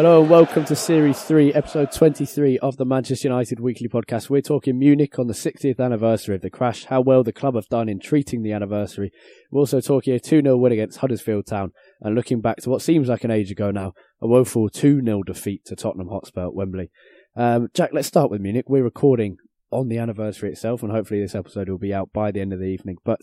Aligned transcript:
Hello 0.00 0.22
and 0.22 0.30
welcome 0.30 0.64
to 0.64 0.74
Series 0.74 1.20
3, 1.24 1.52
Episode 1.52 1.92
23 1.92 2.58
of 2.60 2.78
the 2.78 2.86
Manchester 2.86 3.28
United 3.28 3.60
Weekly 3.60 3.86
Podcast. 3.86 4.30
We're 4.30 4.40
talking 4.40 4.78
Munich 4.78 5.18
on 5.18 5.26
the 5.26 5.34
60th 5.34 5.78
anniversary 5.78 6.36
of 6.36 6.40
the 6.40 6.48
crash, 6.48 6.86
how 6.86 7.02
well 7.02 7.22
the 7.22 7.34
club 7.34 7.54
have 7.54 7.68
done 7.68 7.86
in 7.86 8.00
treating 8.00 8.42
the 8.42 8.52
anniversary. 8.52 9.12
We're 9.50 9.60
also 9.60 9.82
talking 9.82 10.14
a 10.14 10.18
2 10.18 10.40
0 10.40 10.56
win 10.56 10.72
against 10.72 11.00
Huddersfield 11.00 11.46
Town 11.46 11.72
and 12.00 12.14
looking 12.14 12.40
back 12.40 12.56
to 12.62 12.70
what 12.70 12.80
seems 12.80 13.08
like 13.08 13.24
an 13.24 13.30
age 13.30 13.50
ago 13.50 13.70
now, 13.70 13.92
a 14.22 14.26
woeful 14.26 14.70
2 14.70 15.02
0 15.04 15.22
defeat 15.22 15.66
to 15.66 15.76
Tottenham 15.76 16.08
Hotspur 16.08 16.46
at 16.46 16.54
Wembley. 16.54 16.90
Um, 17.36 17.68
Jack, 17.74 17.90
let's 17.92 18.08
start 18.08 18.30
with 18.30 18.40
Munich. 18.40 18.70
We're 18.70 18.82
recording 18.82 19.36
on 19.70 19.88
the 19.88 19.98
anniversary 19.98 20.48
itself, 20.48 20.82
and 20.82 20.90
hopefully 20.90 21.20
this 21.20 21.34
episode 21.34 21.68
will 21.68 21.76
be 21.76 21.92
out 21.92 22.10
by 22.14 22.30
the 22.30 22.40
end 22.40 22.54
of 22.54 22.58
the 22.58 22.64
evening. 22.64 22.96
But 23.04 23.20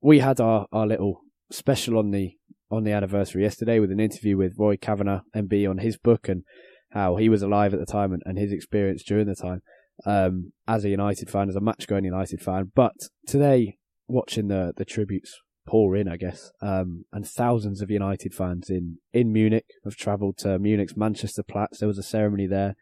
we 0.00 0.20
had 0.20 0.40
our, 0.40 0.68
our 0.72 0.86
little 0.86 1.20
special 1.50 1.98
on 1.98 2.12
the 2.12 2.37
on 2.70 2.84
the 2.84 2.92
anniversary 2.92 3.42
yesterday 3.42 3.78
with 3.78 3.90
an 3.90 4.00
interview 4.00 4.36
with 4.36 4.58
Roy 4.58 4.76
Cavanagh, 4.76 5.22
MB, 5.34 5.70
on 5.70 5.78
his 5.78 5.96
book 5.96 6.28
and 6.28 6.44
how 6.90 7.16
he 7.16 7.28
was 7.28 7.42
alive 7.42 7.72
at 7.74 7.80
the 7.80 7.86
time 7.86 8.12
and, 8.12 8.22
and 8.24 8.38
his 8.38 8.52
experience 8.52 9.02
during 9.02 9.26
the 9.26 9.34
time 9.34 9.62
um, 10.04 10.52
as 10.66 10.84
a 10.84 10.90
United 10.90 11.30
fan, 11.30 11.48
as 11.48 11.56
a 11.56 11.60
match 11.60 11.86
going 11.86 12.04
United 12.04 12.40
fan. 12.40 12.72
But 12.74 12.94
today, 13.26 13.78
watching 14.06 14.48
the, 14.48 14.72
the 14.76 14.84
tributes 14.84 15.34
pour 15.66 15.96
in, 15.96 16.08
I 16.08 16.16
guess, 16.16 16.50
um, 16.62 17.04
and 17.12 17.26
thousands 17.26 17.82
of 17.82 17.90
United 17.90 18.34
fans 18.34 18.70
in, 18.70 18.98
in 19.12 19.32
Munich 19.32 19.66
have 19.84 19.96
travelled 19.96 20.38
to 20.38 20.58
Munich's 20.58 20.96
Manchester 20.96 21.42
Platz. 21.42 21.78
There 21.78 21.88
was 21.88 21.98
a 21.98 22.02
ceremony 22.02 22.46
there. 22.46 22.74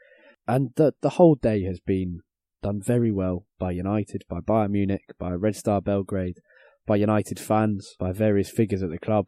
And 0.46 0.70
the, 0.76 0.94
the 1.00 1.10
whole 1.10 1.34
day 1.34 1.64
has 1.64 1.80
been 1.80 2.20
done 2.62 2.80
very 2.80 3.10
well 3.10 3.46
by 3.58 3.72
United, 3.72 4.22
by 4.28 4.38
Bayern 4.40 4.70
Munich, 4.70 5.02
by 5.18 5.32
Red 5.32 5.56
Star 5.56 5.80
Belgrade, 5.80 6.38
by 6.86 6.96
United 6.96 7.40
fans, 7.40 7.94
by 7.98 8.12
various 8.12 8.50
figures 8.50 8.82
at 8.82 8.90
the 8.90 8.98
club 8.98 9.26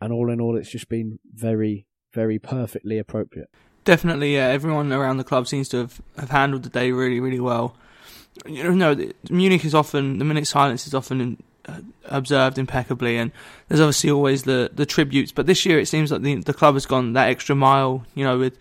and 0.00 0.12
all 0.12 0.30
in 0.30 0.40
all, 0.40 0.56
it's 0.56 0.70
just 0.70 0.88
been 0.88 1.18
very, 1.34 1.86
very 2.12 2.38
perfectly 2.38 2.98
appropriate. 2.98 3.50
Definitely, 3.84 4.34
yeah. 4.34 4.48
Everyone 4.48 4.92
around 4.92 5.18
the 5.18 5.24
club 5.24 5.46
seems 5.46 5.68
to 5.70 5.78
have, 5.78 6.00
have 6.18 6.30
handled 6.30 6.64
the 6.64 6.68
day 6.68 6.90
really, 6.90 7.20
really 7.20 7.40
well. 7.40 7.76
You 8.44 8.64
know, 8.64 8.94
no, 8.94 9.10
Munich 9.30 9.64
is 9.64 9.74
often 9.74 10.18
the 10.18 10.24
minute 10.24 10.46
silence 10.46 10.86
is 10.86 10.94
often 10.94 11.20
in, 11.20 11.42
uh, 11.66 11.80
observed 12.04 12.58
impeccably, 12.58 13.16
and 13.16 13.32
there's 13.68 13.80
obviously 13.80 14.10
always 14.10 14.42
the, 14.42 14.70
the 14.74 14.84
tributes. 14.84 15.32
But 15.32 15.46
this 15.46 15.64
year, 15.64 15.78
it 15.78 15.86
seems 15.86 16.12
like 16.12 16.22
the 16.22 16.34
the 16.36 16.52
club 16.52 16.74
has 16.74 16.84
gone 16.84 17.14
that 17.14 17.28
extra 17.28 17.54
mile. 17.54 18.04
You 18.14 18.24
know, 18.24 18.38
with 18.38 18.58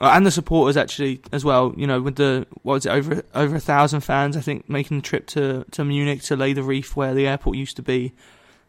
uh, 0.00 0.12
and 0.14 0.24
the 0.24 0.30
supporters 0.30 0.76
actually 0.76 1.20
as 1.32 1.44
well. 1.44 1.74
You 1.76 1.86
know, 1.86 2.00
with 2.00 2.16
the 2.16 2.46
what 2.62 2.74
was 2.74 2.86
it 2.86 2.90
over 2.90 3.22
over 3.34 3.56
a 3.56 3.60
thousand 3.60 4.02
fans, 4.02 4.36
I 4.36 4.40
think, 4.40 4.68
making 4.68 4.98
the 4.98 5.02
trip 5.02 5.26
to 5.28 5.64
to 5.72 5.84
Munich 5.84 6.22
to 6.24 6.36
lay 6.36 6.52
the 6.52 6.62
wreath 6.62 6.94
where 6.94 7.14
the 7.14 7.26
airport 7.26 7.56
used 7.56 7.76
to 7.76 7.82
be 7.82 8.12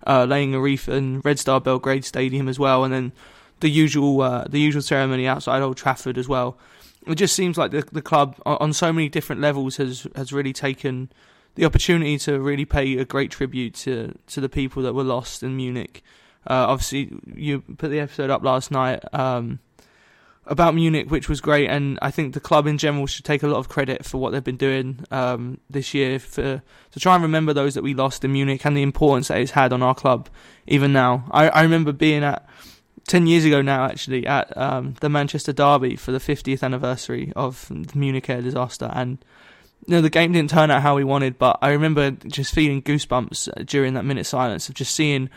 uh, 0.05 0.25
laying 0.25 0.53
a 0.53 0.59
wreath 0.59 0.87
in 0.87 1.21
Red 1.21 1.39
Star 1.39 1.59
Belgrade 1.59 2.05
Stadium 2.05 2.47
as 2.47 2.59
well, 2.59 2.83
and 2.83 2.93
then 2.93 3.11
the 3.59 3.69
usual 3.69 4.21
uh, 4.21 4.45
the 4.47 4.59
usual 4.59 4.81
ceremony 4.81 5.27
outside 5.27 5.61
Old 5.61 5.77
Trafford 5.77 6.17
as 6.17 6.27
well. 6.27 6.57
It 7.05 7.15
just 7.15 7.35
seems 7.35 7.57
like 7.57 7.71
the 7.71 7.83
the 7.91 8.01
club 8.01 8.35
on 8.45 8.73
so 8.73 8.91
many 8.91 9.09
different 9.09 9.41
levels 9.41 9.77
has 9.77 10.07
has 10.15 10.33
really 10.33 10.53
taken 10.53 11.09
the 11.55 11.65
opportunity 11.65 12.17
to 12.19 12.39
really 12.39 12.65
pay 12.65 12.97
a 12.97 13.05
great 13.05 13.31
tribute 13.31 13.73
to 13.75 14.17
to 14.27 14.41
the 14.41 14.49
people 14.49 14.83
that 14.83 14.93
were 14.93 15.03
lost 15.03 15.41
in 15.41 15.55
Munich. 15.55 16.03
Uh, 16.49 16.67
obviously, 16.69 17.11
you 17.35 17.61
put 17.61 17.89
the 17.89 17.99
episode 17.99 18.29
up 18.29 18.43
last 18.43 18.71
night. 18.71 19.03
Um, 19.13 19.59
about 20.47 20.75
Munich, 20.75 21.11
which 21.11 21.29
was 21.29 21.41
great, 21.41 21.69
and 21.69 21.99
I 22.01 22.11
think 22.11 22.33
the 22.33 22.39
club 22.39 22.67
in 22.67 22.77
general 22.77 23.05
should 23.05 23.25
take 23.25 23.43
a 23.43 23.47
lot 23.47 23.57
of 23.57 23.69
credit 23.69 24.05
for 24.05 24.17
what 24.17 24.31
they've 24.31 24.43
been 24.43 24.57
doing 24.57 25.05
um, 25.11 25.59
this 25.69 25.93
year 25.93 26.19
for 26.19 26.61
to 26.91 26.99
try 26.99 27.15
and 27.15 27.23
remember 27.23 27.53
those 27.53 27.73
that 27.73 27.83
we 27.83 27.93
lost 27.93 28.23
in 28.23 28.31
Munich 28.31 28.65
and 28.65 28.75
the 28.75 28.81
importance 28.81 29.27
that 29.27 29.39
it's 29.39 29.51
had 29.51 29.73
on 29.73 29.83
our 29.83 29.93
club 29.93 30.29
even 30.65 30.93
now. 30.93 31.25
I, 31.31 31.49
I 31.49 31.61
remember 31.63 31.91
being 31.91 32.23
at 32.23 32.47
ten 33.07 33.27
years 33.27 33.45
ago 33.45 33.61
now, 33.61 33.85
actually, 33.85 34.25
at 34.25 34.55
um, 34.57 34.95
the 35.01 35.09
Manchester 35.09 35.53
Derby 35.53 35.95
for 35.95 36.11
the 36.11 36.19
50th 36.19 36.63
anniversary 36.63 37.33
of 37.35 37.67
the 37.69 37.97
Munich 37.97 38.29
air 38.29 38.41
disaster, 38.41 38.89
and 38.93 39.17
you 39.85 39.95
know 39.95 40.01
the 40.01 40.09
game 40.09 40.31
didn't 40.31 40.49
turn 40.49 40.71
out 40.71 40.81
how 40.81 40.95
we 40.95 41.03
wanted, 41.03 41.37
but 41.37 41.59
I 41.61 41.71
remember 41.71 42.11
just 42.11 42.53
feeling 42.53 42.81
goosebumps 42.81 43.65
during 43.65 43.93
that 43.95 44.05
minute 44.05 44.25
silence 44.25 44.69
of 44.69 44.75
just 44.75 44.95
seeing 44.95 45.29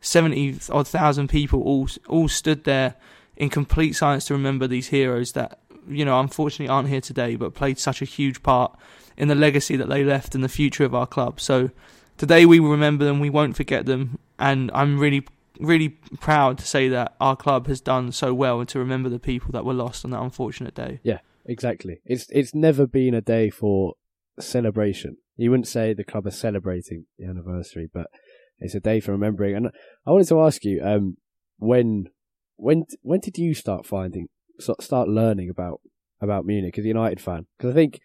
seventy 0.00 0.56
odd 0.70 0.86
thousand 0.86 1.28
people 1.28 1.62
all 1.62 1.88
all 2.06 2.28
stood 2.28 2.64
there 2.64 2.94
in 3.38 3.48
complete 3.48 3.94
silence 3.94 4.26
to 4.26 4.34
remember 4.34 4.66
these 4.66 4.88
heroes 4.88 5.32
that 5.32 5.60
you 5.88 6.04
know 6.04 6.20
unfortunately 6.20 6.68
aren't 6.68 6.88
here 6.88 7.00
today, 7.00 7.36
but 7.36 7.54
played 7.54 7.78
such 7.78 8.02
a 8.02 8.04
huge 8.04 8.42
part 8.42 8.76
in 9.16 9.28
the 9.28 9.34
legacy 9.34 9.76
that 9.76 9.88
they 9.88 10.04
left 10.04 10.34
and 10.34 10.44
the 10.44 10.48
future 10.48 10.84
of 10.84 10.94
our 10.94 11.06
club. 11.06 11.40
So 11.40 11.70
today 12.18 12.44
we 12.44 12.60
will 12.60 12.70
remember 12.70 13.04
them, 13.04 13.20
we 13.20 13.30
won't 13.30 13.56
forget 13.56 13.86
them, 13.86 14.18
and 14.38 14.70
I'm 14.74 14.98
really 14.98 15.26
really 15.60 15.88
proud 16.20 16.58
to 16.58 16.66
say 16.66 16.88
that 16.88 17.14
our 17.20 17.34
club 17.34 17.66
has 17.66 17.80
done 17.80 18.12
so 18.12 18.32
well 18.32 18.60
and 18.60 18.68
to 18.68 18.78
remember 18.78 19.08
the 19.08 19.18
people 19.18 19.50
that 19.52 19.64
were 19.64 19.74
lost 19.74 20.04
on 20.04 20.12
that 20.12 20.20
unfortunate 20.20 20.74
day. 20.74 21.00
Yeah, 21.02 21.18
exactly. 21.46 22.00
It's 22.04 22.26
it's 22.30 22.54
never 22.54 22.86
been 22.86 23.14
a 23.14 23.20
day 23.20 23.50
for 23.50 23.94
celebration. 24.40 25.16
You 25.36 25.50
wouldn't 25.50 25.68
say 25.68 25.94
the 25.94 26.04
club 26.04 26.26
is 26.26 26.38
celebrating 26.38 27.06
the 27.18 27.26
anniversary, 27.26 27.88
but 27.92 28.06
it's 28.58 28.74
a 28.74 28.80
day 28.80 28.98
for 28.98 29.12
remembering. 29.12 29.54
And 29.54 29.70
I 30.04 30.10
wanted 30.10 30.28
to 30.28 30.40
ask 30.40 30.64
you, 30.64 30.82
um, 30.82 31.16
when 31.58 32.08
when 32.58 32.84
when 33.02 33.20
did 33.20 33.38
you 33.38 33.54
start 33.54 33.86
finding 33.86 34.28
start 34.80 35.08
learning 35.08 35.48
about 35.48 35.80
about 36.20 36.44
Munich 36.44 36.76
as 36.78 36.84
a 36.84 36.88
United 36.88 37.20
fan? 37.20 37.46
Because 37.56 37.72
I 37.72 37.74
think 37.74 38.00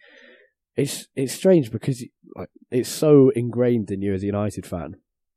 it's 0.76 1.08
it's 1.14 1.32
strange 1.32 1.70
because 1.70 2.04
like 2.34 2.48
it's 2.70 2.88
so 2.88 3.30
ingrained 3.30 3.90
in 3.90 4.00
you 4.00 4.14
as 4.14 4.22
a 4.22 4.26
United 4.26 4.64
fan, 4.64 4.94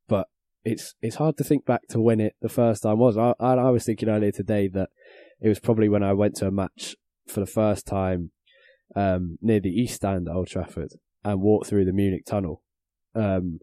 but 0.07 0.27
it's 0.63 0.93
it's 1.01 1.17
hard 1.17 1.37
to 1.37 1.43
think 1.43 1.65
back 1.65 1.81
to 1.89 1.99
when 1.99 2.19
it 2.19 2.35
the 2.41 2.49
first 2.49 2.83
time 2.83 2.99
was. 2.99 3.17
I 3.17 3.33
I, 3.39 3.69
was 3.71 3.85
thinking 3.85 4.09
earlier 4.09 4.31
today 4.31 4.67
that 4.69 4.89
it 5.41 5.49
was 5.49 5.59
probably 5.59 5.89
when 5.89 6.03
I 6.03 6.13
went 6.13 6.35
to 6.37 6.47
a 6.47 6.51
match 6.51 6.95
for 7.27 7.39
the 7.39 7.45
first 7.45 7.85
time 7.85 8.31
um, 8.95 9.37
near 9.41 9.59
the 9.59 9.69
East 9.69 9.95
Stand 9.95 10.27
at 10.27 10.35
Old 10.35 10.47
Trafford 10.47 10.93
and 11.23 11.41
walked 11.41 11.67
through 11.67 11.85
the 11.85 11.93
Munich 11.93 12.25
tunnel 12.25 12.61
um, 13.15 13.59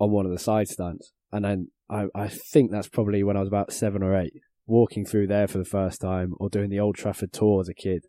on 0.00 0.10
one 0.10 0.26
of 0.26 0.32
the 0.32 0.38
side 0.38 0.68
stands. 0.68 1.12
And 1.30 1.44
then 1.44 1.70
I, 1.90 2.06
I 2.14 2.28
think 2.28 2.70
that's 2.70 2.88
probably 2.88 3.22
when 3.22 3.36
I 3.36 3.40
was 3.40 3.48
about 3.48 3.72
seven 3.72 4.02
or 4.02 4.16
eight, 4.16 4.34
walking 4.66 5.04
through 5.04 5.28
there 5.28 5.48
for 5.48 5.58
the 5.58 5.64
first 5.64 6.00
time 6.00 6.34
or 6.38 6.48
doing 6.48 6.70
the 6.70 6.80
Old 6.80 6.96
Trafford 6.96 7.32
tour 7.32 7.60
as 7.60 7.68
a 7.68 7.74
kid. 7.74 8.04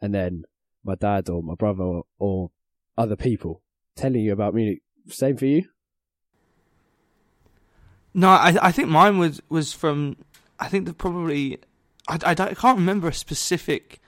And 0.00 0.14
then 0.14 0.44
my 0.84 0.94
dad 0.94 1.28
or 1.28 1.42
my 1.42 1.54
brother 1.54 1.82
or, 1.82 2.04
or 2.18 2.50
other 2.96 3.16
people 3.16 3.62
telling 3.96 4.20
you 4.20 4.32
about 4.32 4.54
Munich. 4.54 4.80
Same 5.08 5.36
for 5.36 5.46
you? 5.46 5.64
No, 8.12 8.28
I 8.28 8.56
I 8.60 8.72
think 8.72 8.88
mine 8.88 9.18
was 9.18 9.40
was 9.48 9.72
from 9.72 10.16
I 10.58 10.68
think 10.68 10.86
that 10.86 10.98
probably 10.98 11.58
I, 12.08 12.18
I, 12.24 12.30
I 12.30 12.54
can't 12.54 12.78
remember 12.78 13.08
a 13.08 13.14
specific 13.14 14.00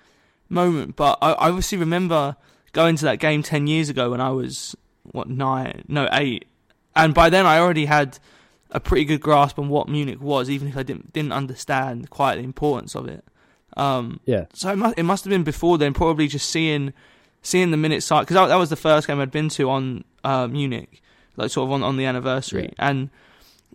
moment, 0.49 0.97
but 0.97 1.19
I, 1.23 1.33
I 1.33 1.49
obviously 1.49 1.79
remember 1.79 2.37
going 2.73 2.97
to 2.97 3.05
that 3.05 3.21
game 3.21 3.43
ten 3.43 3.67
years 3.67 3.89
ago 3.89 4.11
when 4.11 4.21
I 4.21 4.31
was 4.31 4.77
what 5.03 5.29
nine 5.29 5.85
no 5.89 6.09
eight, 6.13 6.47
and 6.97 7.15
by 7.15 7.31
then 7.31 7.47
I 7.47 7.59
already 7.59 7.87
had 7.87 8.19
a 8.73 8.81
pretty 8.81 9.05
good 9.05 9.21
grasp 9.21 9.59
on 9.59 9.69
what 9.69 9.89
Munich 9.89 10.21
was, 10.21 10.51
even 10.51 10.67
if 10.69 10.77
I 10.77 10.83
didn't 10.83 11.13
didn't 11.13 11.33
understand 11.33 12.11
quite 12.11 12.37
the 12.37 12.43
importance 12.43 12.95
of 12.97 13.07
it. 13.09 13.25
Um, 13.77 14.21
yeah. 14.27 14.47
So 14.53 14.71
it 14.71 14.77
must, 14.77 14.99
it 14.99 15.03
must 15.05 15.25
have 15.25 15.31
been 15.31 15.45
before 15.45 15.79
then, 15.79 15.95
probably 15.95 16.27
just 16.29 16.49
seeing 16.51 16.93
seeing 17.43 17.71
the 17.71 17.77
minute 17.77 18.03
side 18.03 18.23
because 18.23 18.35
that, 18.35 18.49
that 18.49 18.57
was 18.57 18.71
the 18.71 18.77
first 18.77 19.07
game 19.07 19.21
I'd 19.21 19.31
been 19.31 19.49
to 19.51 19.71
on 19.71 20.05
uh, 20.25 20.47
Munich, 20.49 21.03
like 21.37 21.51
sort 21.51 21.69
of 21.69 21.73
on 21.73 21.83
on 21.83 21.97
the 21.97 22.05
anniversary, 22.07 22.65
Yeah. 22.65 22.89
and 22.91 23.11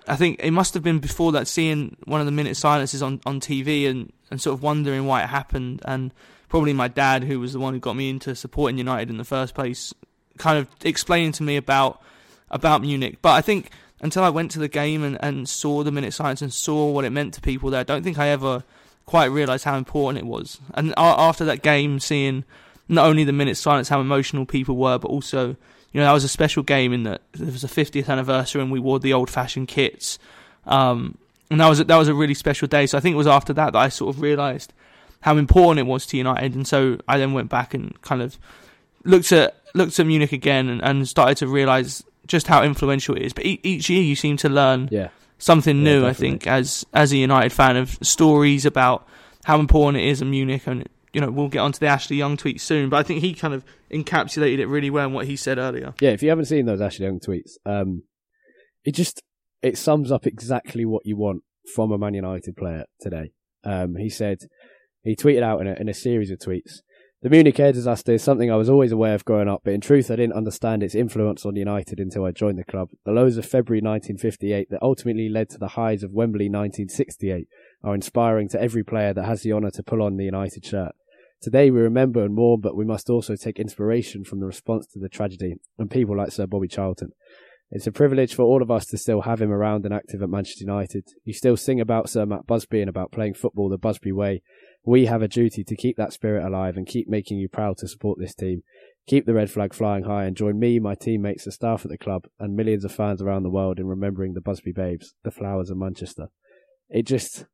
I 0.08 0.16
think 0.16 0.40
it 0.42 0.52
must 0.52 0.74
have 0.74 0.84
been 0.84 1.00
before 1.00 1.32
that 1.34 1.48
seeing 1.48 1.98
one 2.06 2.20
of 2.22 2.26
the 2.26 2.32
minute 2.32 2.56
silences 2.56 3.02
on, 3.04 3.20
on 3.26 3.42
TV 3.42 3.90
and, 3.90 4.14
and 4.32 4.40
sort 4.42 4.54
of 4.54 4.64
wondering 4.64 5.06
why 5.06 5.22
it 5.24 5.28
happened 5.28 5.82
and 5.84 6.14
probably 6.48 6.72
my 6.72 6.88
dad 6.88 7.26
who 7.26 7.42
was 7.42 7.52
the 7.52 7.60
one 7.60 7.74
who 7.74 7.80
got 7.82 7.96
me 7.96 8.10
into 8.10 8.34
supporting 8.34 8.78
United 8.78 9.10
in 9.10 9.18
the 9.18 9.26
first 9.26 9.54
place 9.54 9.94
kind 10.38 10.58
of 10.60 10.68
explaining 10.86 11.34
to 11.34 11.44
me 11.44 11.58
about 11.58 12.02
about 12.50 12.82
Munich. 12.82 13.18
But 13.22 13.32
I 13.32 13.42
think 13.42 13.70
until 14.02 14.24
I 14.24 14.30
went 14.30 14.52
to 14.52 14.60
the 14.60 14.68
game 14.68 15.04
and, 15.04 15.18
and 15.22 15.48
saw 15.50 15.84
the 15.84 15.92
minute 15.92 16.14
silence 16.14 16.42
and 16.42 16.54
saw 16.54 16.92
what 16.92 17.06
it 17.06 17.10
meant 17.12 17.34
to 17.36 17.42
people 17.42 17.70
there, 17.70 17.80
I 17.80 17.84
don't 17.84 18.04
think 18.04 18.20
I 18.20 18.30
ever 18.30 18.64
quite 19.06 19.26
realised 19.26 19.64
how 19.64 19.78
important 19.78 20.24
it 20.24 20.28
was. 20.28 20.60
And 20.74 20.94
after 20.98 21.46
that 21.46 21.62
game, 21.62 22.00
seeing 22.00 22.44
not 22.88 23.06
only 23.06 23.24
the 23.24 23.34
minute 23.34 23.58
silence, 23.58 23.90
how 23.90 24.02
emotional 24.02 24.46
people 24.46 24.76
were, 24.76 24.98
but 24.98 25.10
also 25.10 25.56
you 25.98 26.02
know, 26.02 26.06
that 26.06 26.14
was 26.14 26.24
a 26.24 26.30
special 26.30 26.64
game 26.64 26.94
in 26.94 27.04
that 27.04 27.22
it 27.34 27.40
was 27.40 27.64
a 27.64 27.68
50th 27.68 28.10
anniversary 28.10 28.62
and 28.62 28.72
we 28.72 28.80
wore 28.80 29.00
the 29.00 29.14
old 29.14 29.30
fashioned 29.30 29.68
kits. 29.68 30.20
Um, 30.66 31.18
and 31.50 31.62
that 31.62 31.70
was, 31.70 31.80
a, 31.80 31.86
that 31.86 31.96
was 31.96 32.08
a 32.08 32.14
really 32.14 32.34
special 32.34 32.68
day. 32.68 32.86
So 32.88 32.98
I 32.98 33.02
think 33.02 33.14
it 33.14 33.18
was 33.18 33.28
after 33.28 33.54
that 33.54 33.74
that 33.74 33.80
I 33.80 33.90
sort 33.90 34.14
of 34.14 34.22
realised 34.22 34.74
how 35.22 35.38
important 35.38 35.80
it 35.80 35.90
was 35.90 36.06
to 36.08 36.18
United. 36.18 36.56
And 36.56 36.68
so 36.68 37.00
I 37.08 37.18
then 37.18 37.34
went 37.34 37.50
back 37.50 37.74
and 37.74 38.00
kind 38.02 38.22
of 38.22 38.38
looked 39.06 39.32
at, 39.32 39.56
looked 39.74 40.00
at 40.00 40.06
Munich 40.06 40.34
again 40.34 40.70
and, 40.70 40.84
and 40.84 41.08
started 41.08 41.38
to 41.38 41.48
realise 41.48 42.04
just 42.28 42.48
how 42.48 42.64
influential 42.64 43.16
it 43.16 43.24
is. 43.24 43.34
But 43.34 43.46
e- 43.46 43.60
each 43.64 43.90
year 43.90 44.02
you 44.04 44.16
seem 44.16 44.38
to 44.38 44.50
learn 44.50 44.90
Yeah. 44.92 45.10
something 45.38 45.78
Yeah, 45.78 45.84
new, 45.84 46.06
I 46.06 46.14
think, 46.14 46.46
as, 46.48 46.86
as 46.94 47.12
a 47.12 47.18
United 47.18 47.52
fan 47.52 47.78
of 47.78 47.98
stories 48.02 48.66
about 48.66 49.08
how 49.46 49.60
important 49.60 50.04
it 50.04 50.08
is 50.10 50.22
in 50.22 50.30
Munich 50.30 50.68
and 50.68 50.88
you 51.14 51.22
know, 51.22 51.32
we'll 51.32 51.48
get 51.48 51.60
onto 51.60 51.80
the 51.80 51.88
Ashley 51.88 52.18
Young 52.18 52.38
tweet 52.38 52.62
soon, 52.62 52.90
but 52.90 52.98
I 52.98 53.02
think 53.04 53.22
he 53.22 53.34
kind 53.34 53.54
of 53.54 53.64
encapsulated 53.92 54.60
it 54.60 54.68
really 54.68 54.90
well 54.92 55.08
in 55.08 55.14
what 55.14 55.26
he 55.26 55.36
said 55.36 55.58
earlier. 55.58 55.96
Yeah, 56.00 56.12
if 56.12 56.22
you 56.22 56.30
haven't 56.30 56.46
seen 56.46 56.66
those 56.68 56.82
Ashley 56.82 57.06
Young 57.06 57.20
tweets, 57.20 57.52
um, 57.66 58.04
it 58.84 58.94
just 58.94 59.24
it 59.64 59.78
sums 59.80 60.12
up 60.12 60.28
exactly 60.28 60.86
what 60.86 61.06
you 61.06 61.18
want 61.18 61.42
from 61.74 61.92
a 61.92 61.98
Man 61.98 62.14
United 62.14 62.56
player 62.56 62.84
today. 63.02 63.32
Um, 63.64 63.96
he 63.96 64.10
said 64.10 64.40
he 65.02 65.16
tweeted 65.16 65.42
out 65.42 65.62
in 65.62 65.68
a, 65.68 65.74
in 65.74 65.90
a 65.90 65.94
series 65.94 66.30
of 66.30 66.38
tweets. 66.40 66.82
The 67.24 67.32
Munich 67.32 67.60
air 67.60 67.74
disaster 67.74 68.14
is 68.14 68.22
something 68.22 68.52
I 68.52 68.58
was 68.58 68.70
always 68.70 68.92
aware 68.92 69.16
of 69.16 69.26
growing 69.26 69.48
up, 69.48 69.62
but 69.64 69.74
in 69.74 69.82
truth, 69.82 70.12
I 70.12 70.18
didn't 70.18 70.36
understand 70.36 70.84
its 70.84 70.94
influence 70.94 71.48
on 71.48 71.56
United 71.56 72.00
until 72.00 72.26
I 72.26 72.32
joined 72.32 72.60
the 72.60 72.64
club. 72.64 72.90
The 73.06 73.12
lows 73.12 73.38
of 73.38 73.46
February 73.46 73.82
1958 73.82 74.70
that 74.70 74.84
ultimately 74.84 75.28
led 75.28 75.50
to 75.50 75.58
the 75.58 75.70
highs 75.70 76.04
of 76.04 76.12
Wembley 76.12 76.46
1968 76.46 77.48
are 77.84 77.96
inspiring 77.96 78.50
to 78.50 78.62
every 78.62 78.84
player 78.84 79.16
that 79.16 79.26
has 79.26 79.42
the 79.42 79.52
honour 79.52 79.72
to 79.72 79.82
pull 79.82 80.04
on 80.04 80.18
the 80.18 80.26
United 80.26 80.64
shirt. 80.64 80.92
Today 81.42 81.72
we 81.72 81.80
remember 81.80 82.24
and 82.24 82.36
mourn, 82.36 82.62
but 82.62 82.76
we 82.76 82.86
must 82.86 83.10
also 83.10 83.36
take 83.36 83.60
inspiration 83.60 84.24
from 84.24 84.40
the 84.40 84.46
response 84.46 84.86
to 84.88 85.00
the 85.00 85.10
tragedy 85.10 85.56
and 85.80 85.90
people 85.90 86.16
like 86.16 86.32
Sir 86.32 86.46
Bobby 86.46 86.68
Charlton. 86.68 87.14
It's 87.72 87.88
a 87.88 87.92
privilege 87.92 88.36
for 88.36 88.44
all 88.44 88.62
of 88.62 88.70
us 88.70 88.86
to 88.88 88.98
still 88.98 89.22
have 89.22 89.42
him 89.42 89.52
around 89.52 89.86
and 89.86 89.94
active 89.94 90.22
at 90.22 90.30
Manchester 90.30 90.66
United. 90.66 91.06
You 91.24 91.34
still 91.34 91.58
sing 91.58 91.82
about 91.82 92.12
Sir 92.12 92.28
Matt 92.28 92.46
Busby 92.46 92.80
and 92.80 92.90
about 92.90 93.12
playing 93.12 93.34
football 93.34 93.70
the 93.70 93.80
Busby 93.80 94.12
way. 94.12 94.44
We 94.88 95.08
have 95.08 95.22
a 95.22 95.28
duty 95.28 95.66
to 95.66 95.76
keep 95.76 95.98
that 95.98 96.14
spirit 96.14 96.46
alive 96.46 96.78
and 96.78 96.88
keep 96.88 97.10
making 97.10 97.40
you 97.40 97.50
proud 97.50 97.78
to 97.80 97.90
support 97.90 98.20
this 98.20 98.34
team. 98.34 98.64
Keep 99.06 99.26
the 99.26 99.34
red 99.34 99.52
flag 99.52 99.74
flying 99.74 100.06
high 100.06 100.24
and 100.24 100.34
join 100.34 100.58
me, 100.58 100.80
my 100.80 100.96
teammates, 100.96 101.44
the 101.44 101.52
staff 101.52 101.84
at 101.84 101.92
the 101.92 101.98
club, 101.98 102.24
and 102.40 102.56
millions 102.56 102.86
of 102.86 102.94
fans 102.94 103.22
around 103.22 103.44
the 103.44 103.50
world 103.50 103.80
in 103.80 103.88
remembering 103.88 104.34
the 104.34 104.40
Busby 104.40 104.72
Babes, 104.72 105.14
the 105.26 105.32
flowers 105.32 105.70
of 105.70 105.76
Manchester. 105.76 106.30
It 106.90 107.06
just, 107.06 107.48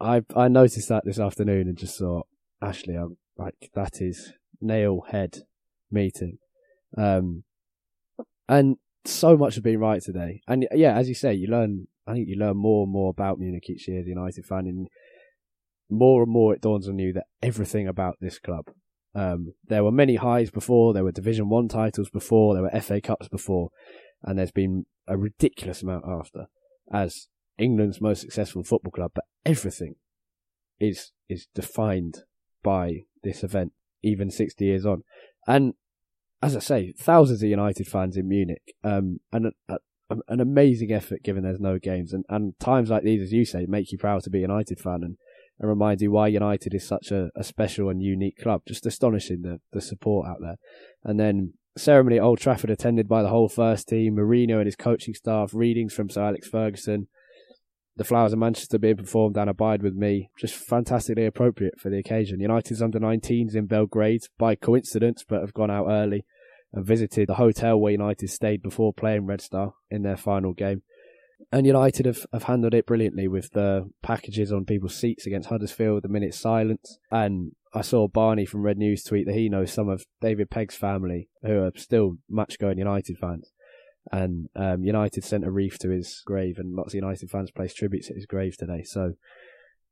I 0.00 0.22
I 0.34 0.48
noticed 0.48 0.88
that 0.88 1.04
this 1.04 1.20
afternoon 1.20 1.68
and 1.68 1.78
just 1.78 1.96
thought, 1.96 2.26
Ashley, 2.60 2.94
I'm 2.94 3.16
like 3.36 3.70
that 3.74 4.00
is 4.02 4.32
nail 4.60 5.04
head 5.12 5.42
meeting, 5.88 6.38
um, 6.96 7.44
and 8.48 8.78
so 9.04 9.36
much 9.36 9.54
has 9.54 9.62
been 9.62 9.78
right 9.78 10.02
today. 10.02 10.42
And 10.48 10.66
yeah, 10.72 10.96
as 10.96 11.08
you 11.08 11.14
say, 11.14 11.32
you 11.32 11.46
learn. 11.46 11.86
I 12.08 12.14
think 12.14 12.26
you 12.26 12.36
learn 12.36 12.56
more 12.56 12.84
and 12.84 12.92
more 12.92 13.10
about 13.10 13.38
Munich 13.38 13.70
each 13.70 13.86
year 13.86 14.00
a 14.00 14.04
United 14.04 14.46
fan, 14.46 14.66
and 14.66 14.88
more 15.90 16.22
and 16.22 16.32
more 16.32 16.54
it 16.54 16.60
dawns 16.60 16.88
on 16.88 16.98
you 16.98 17.12
that 17.14 17.26
everything 17.42 17.88
about 17.88 18.16
this 18.20 18.38
club. 18.38 18.66
Um, 19.14 19.54
there 19.66 19.82
were 19.82 19.92
many 19.92 20.16
highs 20.16 20.50
before. 20.50 20.92
There 20.92 21.04
were 21.04 21.12
Division 21.12 21.48
One 21.48 21.68
titles 21.68 22.10
before. 22.10 22.54
There 22.54 22.62
were 22.62 22.80
FA 22.80 23.00
Cups 23.00 23.28
before, 23.28 23.70
and 24.22 24.38
there's 24.38 24.52
been 24.52 24.86
a 25.06 25.16
ridiculous 25.16 25.82
amount 25.82 26.04
after. 26.06 26.46
As 26.92 27.28
England's 27.58 28.00
most 28.00 28.20
successful 28.20 28.62
football 28.62 28.92
club, 28.92 29.12
but 29.14 29.24
everything 29.44 29.96
is 30.78 31.12
is 31.28 31.48
defined 31.54 32.22
by 32.62 33.04
this 33.22 33.42
event, 33.42 33.72
even 34.02 34.30
60 34.30 34.64
years 34.64 34.86
on. 34.86 35.02
And 35.46 35.74
as 36.40 36.54
I 36.54 36.60
say, 36.60 36.92
thousands 36.92 37.42
of 37.42 37.48
United 37.48 37.86
fans 37.88 38.16
in 38.16 38.28
Munich, 38.28 38.74
um, 38.84 39.18
and 39.32 39.46
a, 39.68 39.78
a, 40.10 40.16
an 40.28 40.40
amazing 40.40 40.92
effort 40.92 41.22
given 41.22 41.42
there's 41.42 41.60
no 41.60 41.78
games. 41.78 42.12
And, 42.12 42.24
and 42.28 42.58
times 42.60 42.90
like 42.90 43.02
these, 43.02 43.22
as 43.22 43.32
you 43.32 43.44
say, 43.44 43.66
make 43.66 43.90
you 43.90 43.98
proud 43.98 44.22
to 44.22 44.30
be 44.30 44.38
a 44.38 44.42
United 44.42 44.78
fan 44.78 45.00
and, 45.02 45.16
and 45.58 45.68
remind 45.68 46.00
you 46.00 46.10
why 46.10 46.28
United 46.28 46.74
is 46.74 46.86
such 46.86 47.10
a, 47.10 47.30
a 47.36 47.42
special 47.42 47.88
and 47.88 48.02
unique 48.02 48.38
club. 48.38 48.62
Just 48.66 48.86
astonishing 48.86 49.42
the, 49.42 49.60
the 49.72 49.80
support 49.80 50.28
out 50.28 50.38
there. 50.40 50.56
And 51.04 51.18
then 51.18 51.54
ceremony 51.76 52.18
at 52.18 52.22
Old 52.22 52.38
Trafford 52.38 52.70
attended 52.70 53.08
by 53.08 53.22
the 53.22 53.28
whole 53.28 53.48
first 53.48 53.88
team, 53.88 54.16
Mourinho 54.16 54.56
and 54.56 54.66
his 54.66 54.76
coaching 54.76 55.14
staff, 55.14 55.54
readings 55.54 55.94
from 55.94 56.10
Sir 56.10 56.24
Alex 56.24 56.48
Ferguson, 56.48 57.08
the 57.96 58.04
Flowers 58.04 58.32
of 58.32 58.38
Manchester 58.38 58.78
being 58.78 58.96
performed 58.96 59.36
and 59.36 59.50
Abide 59.50 59.82
With 59.82 59.94
Me, 59.94 60.30
just 60.38 60.54
fantastically 60.54 61.26
appropriate 61.26 61.80
for 61.80 61.90
the 61.90 61.98
occasion. 61.98 62.40
United's 62.40 62.80
under 62.80 63.00
19s 63.00 63.56
in 63.56 63.66
Belgrade, 63.66 64.22
by 64.38 64.54
coincidence, 64.54 65.24
but 65.28 65.40
have 65.40 65.52
gone 65.52 65.70
out 65.70 65.88
early 65.88 66.24
and 66.72 66.86
visited 66.86 67.28
the 67.28 67.34
hotel 67.34 67.78
where 67.78 67.92
United 67.92 68.30
stayed 68.30 68.62
before 68.62 68.92
playing 68.92 69.26
Red 69.26 69.40
Star 69.40 69.74
in 69.90 70.02
their 70.02 70.16
final 70.16 70.52
game. 70.52 70.82
And 71.50 71.66
United 71.66 72.06
have, 72.06 72.26
have 72.32 72.44
handled 72.44 72.74
it 72.74 72.86
brilliantly 72.86 73.28
with 73.28 73.50
the 73.52 73.88
packages 74.02 74.52
on 74.52 74.64
people's 74.64 74.94
seats 74.94 75.26
against 75.26 75.48
Huddersfield, 75.48 76.02
the 76.02 76.08
minute 76.08 76.34
silence. 76.34 76.98
And 77.10 77.52
I 77.72 77.82
saw 77.82 78.08
Barney 78.08 78.44
from 78.44 78.62
Red 78.62 78.76
News 78.76 79.02
tweet 79.02 79.26
that 79.26 79.34
he 79.34 79.48
knows 79.48 79.72
some 79.72 79.88
of 79.88 80.04
David 80.20 80.50
Pegg's 80.50 80.76
family 80.76 81.28
who 81.42 81.62
are 81.62 81.72
still 81.76 82.18
match 82.28 82.58
going 82.58 82.78
United 82.78 83.18
fans 83.18 83.52
and 84.12 84.48
um, 84.56 84.84
United 84.84 85.24
sent 85.24 85.44
a 85.44 85.50
wreath 85.50 85.78
to 85.80 85.90
his 85.90 86.22
grave, 86.24 86.58
and 86.58 86.74
lots 86.74 86.90
of 86.90 86.96
United 86.96 87.30
fans 87.30 87.50
placed 87.50 87.76
tributes 87.76 88.08
at 88.10 88.16
his 88.16 88.26
grave 88.26 88.56
today. 88.56 88.82
So, 88.82 89.14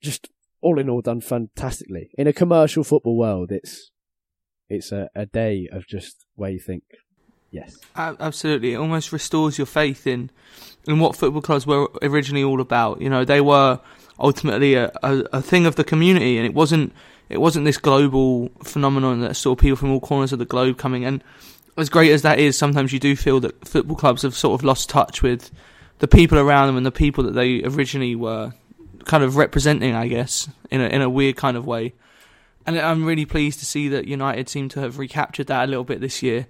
just 0.02 0.28
all 0.60 0.78
in 0.78 0.88
all, 0.88 1.02
done 1.02 1.20
fantastically. 1.20 2.10
In 2.16 2.26
a 2.26 2.32
commercial 2.32 2.84
football 2.84 3.16
world, 3.16 3.52
it's 3.52 3.90
it's 4.68 4.92
a, 4.92 5.08
a 5.14 5.26
day 5.26 5.68
of 5.70 5.86
just 5.86 6.26
where 6.34 6.50
you 6.50 6.58
think, 6.58 6.84
yes, 7.56 7.78
Absolutely, 7.96 8.74
it 8.74 8.76
almost 8.76 9.12
restores 9.12 9.58
your 9.58 9.66
faith 9.66 10.06
in 10.06 10.30
in 10.86 10.98
what 11.00 11.16
football 11.16 11.42
clubs 11.42 11.66
were 11.66 11.88
originally 12.02 12.44
all 12.44 12.60
about. 12.60 13.00
You 13.00 13.10
know, 13.10 13.24
they 13.24 13.40
were 13.40 13.80
ultimately 14.18 14.74
a, 14.74 14.92
a, 15.02 15.24
a 15.32 15.42
thing 15.42 15.66
of 15.66 15.76
the 15.76 15.84
community, 15.84 16.36
and 16.36 16.46
it 16.46 16.54
wasn't 16.54 16.92
it 17.28 17.40
wasn't 17.40 17.64
this 17.64 17.78
global 17.78 18.50
phenomenon 18.62 19.20
that 19.20 19.34
saw 19.34 19.56
people 19.56 19.76
from 19.76 19.90
all 19.90 20.00
corners 20.00 20.32
of 20.32 20.38
the 20.38 20.44
globe 20.44 20.78
coming. 20.78 21.04
And 21.04 21.24
as 21.76 21.88
great 21.88 22.12
as 22.12 22.22
that 22.22 22.38
is, 22.38 22.56
sometimes 22.56 22.92
you 22.92 23.00
do 23.00 23.16
feel 23.16 23.40
that 23.40 23.66
football 23.66 23.96
clubs 23.96 24.22
have 24.22 24.34
sort 24.34 24.58
of 24.58 24.64
lost 24.64 24.88
touch 24.88 25.22
with 25.22 25.50
the 25.98 26.08
people 26.08 26.38
around 26.38 26.68
them 26.68 26.76
and 26.76 26.86
the 26.86 26.92
people 26.92 27.24
that 27.24 27.32
they 27.32 27.62
originally 27.64 28.14
were 28.14 28.52
kind 29.06 29.24
of 29.24 29.36
representing, 29.36 29.94
I 29.94 30.08
guess, 30.08 30.48
in 30.70 30.80
a 30.80 30.86
in 30.86 31.02
a 31.02 31.10
weird 31.10 31.36
kind 31.36 31.56
of 31.56 31.66
way. 31.66 31.94
And 32.66 32.78
I'm 32.78 33.04
really 33.04 33.26
pleased 33.26 33.60
to 33.60 33.64
see 33.64 33.88
that 33.88 34.06
United 34.06 34.48
seem 34.48 34.68
to 34.70 34.80
have 34.80 34.98
recaptured 34.98 35.46
that 35.46 35.64
a 35.64 35.68
little 35.68 35.84
bit 35.84 36.00
this 36.00 36.22
year. 36.22 36.46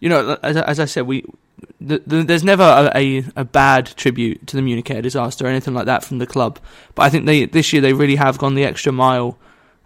You 0.00 0.08
know, 0.08 0.38
as, 0.42 0.56
as 0.56 0.80
I 0.80 0.84
said, 0.84 1.06
we 1.06 1.24
the, 1.80 2.02
the, 2.06 2.22
there's 2.22 2.44
never 2.44 2.62
a, 2.62 2.90
a, 2.94 3.24
a 3.36 3.44
bad 3.44 3.86
tribute 3.86 4.46
to 4.46 4.56
the 4.56 4.62
Munich 4.62 4.90
air 4.90 5.02
disaster 5.02 5.44
or 5.44 5.48
anything 5.48 5.74
like 5.74 5.86
that 5.86 6.04
from 6.04 6.18
the 6.18 6.26
club. 6.26 6.58
But 6.94 7.02
I 7.02 7.10
think 7.10 7.26
they 7.26 7.46
this 7.46 7.72
year 7.72 7.82
they 7.82 7.92
really 7.92 8.16
have 8.16 8.38
gone 8.38 8.54
the 8.54 8.64
extra 8.64 8.92
mile 8.92 9.38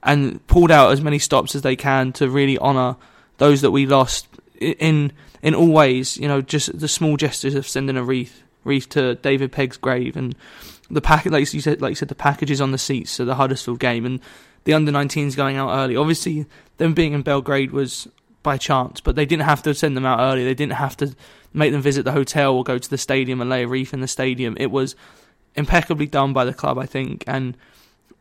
and 0.02 0.44
pulled 0.46 0.70
out 0.70 0.92
as 0.92 1.00
many 1.00 1.18
stops 1.18 1.54
as 1.54 1.62
they 1.62 1.76
can 1.76 2.12
to 2.14 2.28
really 2.28 2.58
honour 2.58 2.96
those 3.38 3.60
that 3.60 3.70
we 3.70 3.86
lost 3.86 4.28
in 4.60 5.12
in 5.42 5.54
all 5.54 5.70
ways. 5.70 6.16
You 6.18 6.28
know, 6.28 6.40
just 6.40 6.78
the 6.78 6.88
small 6.88 7.16
gestures 7.16 7.54
of 7.54 7.68
sending 7.68 7.96
a 7.96 8.04
wreath 8.04 8.42
wreath 8.64 8.88
to 8.90 9.16
David 9.16 9.52
Pegg's 9.52 9.76
grave 9.76 10.16
and 10.16 10.34
the 10.90 11.00
pack 11.00 11.24
like 11.26 11.52
you 11.52 11.60
said 11.60 11.80
like 11.80 11.90
you 11.90 11.96
said 11.96 12.08
the 12.08 12.14
packages 12.14 12.60
on 12.60 12.70
the 12.70 12.78
seats 12.78 13.16
to 13.16 13.24
the 13.24 13.36
Huddersfield 13.36 13.80
game 13.80 14.04
and 14.04 14.20
the 14.64 14.74
under 14.74 14.92
19s 14.92 15.36
going 15.36 15.56
out 15.56 15.70
early. 15.70 15.96
Obviously, 15.96 16.46
them 16.76 16.94
being 16.94 17.14
in 17.14 17.22
Belgrade 17.22 17.72
was 17.72 18.08
by 18.42 18.56
chance, 18.56 19.00
but 19.00 19.16
they 19.16 19.26
didn't 19.26 19.44
have 19.44 19.62
to 19.62 19.74
send 19.74 19.96
them 19.96 20.04
out 20.04 20.20
early. 20.20 20.44
They 20.44 20.54
didn't 20.54 20.74
have 20.74 20.96
to 20.98 21.14
make 21.52 21.72
them 21.72 21.82
visit 21.82 22.04
the 22.04 22.12
hotel 22.12 22.54
or 22.54 22.64
go 22.64 22.78
to 22.78 22.90
the 22.90 22.98
stadium 22.98 23.40
and 23.40 23.50
lay 23.50 23.64
a 23.64 23.68
wreath 23.68 23.92
in 23.92 24.00
the 24.00 24.08
stadium. 24.08 24.56
It 24.58 24.70
was 24.70 24.96
impeccably 25.54 26.06
done 26.06 26.32
by 26.32 26.44
the 26.44 26.54
club, 26.54 26.78
I 26.78 26.86
think, 26.86 27.24
and 27.26 27.56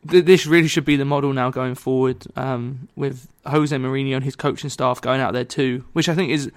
th- 0.08 0.24
this 0.24 0.46
really 0.46 0.68
should 0.68 0.84
be 0.84 0.96
the 0.96 1.04
model 1.04 1.32
now 1.32 1.50
going 1.50 1.74
forward. 1.74 2.24
Um, 2.36 2.88
with 2.96 3.28
Jose 3.46 3.74
Mourinho 3.74 4.16
and 4.16 4.24
his 4.24 4.36
coaching 4.36 4.70
staff 4.70 5.00
going 5.00 5.20
out 5.20 5.32
there 5.32 5.44
too, 5.44 5.84
which 5.92 6.08
I 6.08 6.14
think 6.14 6.30
is 6.30 6.50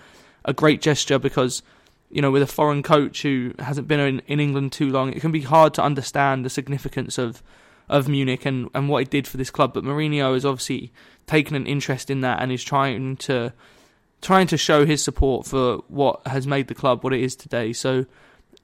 a 0.44 0.54
great 0.54 0.82
gesture 0.82 1.18
because 1.18 1.64
you 2.12 2.22
know 2.22 2.32
with 2.32 2.44
a 2.44 2.48
foreign 2.48 2.84
coach 2.84 3.24
who 3.24 3.54
hasn't 3.60 3.88
been 3.88 4.00
in, 4.00 4.20
in 4.28 4.40
England 4.40 4.72
too 4.72 4.90
long, 4.90 5.14
it 5.14 5.22
can 5.22 5.32
be 5.32 5.42
hard 5.42 5.74
to 5.76 5.84
understand 5.84 6.46
the 6.46 6.50
significance 6.50 7.18
of 7.18 7.42
of 7.90 8.08
Munich 8.08 8.46
and, 8.46 8.70
and 8.74 8.90
what 8.90 9.04
it 9.04 9.10
did 9.10 9.28
for 9.28 9.38
this 9.38 9.50
club. 9.50 9.74
But 9.74 9.84
Mourinho 9.84 10.34
has 10.34 10.46
obviously 10.46 10.92
taken 11.28 11.56
an 11.56 11.68
interest 11.68 12.10
in 12.10 12.22
that 12.22 12.42
and 12.42 12.52
is 12.52 12.64
trying 12.64 13.18
to 13.18 13.54
trying 14.22 14.48
to 14.48 14.58
show 14.58 14.86
his 14.86 15.04
support 15.04 15.46
for 15.46 15.78
what 15.88 16.26
has 16.26 16.48
made 16.48 16.68
the 16.68 16.74
club 16.74 17.04
what 17.04 17.14
it 17.14 17.22
is 17.22 17.36
today. 17.36 17.74
So 17.74 18.06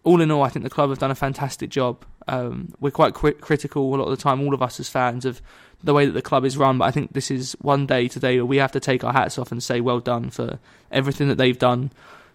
all 0.03 0.21
in 0.21 0.31
all, 0.31 0.41
I 0.41 0.49
think 0.49 0.63
the 0.63 0.69
club 0.69 0.89
have 0.89 0.99
done 0.99 1.11
a 1.11 1.15
fantastic 1.15 1.69
job. 1.69 2.03
Um, 2.27 2.73
we're 2.79 2.91
quite 2.91 3.13
critical 3.13 3.93
a 3.93 3.95
lot 3.95 4.05
of 4.05 4.17
the 4.17 4.21
time, 4.21 4.41
all 4.41 4.53
of 4.53 4.61
us 4.61 4.79
as 4.79 4.89
fans, 4.89 5.25
of 5.25 5.41
the 5.83 5.93
way 5.93 6.05
that 6.05 6.13
the 6.13 6.21
club 6.21 6.45
is 6.45 6.57
run. 6.57 6.77
But 6.77 6.85
I 6.85 6.91
think 6.91 7.13
this 7.13 7.29
is 7.29 7.55
one 7.61 7.85
day 7.85 8.07
today 8.07 8.37
where 8.37 8.45
we 8.45 8.57
have 8.57 8.71
to 8.71 8.79
take 8.79 9.03
our 9.03 9.13
hats 9.13 9.37
off 9.37 9.51
and 9.51 9.61
say 9.61 9.81
well 9.81 9.99
done 9.99 10.29
for 10.29 10.59
everything 10.91 11.27
that 11.27 11.37
they've 11.37 11.57
done 11.57 11.91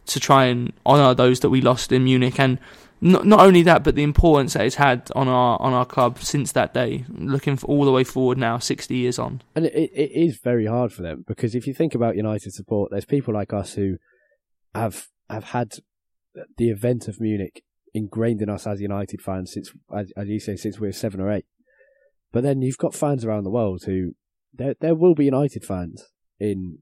to 0.06 0.20
try 0.20 0.46
and 0.46 0.72
honour 0.84 1.14
those 1.14 1.40
that 1.40 1.50
we 1.50 1.60
lost 1.60 1.92
in 1.92 2.04
Munich. 2.04 2.38
And 2.38 2.58
not 3.00 3.26
not 3.26 3.40
only 3.40 3.62
that, 3.62 3.84
but 3.84 3.94
the 3.94 4.02
importance 4.02 4.54
that 4.54 4.64
it's 4.64 4.76
had 4.76 5.10
on 5.14 5.28
our 5.28 5.60
on 5.60 5.72
our 5.72 5.84
club 5.84 6.18
since 6.18 6.52
that 6.52 6.72
day. 6.72 7.04
Looking 7.08 7.56
for 7.56 7.66
all 7.66 7.84
the 7.84 7.92
way 7.92 8.04
forward 8.04 8.38
now, 8.38 8.58
sixty 8.58 8.96
years 8.96 9.18
on, 9.18 9.42
and 9.54 9.66
it, 9.66 9.74
it 9.74 10.10
is 10.14 10.38
very 10.42 10.66
hard 10.66 10.92
for 10.92 11.02
them 11.02 11.24
because 11.26 11.54
if 11.54 11.66
you 11.66 11.74
think 11.74 11.94
about 11.94 12.16
United 12.16 12.52
support, 12.52 12.90
there's 12.90 13.04
people 13.04 13.34
like 13.34 13.52
us 13.52 13.74
who 13.74 13.96
have 14.74 15.08
have 15.28 15.44
had 15.44 15.74
the 16.56 16.70
event 16.70 17.08
of 17.08 17.20
Munich 17.20 17.64
ingrained 17.94 18.42
in 18.42 18.50
us 18.50 18.66
as 18.66 18.80
United 18.80 19.22
fans 19.22 19.52
since, 19.52 19.72
as, 19.94 20.12
as 20.16 20.28
you 20.28 20.38
say, 20.38 20.54
since 20.54 20.78
we 20.78 20.86
were 20.86 20.92
seven 20.92 21.20
or 21.20 21.32
eight. 21.32 21.46
But 22.30 22.42
then 22.42 22.60
you've 22.60 22.78
got 22.78 22.94
fans 22.94 23.24
around 23.24 23.44
the 23.44 23.50
world 23.50 23.84
who 23.86 24.12
there 24.52 24.74
there 24.80 24.94
will 24.94 25.14
be 25.14 25.24
United 25.24 25.64
fans 25.64 26.06
in 26.38 26.78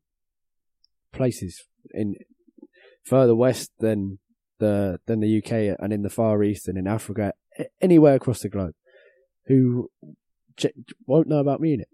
places 1.12 1.64
in 1.92 2.14
further 3.04 3.34
west 3.34 3.70
than 3.78 4.18
the 4.58 4.98
than 5.06 5.20
the 5.20 5.38
UK 5.38 5.76
and 5.78 5.92
in 5.92 6.02
the 6.02 6.10
Far 6.10 6.42
East 6.42 6.68
and 6.68 6.78
in 6.78 6.86
Africa, 6.86 7.32
anywhere 7.80 8.14
across 8.14 8.40
the 8.40 8.48
globe, 8.48 8.74
who 9.46 9.90
won't 11.06 11.28
know 11.28 11.38
about 11.38 11.60
Munich, 11.60 11.88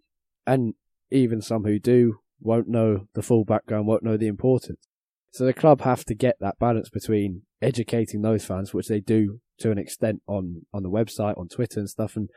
and 0.47 0.75
even 1.11 1.41
some 1.41 1.65
who 1.65 1.79
do 1.79 2.21
won't 2.41 2.69
know 2.69 3.07
the 3.15 3.23
full 3.23 3.45
background, 3.45 3.87
won't 3.87 4.03
know 4.03 4.17
the 4.17 4.27
importance. 4.27 4.87
So 5.33 5.45
the 5.45 5.53
club 5.53 5.83
have 5.83 6.05
to 6.07 6.15
get 6.15 6.37
that 6.41 6.59
balance 6.59 6.89
between 6.89 7.43
educating 7.63 8.23
those 8.23 8.45
fans, 8.45 8.75
which 8.75 8.89
they 8.89 9.01
do 9.01 9.41
to 9.59 9.71
an 9.71 9.79
extent 9.79 10.23
on 10.27 10.67
on 10.73 10.83
the 10.83 10.91
website, 10.91 11.39
on 11.39 11.49
Twitter 11.49 11.81
and 11.81 11.89
stuff, 11.89 12.17
and 12.17 12.31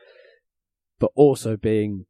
but 0.98 1.10
also 1.14 1.56
being 1.56 2.06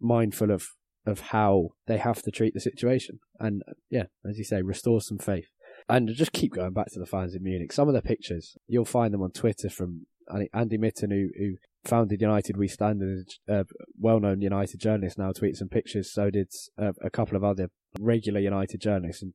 mindful 0.00 0.50
of 0.50 0.68
of 1.06 1.20
how 1.20 1.70
they 1.86 1.96
have 1.96 2.22
to 2.22 2.30
treat 2.30 2.54
the 2.54 2.60
situation, 2.60 3.20
and 3.38 3.62
yeah, 3.90 4.04
as 4.28 4.38
you 4.38 4.44
say, 4.44 4.62
restore 4.62 5.00
some 5.00 5.18
faith. 5.18 5.48
And 5.88 6.08
just 6.14 6.32
keep 6.32 6.52
going 6.52 6.74
back 6.74 6.88
to 6.92 6.98
the 6.98 7.06
fans 7.06 7.34
in 7.34 7.42
Munich. 7.42 7.72
Some 7.72 7.88
of 7.88 7.94
the 7.94 8.02
pictures, 8.02 8.56
you'll 8.66 8.84
find 8.84 9.14
them 9.14 9.22
on 9.22 9.30
Twitter 9.30 9.70
from 9.70 10.06
Andy 10.52 10.76
Mitten, 10.76 11.10
who, 11.10 11.28
who 11.38 11.56
founded 11.84 12.20
United 12.20 12.58
We 12.58 12.68
Stand, 12.68 13.02
a 13.48 13.64
well-known 13.98 14.42
United 14.42 14.80
journalist 14.80 15.16
now, 15.16 15.32
tweets 15.32 15.56
some 15.56 15.68
pictures. 15.68 16.12
So 16.12 16.30
did 16.30 16.48
uh, 16.78 16.92
a 17.02 17.08
couple 17.08 17.36
of 17.36 17.44
other 17.44 17.70
regular 17.98 18.40
United 18.40 18.82
journalists, 18.82 19.22
and 19.22 19.32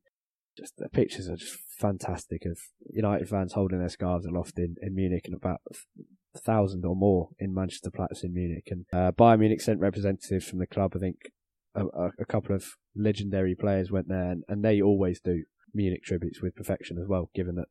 just 0.56 0.74
the 0.78 0.90
pictures 0.90 1.28
are 1.28 1.38
just 1.38 1.58
fantastic 1.80 2.46
of 2.46 2.60
United 2.92 3.28
fans 3.28 3.54
holding 3.54 3.80
their 3.80 3.90
scarves 3.90 4.28
aloft 4.28 4.60
in, 4.60 4.76
in 4.82 4.94
Munich, 4.94 5.24
and 5.26 5.36
about 5.36 5.62
a 6.36 6.40
thousand 6.40 6.86
or 6.86 6.96
more 6.96 7.30
in 7.40 7.52
Manchester 7.52 7.90
Platz 7.90 8.24
in 8.24 8.32
Munich. 8.32 8.68
And 8.70 8.86
uh, 8.94 9.12
Bayern 9.12 9.40
Munich 9.40 9.62
sent 9.62 9.80
representatives 9.80 10.48
from 10.48 10.60
the 10.60 10.68
club. 10.68 10.94
I 10.96 11.00
think 11.00 11.16
a, 11.74 11.86
a 12.20 12.26
couple 12.28 12.56
of 12.56 12.66
legendary 12.96 13.56
players 13.56 13.92
went 13.92 14.08
there, 14.08 14.30
and, 14.30 14.44
and 14.48 14.64
they 14.64 14.80
always 14.80 15.20
do 15.20 15.46
Munich 15.74 16.04
tributes 16.04 16.42
with 16.42 16.56
perfection 16.56 16.98
as 16.98 17.08
well, 17.08 17.30
given 17.34 17.56
that 17.56 17.68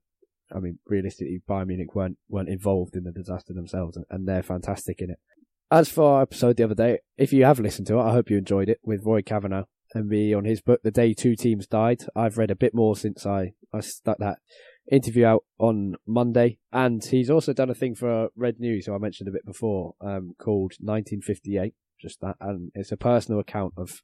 I 0.55 0.61
mean, 0.61 0.79
realistically, 0.87 1.41
Bayern 1.49 1.69
Munich 1.69 1.95
weren't 1.95 2.19
weren't 2.29 2.49
involved 2.49 2.97
in 2.97 3.05
the 3.05 3.13
disaster 3.13 3.53
themselves, 3.53 3.97
and, 3.97 4.05
and, 4.11 4.29
they're 4.29 4.43
fantastic 4.43 5.01
in 5.01 5.11
it. 5.11 5.19
As 5.71 5.89
for 5.89 6.17
our 6.17 6.23
episode 6.23 6.57
the 6.57 6.65
other 6.65 6.75
day, 6.75 6.99
if 7.17 7.33
you 7.33 7.45
have 7.45 7.59
listened 7.59 7.87
to 7.87 7.99
it, 7.99 8.03
I 8.03 8.13
hope 8.13 8.29
you 8.29 8.37
enjoyed 8.37 8.69
it 8.69 8.79
with 8.83 9.07
Roy 9.07 9.23
Cavanagh 9.23 9.65
and 9.95 10.09
me 10.09 10.35
on 10.35 10.45
his 10.45 10.61
book, 10.61 10.81
The 10.83 10.91
Day 10.91 11.15
Two 11.15 11.35
Teams 11.35 11.67
Died. 11.67 12.05
I've 12.15 12.39
read 12.39 12.51
a 12.51 12.57
bit 12.57 12.75
more 12.75 12.97
since 12.97 13.25
I 13.25 13.55
I 13.73 13.81
stuck 13.81 14.19
that 14.19 14.39
interview 14.91 15.25
out 15.25 15.45
on 15.59 15.97
Monday, 16.07 16.59
and 16.73 17.03
he's 17.03 17.31
also 17.31 17.53
done 17.53 17.71
a 17.71 17.75
thing 17.75 17.95
for 17.95 18.29
Red 18.37 18.61
News, 18.61 18.87
who 18.87 18.95
I 18.95 18.99
mentioned 18.99 19.29
a 19.29 19.33
bit 19.33 19.47
before, 19.47 19.95
um, 20.01 20.35
called 20.39 20.75
1958. 20.81 21.75
Just 22.01 22.21
that, 22.21 22.37
and 22.41 22.73
it's 22.75 22.93
a 22.93 22.97
personal 22.97 23.41
account 23.41 23.75
of 23.77 24.03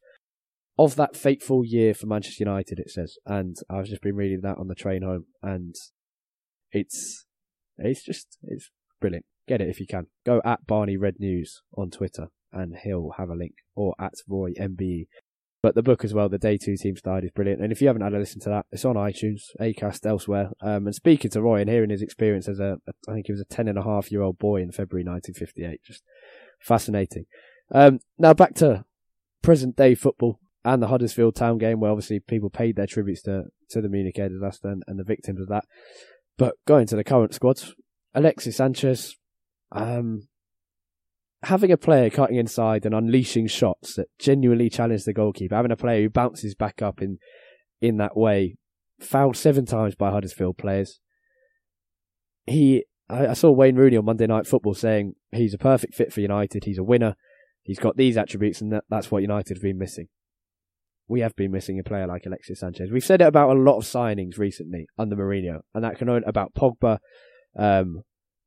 of 0.78 0.96
that 0.96 1.16
fateful 1.16 1.64
year 1.64 1.92
for 1.92 2.06
Manchester 2.06 2.44
United, 2.44 2.78
it 2.78 2.90
says. 2.90 3.18
And 3.26 3.56
I've 3.68 3.86
just 3.86 4.02
been 4.02 4.14
reading 4.14 4.40
that 4.42 4.58
on 4.58 4.68
the 4.68 4.74
train 4.74 5.02
home, 5.02 5.26
and 5.42 5.74
it's 6.70 7.26
it's 7.76 8.04
just 8.04 8.38
it's 8.42 8.70
brilliant. 9.00 9.26
Get 9.46 9.60
it 9.60 9.68
if 9.68 9.80
you 9.80 9.86
can. 9.86 10.06
Go 10.24 10.40
at 10.44 10.66
Barney 10.66 10.96
Red 10.96 11.16
News 11.18 11.62
on 11.76 11.90
Twitter, 11.90 12.28
and 12.52 12.76
he'll 12.82 13.14
have 13.18 13.30
a 13.30 13.34
link, 13.34 13.54
or 13.74 13.94
at 13.98 14.14
Roy 14.28 14.52
MBE. 14.52 15.06
But 15.60 15.74
the 15.74 15.82
book 15.82 16.04
as 16.04 16.14
well, 16.14 16.28
The 16.28 16.38
Day 16.38 16.56
Two 16.56 16.76
Teams 16.76 17.02
Died, 17.02 17.24
is 17.24 17.32
brilliant. 17.32 17.60
And 17.60 17.72
if 17.72 17.80
you 17.80 17.88
haven't 17.88 18.02
had 18.02 18.14
a 18.14 18.18
listen 18.18 18.40
to 18.42 18.48
that, 18.50 18.66
it's 18.70 18.84
on 18.84 18.94
iTunes, 18.94 19.40
Acast, 19.60 20.06
elsewhere. 20.06 20.50
Um, 20.60 20.86
and 20.86 20.94
speaking 20.94 21.32
to 21.32 21.42
Roy 21.42 21.60
and 21.60 21.68
hearing 21.68 21.90
his 21.90 22.02
experience 22.02 22.46
as 22.46 22.60
a, 22.60 22.76
I 23.08 23.14
think 23.14 23.26
he 23.26 23.32
was 23.32 23.40
a 23.40 23.44
ten 23.44 23.66
and 23.66 23.76
a 23.76 23.82
half 23.82 24.12
year 24.12 24.22
old 24.22 24.38
boy 24.38 24.62
in 24.62 24.70
February 24.70 25.04
1958, 25.04 25.82
just 25.82 26.04
fascinating. 26.60 27.26
Um, 27.72 27.98
now 28.18 28.34
back 28.34 28.54
to 28.56 28.84
present 29.42 29.76
day 29.76 29.96
football 29.96 30.38
and 30.68 30.82
the 30.82 30.88
Huddersfield 30.88 31.34
Town 31.34 31.56
game, 31.56 31.80
where 31.80 31.90
obviously 31.90 32.20
people 32.20 32.50
paid 32.50 32.76
their 32.76 32.86
tributes 32.86 33.22
to, 33.22 33.44
to 33.70 33.80
the 33.80 33.88
Munich 33.88 34.18
air 34.18 34.28
disaster 34.28 34.68
and, 34.68 34.82
and 34.86 34.98
the 34.98 35.04
victims 35.04 35.40
of 35.40 35.48
that. 35.48 35.64
But 36.36 36.56
going 36.66 36.86
to 36.88 36.96
the 36.96 37.04
current 37.04 37.32
squads, 37.32 37.74
Alexis 38.14 38.56
Sanchez, 38.56 39.16
um, 39.72 40.28
having 41.44 41.72
a 41.72 41.78
player 41.78 42.10
cutting 42.10 42.36
inside 42.36 42.84
and 42.84 42.94
unleashing 42.94 43.46
shots 43.46 43.94
that 43.94 44.08
genuinely 44.18 44.68
challenge 44.68 45.04
the 45.04 45.14
goalkeeper, 45.14 45.54
having 45.54 45.72
a 45.72 45.76
player 45.76 46.02
who 46.02 46.10
bounces 46.10 46.54
back 46.54 46.82
up 46.82 47.00
in 47.00 47.18
in 47.80 47.96
that 47.96 48.16
way, 48.16 48.56
fouled 49.00 49.36
seven 49.36 49.64
times 49.64 49.94
by 49.94 50.10
Huddersfield 50.10 50.58
players. 50.58 51.00
He, 52.44 52.84
I, 53.08 53.28
I 53.28 53.32
saw 53.34 53.50
Wayne 53.52 53.76
Rooney 53.76 53.96
on 53.96 54.04
Monday 54.04 54.26
Night 54.26 54.46
Football 54.46 54.74
saying 54.74 55.14
he's 55.32 55.54
a 55.54 55.58
perfect 55.58 55.94
fit 55.94 56.12
for 56.12 56.20
United. 56.20 56.64
He's 56.64 56.78
a 56.78 56.82
winner. 56.82 57.14
He's 57.62 57.78
got 57.78 57.96
these 57.96 58.16
attributes, 58.18 58.60
and 58.60 58.72
that, 58.72 58.84
that's 58.90 59.10
what 59.10 59.22
United 59.22 59.56
have 59.56 59.62
been 59.62 59.78
missing 59.78 60.08
we 61.08 61.20
have 61.20 61.34
been 61.34 61.50
missing 61.50 61.78
a 61.78 61.82
player 61.82 62.06
like 62.06 62.26
Alexis 62.26 62.60
Sanchez. 62.60 62.90
We've 62.90 63.04
said 63.04 63.22
it 63.22 63.26
about 63.26 63.50
a 63.50 63.58
lot 63.58 63.78
of 63.78 63.84
signings 63.84 64.38
recently 64.38 64.86
under 64.98 65.16
Mourinho, 65.16 65.60
and 65.74 65.82
that 65.82 65.98
can 65.98 66.08
only 66.08 66.22
about 66.26 66.54
Pogba, 66.54 66.98
um, 67.58 68.02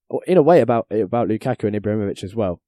or 0.09 0.21
in 0.25 0.37
a 0.37 0.43
way 0.43 0.61
about 0.61 0.85
about 0.91 1.27
Lukaku 1.27 1.65
and 1.65 1.75
Ibrahimovic 1.75 2.23
as 2.23 2.35
well. 2.35 2.61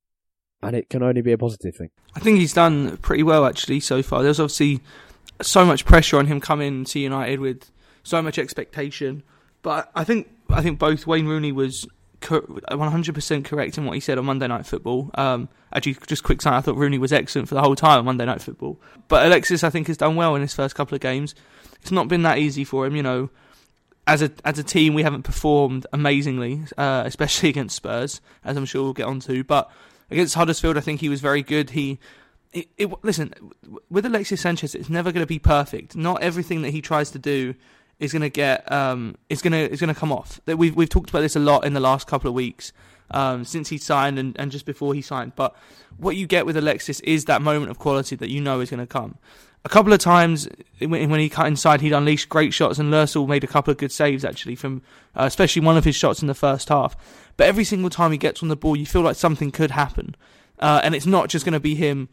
And 0.62 0.75
it 0.75 0.89
can 0.89 1.03
only 1.03 1.21
be 1.21 1.33
a 1.33 1.38
positive 1.38 1.75
thing. 1.75 1.89
I 2.15 2.19
think 2.19 2.39
he's 2.39 2.53
done 2.53 2.97
pretty 2.97 3.23
well 3.23 3.45
actually 3.45 3.81
so 3.81 4.01
far. 4.01 4.23
There's 4.23 4.39
obviously 4.39 4.81
so 5.41 5.65
much 5.65 5.85
pressure 5.85 6.17
on 6.17 6.27
him 6.27 6.39
coming 6.39 6.85
to 6.85 7.00
United 7.00 7.39
with 7.39 7.69
so 8.01 8.21
much 8.21 8.39
expectation, 8.39 9.23
but 9.62 9.91
I 9.93 10.03
think 10.03 10.29
I 10.50 10.62
think 10.62 10.79
both 10.79 11.05
Wayne 11.05 11.27
Rooney 11.27 11.51
was 11.51 11.88
100% 12.24 13.46
correct 13.46 13.77
in 13.77 13.86
what 13.86 13.94
he 13.94 14.00
said 14.00 14.18
on 14.18 14.25
Monday 14.25 14.48
Night 14.48 14.65
Football. 14.65 15.12
Um, 15.15 15.50
actually, 15.72 15.98
just 16.08 16.24
quick 16.24 16.42
sign, 16.42 16.53
I 16.53 16.62
thought 16.62 16.75
Rooney 16.75 16.98
was 16.98 17.13
excellent 17.13 17.48
for 17.48 17.56
the 17.56 17.62
whole 17.62 17.75
time 17.75 18.00
on 18.00 18.06
Monday 18.06 18.25
Night 18.25 18.42
Football. 18.42 18.80
But 19.08 19.25
Alexis, 19.25 19.63
I 19.63 19.70
think, 19.70 19.88
has 19.88 19.98
done 19.98 20.15
well 20.15 20.36
in 20.36 20.42
his 20.42 20.53
first 20.53 20.75
couple 20.75 20.96
of 20.96 21.01
games. 21.01 21.36
It's 21.82 21.92
not 21.92 22.08
been 22.08 22.24
that 22.24 22.38
easy 22.38 22.63
for 22.63 22.86
him, 22.86 22.96
you 22.96 23.03
know. 23.03 23.30
As 24.06 24.22
a 24.22 24.32
as 24.44 24.60
a 24.60 24.63
team, 24.63 24.94
we 24.94 25.03
haven't 25.03 25.24
performed 25.24 25.88
amazingly, 25.94 26.63
uh, 26.77 27.03
especially 27.06 27.50
against 27.56 27.75
Spurs, 27.75 28.20
as 28.44 28.58
I'm 28.58 28.65
sure 28.65 28.84
we'll 28.84 28.94
get 28.94 29.06
onto. 29.06 29.44
But 29.44 29.72
against 30.12 30.36
Huddersfield, 30.36 30.77
I 30.77 30.82
think 30.82 31.00
he 31.00 31.10
was 31.10 31.22
very 31.22 31.42
good. 31.42 31.70
He 31.70 32.00
it, 32.51 32.68
it, 32.77 33.03
listen 33.03 33.34
with 33.89 34.06
Alexis 34.06 34.42
Sanchez, 34.42 34.75
it's 34.75 34.89
never 34.89 35.12
going 35.12 35.24
to 35.24 35.27
be 35.27 35.39
perfect. 35.39 35.96
Not 35.96 36.22
everything 36.22 36.62
that 36.62 36.70
he 36.70 36.82
tries 36.82 37.12
to 37.12 37.20
do 37.20 37.56
is 38.03 38.12
going 38.12 38.22
to 38.22 38.29
get 38.29 38.69
um, 38.72 39.15
is 39.29 39.41
going 39.41 39.53
to 39.53 39.72
is 39.72 39.79
going 39.79 39.93
to 39.93 40.00
come 40.00 40.12
off. 40.12 40.41
We've 40.45 40.75
we've 40.75 40.89
talked 40.89 41.10
about 41.10 41.22
this 41.22 41.36
a 41.36 41.39
lot 41.39 41.65
in 41.65 41.74
the 41.74 41.79
last 41.79 42.05
couple 42.05 42.27
of 42.27 42.33
weeks 42.33 42.74
um, 43.12 43.45
since 43.45 43.69
he 43.69 43.77
signed 43.77 44.19
and, 44.19 44.38
and 44.38 44.51
just 44.51 44.65
before 44.65 44.93
he 44.93 45.01
signed. 45.01 45.33
But 45.36 45.55
what 45.98 46.15
you 46.15 46.27
get 46.27 46.45
with 46.45 46.57
Alexis 46.57 47.00
is 47.01 47.25
that 47.25 47.41
moment 47.41 47.72
of 47.72 47.79
quality 47.79 48.15
that 48.17 48.29
you 48.29 48.41
know 48.41 48.60
is 48.60 48.69
going 48.69 48.81
to 48.81 48.88
come. 48.88 49.17
A 49.65 49.69
couple 49.69 49.93
of 49.93 50.00
times 50.00 50.50
when 50.79 51.19
he 51.22 51.29
cut 51.29 51.48
inside, 51.48 51.79
he'd 51.79 51.93
unleashed 51.93 52.27
great 52.27 52.53
shots, 52.53 52.79
and 52.79 52.91
Lössl 52.91 53.25
made 53.25 53.45
a 53.45 53.48
couple 53.48 53.72
of 53.72 53.77
good 53.77 53.93
saves 53.93 54.25
actually 54.25 54.55
from, 54.55 54.81
uh, 55.15 55.24
especially 55.24 55.62
one 55.62 55.77
of 55.77 55.86
his 55.86 55.95
shots 55.95 56.22
in 56.22 56.27
the 56.27 56.33
first 56.33 56.67
half. 56.67 56.98
But 57.38 57.48
every 57.48 57.63
single 57.63 57.89
time 57.89 58.12
he 58.12 58.17
gets 58.17 58.43
on 58.43 58.50
the 58.50 58.57
ball, 58.57 58.75
you 58.75 58.86
feel 58.86 59.01
like 59.01 59.15
something 59.15 59.51
could 59.51 59.72
happen, 59.72 60.15
uh, 60.60 60.81
and 60.83 60.93
it's 60.93 61.05
not 61.05 61.29
just 61.29 61.45
going 61.45 61.53
to 61.53 61.62
be 61.62 61.75
him 61.75 62.10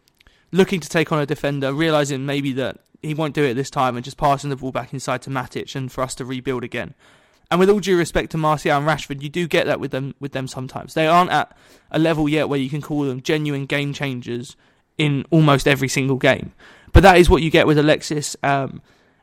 looking 0.53 0.79
to 0.79 0.89
take 0.89 1.11
on 1.11 1.19
a 1.19 1.27
defender, 1.27 1.73
realizing 1.73 2.25
maybe 2.25 2.53
that 2.53 2.79
he 3.03 3.15
won't 3.15 3.35
do 3.35 3.45
it 3.45 3.55
this 3.55 3.71
time, 3.71 3.97
and 3.97 4.05
just 4.05 4.17
passing 4.17 4.51
the 4.51 4.57
ball 4.57 4.73
back 4.73 4.93
inside 4.93 5.23
to 5.23 5.31
Matic, 5.31 5.75
and 5.75 5.91
for 5.91 6.03
us 6.03 6.15
to 6.17 6.25
rebuild 6.25 6.65
again. 6.65 6.95
And 7.51 7.59
with 7.59 7.69
all 7.69 7.81
due 7.81 7.99
respect 7.99 8.31
to 8.31 8.39
Martial 8.39 8.77
and 8.77 8.87
Rashford, 8.87 9.23
you 9.23 9.29
do 9.29 9.49
get 9.49 9.67
that 9.67 9.81
with 9.81 9.91
them 9.91 10.15
with 10.21 10.33
them 10.33 10.47
sometimes. 10.47 10.95
They 10.95 11.07
aren't 11.07 11.31
at 11.31 11.57
a 11.91 11.99
level 11.99 12.29
yet 12.29 12.49
where 12.49 12.61
you 12.61 12.71
can 12.71 12.81
call 12.81 13.03
them 13.03 13.23
genuine 13.23 13.67
game 13.67 13.93
changers 13.93 14.57
in 14.99 15.25
almost 15.31 15.67
every 15.67 15.89
single 15.89 16.17
game. 16.17 16.53
But 16.93 17.03
that 17.03 17.19
is 17.19 17.29
what 17.29 17.43
you 17.43 17.51
get 17.51 17.67
with 17.67 17.79
Alexis. 17.79 18.37
Um, 18.43 18.83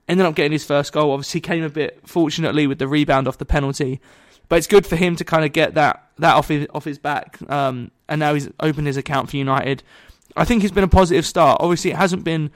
ended 0.10 0.26
up 0.26 0.36
getting 0.36 0.52
his 0.52 0.66
first 0.66 0.92
goal. 0.92 1.12
Obviously, 1.12 1.40
came 1.40 1.64
a 1.64 1.70
bit 1.70 2.02
fortunately 2.06 2.68
with 2.68 2.80
the 2.80 2.88
rebound 2.88 3.28
off 3.28 3.38
the 3.38 3.46
penalty. 3.46 4.02
But 4.50 4.58
it's 4.58 4.68
good 4.68 4.86
for 4.86 4.96
him 4.96 5.16
to 5.18 5.24
kind 5.24 5.46
of 5.46 5.54
get 5.54 5.74
that 5.76 6.10
that 6.18 6.36
off 6.36 6.50
his 6.50 6.68
off 6.74 6.84
his 6.84 7.00
back. 7.00 7.40
Um, 7.50 7.92
and 8.10 8.20
now 8.20 8.34
he's 8.34 8.50
opened 8.60 8.88
his 8.88 8.98
account 8.98 9.30
for 9.30 9.38
United. 9.38 9.84
I 10.36 10.44
think 10.44 10.64
it's 10.64 10.74
been 10.74 10.84
a 10.84 10.90
positive 10.90 11.26
start. 11.26 11.62
Obviously, 11.62 11.92
it 11.92 11.98
hasn't 11.98 12.26
been 12.26 12.52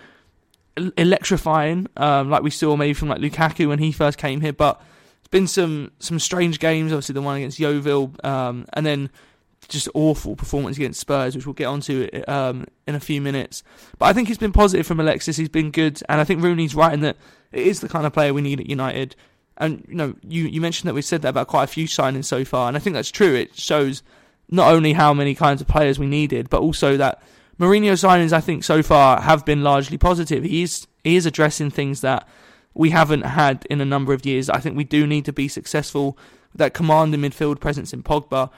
electrifying 0.78 1.88
um, 1.98 2.30
like 2.30 2.44
we 2.44 2.50
saw 2.50 2.76
maybe 2.76 2.94
from 2.94 3.10
like 3.10 3.20
Lukaku 3.20 3.68
when 3.68 3.80
he 3.80 3.92
first 3.92 4.18
came 4.18 4.42
here, 4.42 4.54
but 4.54 4.82
it's 5.20 5.30
been 5.30 5.48
some 5.48 5.92
some 6.00 6.20
strange 6.20 6.60
games. 6.60 6.92
Obviously, 6.92 7.14
the 7.14 7.22
one 7.22 7.38
against 7.38 7.60
Yeovil, 7.60 8.14
um, 8.24 8.66
and 8.74 8.86
then 8.86 9.10
just 9.68 9.88
awful 9.94 10.36
performance 10.36 10.78
against 10.78 11.00
Spurs, 11.00 11.36
which 11.36 11.46
we'll 11.46 11.54
get 11.54 11.66
onto 11.66 12.10
um, 12.28 12.66
in 12.88 12.96
a 12.96 13.00
few 13.00 13.22
minutes. 13.22 13.64
But 13.98 14.06
I 14.06 14.14
think 14.14 14.28
he's 14.28 14.38
been 14.38 14.52
positive 14.52 14.86
from 14.88 15.00
Alexis. 15.00 15.38
He's 15.38 15.50
been 15.50 15.72
good, 15.72 16.02
and 16.10 16.20
I 16.20 16.24
think 16.24 16.44
Rooney's 16.44 16.76
right 16.76 16.94
in 16.94 17.02
that 17.02 17.18
it 17.52 17.66
is 17.66 17.80
the 17.80 17.90
kind 17.90 18.06
of 18.06 18.14
player 18.14 18.34
we 18.34 18.42
need 18.42 18.60
at 18.60 18.70
United. 18.70 19.16
And 19.58 19.86
you 19.88 19.96
know, 19.96 20.16
you 20.28 20.46
you 20.46 20.62
mentioned 20.62 20.88
that 20.88 20.94
we 20.94 21.02
said 21.02 21.22
that 21.22 21.30
about 21.30 21.48
quite 21.48 21.66
a 21.66 21.68
few 21.68 21.88
signings 21.88 22.26
so 22.26 22.46
far, 22.46 22.68
and 22.68 22.78
I 22.78 22.80
think 22.80 22.94
that's 22.94 23.12
true. 23.12 23.36
It 23.36 23.56
shows 23.56 24.04
not 24.50 24.74
only 24.74 24.94
how 24.94 25.14
many 25.14 25.34
kinds 25.36 25.62
of 25.62 25.68
players 25.68 25.98
we 25.98 26.08
needed, 26.08 26.50
but 26.50 26.62
also 26.62 26.98
that 26.98 27.22
Mourinho 27.62 27.94
signings, 27.94 28.34
I 28.34 28.42
think, 28.42 28.64
so 28.64 28.82
far 28.82 29.22
have 29.22 29.46
been 29.46 29.62
largely 29.64 29.98
positive. 29.98 30.44
He 30.44 30.64
is 30.64 30.88
he 31.04 31.16
is 31.16 31.28
addressing 31.28 31.70
things 31.70 32.02
that 32.02 32.28
we 32.74 32.90
haven't 32.90 33.22
had 33.22 33.68
in 33.70 33.80
a 33.80 33.86
number 33.86 34.14
of 34.14 34.26
years. 34.26 34.50
I 34.50 34.60
think 34.60 34.76
we 34.76 34.84
do 34.84 35.06
need 35.06 35.26
to 35.26 35.34
be 35.34 35.48
successful. 35.48 36.18
That 36.56 36.74
commanding 36.74 37.22
midfield 37.22 37.60
presence 37.60 37.94
in 37.94 38.02
Pogba, 38.02 38.50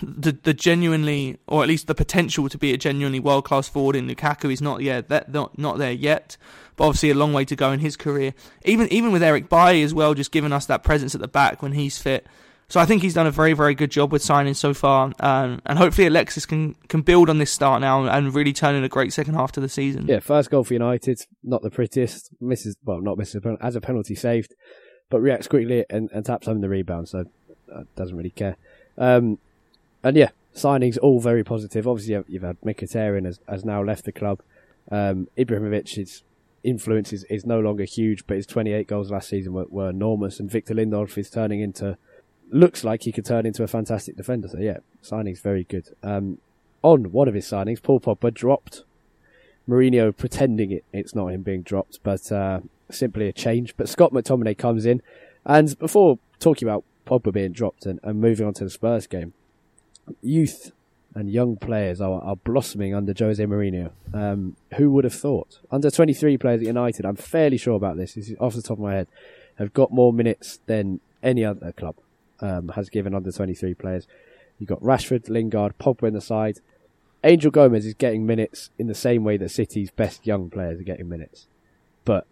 the 0.00 0.38
the 0.40 0.54
genuinely, 0.54 1.38
or 1.48 1.64
at 1.64 1.68
least 1.68 1.88
the 1.88 1.96
potential 1.96 2.48
to 2.48 2.56
be 2.56 2.72
a 2.72 2.76
genuinely 2.76 3.18
world 3.18 3.44
class 3.44 3.68
forward 3.68 3.96
in 3.96 4.06
Lukaku 4.06 4.52
is 4.52 4.62
not 4.62 4.82
yet 4.82 5.08
that 5.08 5.32
not 5.32 5.58
not 5.58 5.78
there 5.78 5.90
yet. 5.90 6.36
But 6.76 6.84
obviously 6.84 7.10
a 7.10 7.14
long 7.14 7.32
way 7.32 7.44
to 7.44 7.56
go 7.56 7.72
in 7.72 7.80
his 7.80 7.96
career. 7.96 8.34
Even 8.64 8.86
even 8.92 9.10
with 9.10 9.22
Eric 9.24 9.48
Bailly 9.48 9.82
as 9.82 9.92
well, 9.92 10.14
just 10.14 10.30
giving 10.30 10.52
us 10.52 10.66
that 10.66 10.84
presence 10.84 11.16
at 11.16 11.20
the 11.20 11.28
back 11.28 11.60
when 11.60 11.72
he's 11.72 11.98
fit. 11.98 12.24
So 12.68 12.80
I 12.80 12.84
think 12.84 13.02
he's 13.02 13.14
done 13.14 13.28
a 13.28 13.30
very, 13.30 13.52
very 13.52 13.74
good 13.74 13.92
job 13.92 14.10
with 14.10 14.22
signing 14.22 14.54
so 14.54 14.74
far, 14.74 15.12
um, 15.20 15.62
and 15.66 15.78
hopefully 15.78 16.08
Alexis 16.08 16.46
can 16.46 16.74
can 16.88 17.02
build 17.02 17.30
on 17.30 17.38
this 17.38 17.50
start 17.50 17.80
now 17.80 18.06
and 18.06 18.34
really 18.34 18.52
turn 18.52 18.74
in 18.74 18.82
a 18.82 18.88
great 18.88 19.12
second 19.12 19.34
half 19.34 19.52
to 19.52 19.60
the 19.60 19.68
season. 19.68 20.06
Yeah, 20.08 20.18
first 20.18 20.50
goal 20.50 20.64
for 20.64 20.72
United, 20.72 21.20
not 21.44 21.62
the 21.62 21.70
prettiest, 21.70 22.30
misses 22.40 22.76
well, 22.84 23.00
not 23.00 23.18
misses 23.18 23.40
as 23.60 23.76
a 23.76 23.80
penalty 23.80 24.16
saved, 24.16 24.54
but 25.10 25.20
reacts 25.20 25.46
quickly 25.46 25.84
and, 25.88 26.10
and 26.12 26.26
taps 26.26 26.46
home 26.46 26.60
the 26.60 26.68
rebound, 26.68 27.08
so 27.08 27.26
uh, 27.72 27.82
doesn't 27.94 28.16
really 28.16 28.30
care. 28.30 28.56
Um, 28.98 29.38
and 30.02 30.16
yeah, 30.16 30.30
signings 30.54 30.98
all 31.00 31.20
very 31.20 31.44
positive. 31.44 31.86
Obviously, 31.86 32.20
you've, 32.28 32.42
had 32.42 32.60
Mkhitaryan 32.62 33.26
has, 33.26 33.38
has 33.48 33.64
now 33.64 33.82
left 33.82 34.04
the 34.04 34.12
club. 34.12 34.40
Um, 34.90 35.28
Ibrahimovic's 35.38 36.22
influence 36.64 37.12
is, 37.12 37.24
is 37.24 37.46
no 37.46 37.60
longer 37.60 37.84
huge, 37.84 38.26
but 38.26 38.36
his 38.36 38.46
28 38.46 38.88
goals 38.88 39.10
last 39.10 39.28
season 39.28 39.52
were, 39.52 39.66
were 39.68 39.90
enormous, 39.90 40.40
and 40.40 40.50
Victor 40.50 40.74
Lindelof 40.74 41.16
is 41.16 41.30
turning 41.30 41.60
into 41.60 41.96
looks 42.50 42.84
like 42.84 43.02
he 43.02 43.12
could 43.12 43.24
turn 43.24 43.46
into 43.46 43.62
a 43.62 43.66
fantastic 43.66 44.16
defender. 44.16 44.48
So 44.48 44.58
yeah, 44.58 44.78
signing's 45.02 45.40
very 45.40 45.64
good. 45.64 45.88
Um, 46.02 46.38
on 46.82 47.12
one 47.12 47.28
of 47.28 47.34
his 47.34 47.46
signings, 47.46 47.82
Paul 47.82 48.00
Pogba 48.00 48.32
dropped. 48.32 48.84
Mourinho 49.68 50.16
pretending 50.16 50.70
it, 50.70 50.84
it's 50.92 51.14
not 51.14 51.28
him 51.28 51.42
being 51.42 51.62
dropped, 51.62 51.98
but 52.04 52.30
uh, 52.30 52.60
simply 52.88 53.28
a 53.28 53.32
change. 53.32 53.76
But 53.76 53.88
Scott 53.88 54.12
McTominay 54.12 54.56
comes 54.56 54.86
in, 54.86 55.02
and 55.44 55.76
before 55.78 56.18
talking 56.38 56.68
about 56.68 56.84
Pogba 57.04 57.32
being 57.32 57.52
dropped 57.52 57.84
and, 57.84 57.98
and 58.04 58.20
moving 58.20 58.46
on 58.46 58.54
to 58.54 58.64
the 58.64 58.70
Spurs 58.70 59.08
game, 59.08 59.32
youth 60.22 60.70
and 61.16 61.32
young 61.32 61.56
players 61.56 62.00
are, 62.00 62.22
are 62.22 62.36
blossoming 62.36 62.94
under 62.94 63.12
Jose 63.18 63.44
Mourinho. 63.44 63.90
Um, 64.14 64.54
who 64.76 64.92
would 64.92 65.02
have 65.02 65.14
thought? 65.14 65.58
Under 65.72 65.90
23 65.90 66.38
players 66.38 66.60
at 66.60 66.66
United, 66.66 67.04
I'm 67.04 67.16
fairly 67.16 67.56
sure 67.56 67.74
about 67.74 67.96
this, 67.96 68.14
this 68.14 68.28
is 68.28 68.36
off 68.38 68.54
the 68.54 68.62
top 68.62 68.78
of 68.78 68.84
my 68.84 68.94
head, 68.94 69.08
have 69.58 69.72
got 69.72 69.90
more 69.90 70.12
minutes 70.12 70.60
than 70.66 71.00
any 71.24 71.44
other 71.44 71.72
club 71.72 71.96
um, 72.40 72.68
has 72.68 72.88
given 72.88 73.14
under 73.14 73.30
23 73.30 73.74
players. 73.74 74.06
You've 74.58 74.68
got 74.68 74.80
Rashford, 74.80 75.28
Lingard, 75.28 75.78
Pogba 75.78 76.08
in 76.08 76.14
the 76.14 76.20
side. 76.20 76.60
Angel 77.24 77.50
Gomes 77.50 77.84
is 77.84 77.94
getting 77.94 78.26
minutes 78.26 78.70
in 78.78 78.86
the 78.86 78.94
same 78.94 79.24
way 79.24 79.36
that 79.36 79.50
City's 79.50 79.90
best 79.90 80.26
young 80.26 80.48
players 80.48 80.80
are 80.80 80.84
getting 80.84 81.08
minutes. 81.08 81.46
But 82.04 82.26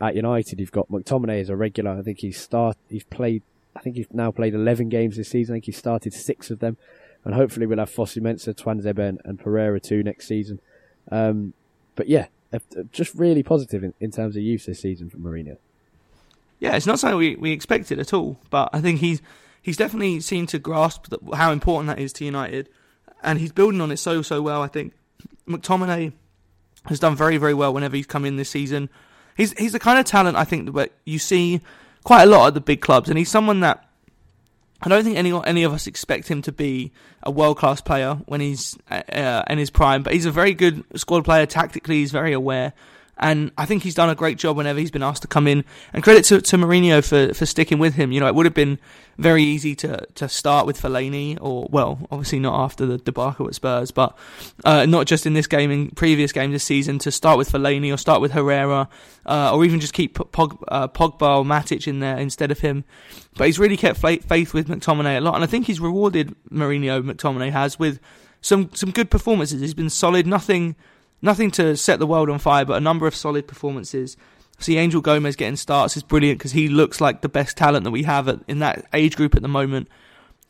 at 0.00 0.14
United, 0.14 0.60
you've 0.60 0.72
got 0.72 0.88
McTominay 0.88 1.40
as 1.40 1.48
a 1.48 1.56
regular. 1.56 1.92
I 1.92 2.02
think 2.02 2.20
he's 2.20 2.40
start. 2.40 2.76
He's 2.88 3.04
played. 3.04 3.42
I 3.74 3.80
think 3.80 3.96
he's 3.96 4.06
now 4.12 4.30
played 4.30 4.54
11 4.54 4.88
games 4.88 5.16
this 5.16 5.28
season. 5.28 5.54
I 5.54 5.56
think 5.56 5.66
he 5.66 5.72
started 5.72 6.14
six 6.14 6.50
of 6.50 6.60
them, 6.60 6.76
and 7.24 7.34
hopefully 7.34 7.66
we'll 7.66 7.78
have 7.78 7.90
Fosu 7.90 8.22
Mensah, 8.22 8.54
Tuanzebe, 8.54 9.06
and, 9.06 9.20
and 9.24 9.38
Pereira 9.38 9.80
too 9.80 10.02
next 10.02 10.28
season. 10.28 10.60
Um, 11.10 11.52
but 11.94 12.08
yeah, 12.08 12.26
just 12.92 13.14
really 13.14 13.42
positive 13.42 13.82
in, 13.84 13.94
in 14.00 14.10
terms 14.10 14.36
of 14.36 14.42
youth 14.42 14.66
this 14.66 14.80
season 14.80 15.10
from 15.10 15.22
Mourinho. 15.22 15.56
Yeah, 16.58 16.76
it's 16.76 16.86
not 16.86 16.98
something 16.98 17.18
we, 17.18 17.36
we 17.36 17.52
expected 17.52 17.98
at 17.98 18.14
all, 18.14 18.38
but 18.48 18.70
I 18.72 18.80
think 18.80 19.00
he's 19.00 19.20
he's 19.66 19.76
definitely 19.76 20.20
seemed 20.20 20.48
to 20.50 20.60
grasp 20.60 21.08
that, 21.08 21.18
how 21.34 21.50
important 21.50 21.88
that 21.88 21.98
is 21.98 22.12
to 22.14 22.24
United, 22.24 22.68
and 23.20 23.40
he's 23.40 23.50
building 23.50 23.80
on 23.80 23.90
it 23.90 23.96
so 23.96 24.22
so 24.22 24.40
well. 24.40 24.62
I 24.62 24.68
think 24.68 24.94
McTominay 25.48 26.12
has 26.84 27.00
done 27.00 27.16
very 27.16 27.36
very 27.36 27.52
well 27.52 27.74
whenever 27.74 27.96
he's 27.96 28.06
come 28.06 28.24
in 28.24 28.36
this 28.36 28.48
season. 28.48 28.88
He's 29.36 29.50
he's 29.58 29.72
the 29.72 29.80
kind 29.80 29.98
of 29.98 30.04
talent 30.04 30.36
I 30.36 30.44
think 30.44 30.72
that 30.74 30.92
you 31.04 31.18
see 31.18 31.60
quite 32.04 32.22
a 32.22 32.26
lot 32.26 32.46
at 32.46 32.54
the 32.54 32.60
big 32.60 32.80
clubs, 32.80 33.08
and 33.08 33.18
he's 33.18 33.28
someone 33.28 33.58
that 33.60 33.84
I 34.82 34.88
don't 34.88 35.02
think 35.02 35.16
any 35.16 35.32
any 35.44 35.64
of 35.64 35.72
us 35.72 35.88
expect 35.88 36.28
him 36.28 36.42
to 36.42 36.52
be 36.52 36.92
a 37.24 37.32
world 37.32 37.58
class 37.58 37.80
player 37.80 38.14
when 38.26 38.40
he's 38.40 38.78
uh, 38.88 39.42
in 39.50 39.58
his 39.58 39.70
prime, 39.70 40.04
but 40.04 40.12
he's 40.12 40.26
a 40.26 40.30
very 40.30 40.54
good 40.54 40.84
squad 40.94 41.24
player. 41.24 41.44
Tactically, 41.44 41.96
he's 41.96 42.12
very 42.12 42.32
aware. 42.32 42.72
And 43.18 43.50
I 43.56 43.64
think 43.64 43.82
he's 43.82 43.94
done 43.94 44.10
a 44.10 44.14
great 44.14 44.36
job 44.36 44.56
whenever 44.58 44.78
he's 44.78 44.90
been 44.90 45.02
asked 45.02 45.22
to 45.22 45.28
come 45.28 45.46
in. 45.46 45.64
And 45.94 46.02
credit 46.02 46.24
to, 46.26 46.40
to 46.40 46.56
Mourinho 46.56 47.02
for, 47.02 47.32
for 47.32 47.46
sticking 47.46 47.78
with 47.78 47.94
him. 47.94 48.12
You 48.12 48.20
know, 48.20 48.26
it 48.26 48.34
would 48.34 48.44
have 48.44 48.54
been 48.54 48.78
very 49.16 49.42
easy 49.42 49.74
to, 49.76 50.06
to 50.16 50.28
start 50.28 50.66
with 50.66 50.78
Fellaini, 50.78 51.38
or, 51.40 51.66
well, 51.70 52.06
obviously 52.10 52.38
not 52.38 52.62
after 52.62 52.84
the 52.84 52.98
debacle 52.98 53.46
at 53.46 53.54
Spurs, 53.54 53.90
but 53.90 54.16
uh, 54.64 54.84
not 54.84 55.06
just 55.06 55.24
in 55.24 55.32
this 55.32 55.46
game, 55.46 55.70
in 55.70 55.90
previous 55.92 56.32
games 56.32 56.52
this 56.52 56.64
season, 56.64 56.98
to 56.98 57.10
start 57.10 57.38
with 57.38 57.50
Fellaini 57.50 57.92
or 57.92 57.96
start 57.96 58.20
with 58.20 58.32
Herrera, 58.32 58.88
uh, 59.24 59.54
or 59.54 59.64
even 59.64 59.80
just 59.80 59.94
keep 59.94 60.18
Pog, 60.18 60.62
uh, 60.68 60.88
Pogba 60.88 61.38
or 61.38 61.44
Matic 61.44 61.86
in 61.86 62.00
there 62.00 62.18
instead 62.18 62.50
of 62.50 62.60
him. 62.60 62.84
But 63.36 63.46
he's 63.46 63.58
really 63.58 63.78
kept 63.78 63.98
faith 63.98 64.52
with 64.52 64.68
McTominay 64.68 65.16
a 65.16 65.20
lot. 65.20 65.34
And 65.36 65.44
I 65.44 65.46
think 65.46 65.66
he's 65.66 65.80
rewarded 65.80 66.34
Mourinho, 66.50 67.02
McTominay 67.02 67.50
has, 67.50 67.78
with 67.78 67.98
some, 68.42 68.70
some 68.74 68.90
good 68.90 69.10
performances. 69.10 69.62
He's 69.62 69.74
been 69.74 69.90
solid, 69.90 70.26
nothing 70.26 70.76
nothing 71.26 71.50
to 71.52 71.76
set 71.76 71.98
the 71.98 72.06
world 72.06 72.30
on 72.30 72.38
fire, 72.38 72.64
but 72.64 72.76
a 72.76 72.80
number 72.80 73.06
of 73.06 73.14
solid 73.14 73.46
performances. 73.46 74.16
See, 74.58 74.78
Angel 74.78 75.02
Gomes 75.02 75.36
getting 75.36 75.56
starts 75.56 75.96
is 75.96 76.02
brilliant 76.02 76.38
because 76.38 76.52
he 76.52 76.68
looks 76.68 77.00
like 77.00 77.20
the 77.20 77.28
best 77.28 77.56
talent 77.56 77.84
that 77.84 77.90
we 77.90 78.04
have 78.04 78.28
at, 78.28 78.40
in 78.48 78.60
that 78.60 78.86
age 78.94 79.16
group 79.16 79.34
at 79.34 79.42
the 79.42 79.48
moment. 79.48 79.88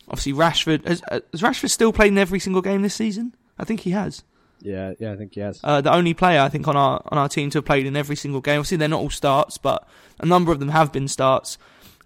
Obviously, 0.09 0.33
Rashford 0.33 0.87
has, 0.87 1.03
uh, 1.11 1.21
has 1.33 1.43
Rashford 1.43 1.71
still 1.71 1.93
played 1.93 2.12
in 2.12 2.19
every 2.19 2.39
single 2.39 2.62
game 2.62 2.83
this 2.83 2.95
season? 2.95 3.35
I 3.59 3.65
think 3.65 3.81
he 3.81 3.91
has. 3.91 4.23
Yeah, 4.61 4.95
yeah, 4.99 5.12
I 5.12 5.17
think 5.17 5.35
he 5.35 5.41
has. 5.41 5.61
Uh, 5.62 5.81
the 5.81 5.93
only 5.93 6.15
player 6.15 6.41
I 6.41 6.49
think 6.49 6.69
on 6.69 6.77
our 6.77 7.03
on 7.09 7.19
our 7.19 7.29
team 7.29 7.51
to 7.51 7.59
have 7.59 7.65
played 7.65 7.87
in 7.87 7.97
every 7.97 8.17
single 8.17 8.41
game. 8.41 8.61
Obviously, 8.61 8.77
they're 8.77 8.89
not 8.89 9.01
all 9.01 9.11
starts, 9.11 9.59
but 9.59 9.87
a 10.21 10.27
number 10.27 10.53
of 10.53 10.61
them 10.61 10.69
have 10.69 10.93
been 10.93 11.09
starts. 11.09 11.59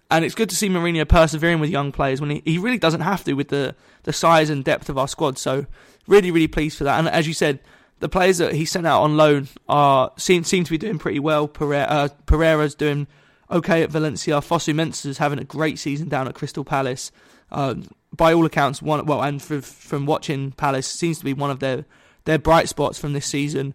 And 0.09 0.25
it's 0.25 0.35
good 0.35 0.49
to 0.49 0.55
see 0.55 0.67
Mourinho 0.67 1.07
persevering 1.07 1.61
with 1.61 1.69
young 1.69 1.93
players 1.93 2.19
when 2.19 2.31
he, 2.31 2.41
he 2.43 2.57
really 2.57 2.77
doesn't 2.77 3.01
have 3.01 3.23
to 3.23 3.33
with 3.33 3.47
the, 3.47 3.75
the 4.03 4.11
size 4.11 4.49
and 4.49 4.61
depth 4.61 4.89
of 4.89 4.97
our 4.97 5.07
squad. 5.07 5.37
So, 5.37 5.65
really, 6.05 6.31
really 6.31 6.49
pleased 6.49 6.77
for 6.77 6.83
that. 6.83 6.99
And 6.99 7.07
as 7.07 7.27
you 7.27 7.33
said, 7.33 7.59
the 8.01 8.09
players 8.09 8.39
that 8.39 8.53
he 8.53 8.65
sent 8.65 8.85
out 8.85 9.03
on 9.03 9.15
loan 9.15 9.47
are 9.69 10.11
seem 10.17 10.43
seem 10.43 10.63
to 10.65 10.71
be 10.71 10.77
doing 10.77 10.99
pretty 10.99 11.19
well. 11.19 11.47
Pereira, 11.47 11.85
uh, 11.85 12.07
Pereira's 12.25 12.75
doing 12.75 13.07
okay 13.49 13.83
at 13.83 13.91
Valencia. 13.91 14.35
Fosu 14.35 14.75
Mensah's 14.75 15.19
having 15.19 15.39
a 15.39 15.43
great 15.43 15.79
season 15.79 16.09
down 16.09 16.27
at 16.27 16.35
Crystal 16.35 16.65
Palace. 16.65 17.11
Um, 17.51 17.85
by 18.13 18.33
all 18.33 18.45
accounts, 18.45 18.81
one 18.81 19.05
well, 19.05 19.21
and 19.21 19.41
for, 19.41 19.61
from 19.61 20.05
watching 20.05 20.51
Palace, 20.51 20.87
seems 20.87 21.19
to 21.19 21.25
be 21.25 21.33
one 21.33 21.51
of 21.51 21.59
their 21.59 21.85
their 22.25 22.39
bright 22.39 22.67
spots 22.67 22.99
from 22.99 23.13
this 23.13 23.25
season. 23.25 23.73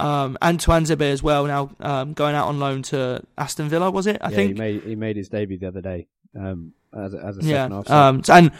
Um, 0.00 0.38
and 0.42 0.60
Tuanzebe 0.60 1.10
as 1.10 1.22
well 1.22 1.46
now 1.46 1.70
um, 1.80 2.12
going 2.12 2.34
out 2.34 2.48
on 2.48 2.60
loan 2.60 2.82
to 2.84 3.22
Aston 3.36 3.68
Villa, 3.68 3.90
was 3.90 4.06
it? 4.06 4.18
I 4.20 4.30
yeah, 4.30 4.36
think 4.36 4.52
he 4.52 4.58
made 4.58 4.82
he 4.82 4.94
made 4.96 5.16
his 5.16 5.28
debut 5.28 5.58
the 5.58 5.68
other 5.68 5.80
day 5.80 6.08
um, 6.38 6.72
as 6.92 7.14
a, 7.14 7.24
as 7.24 7.38
a 7.38 7.42
yeah. 7.42 7.68
second 7.68 7.90
Um, 7.90 8.22
and 8.28 8.52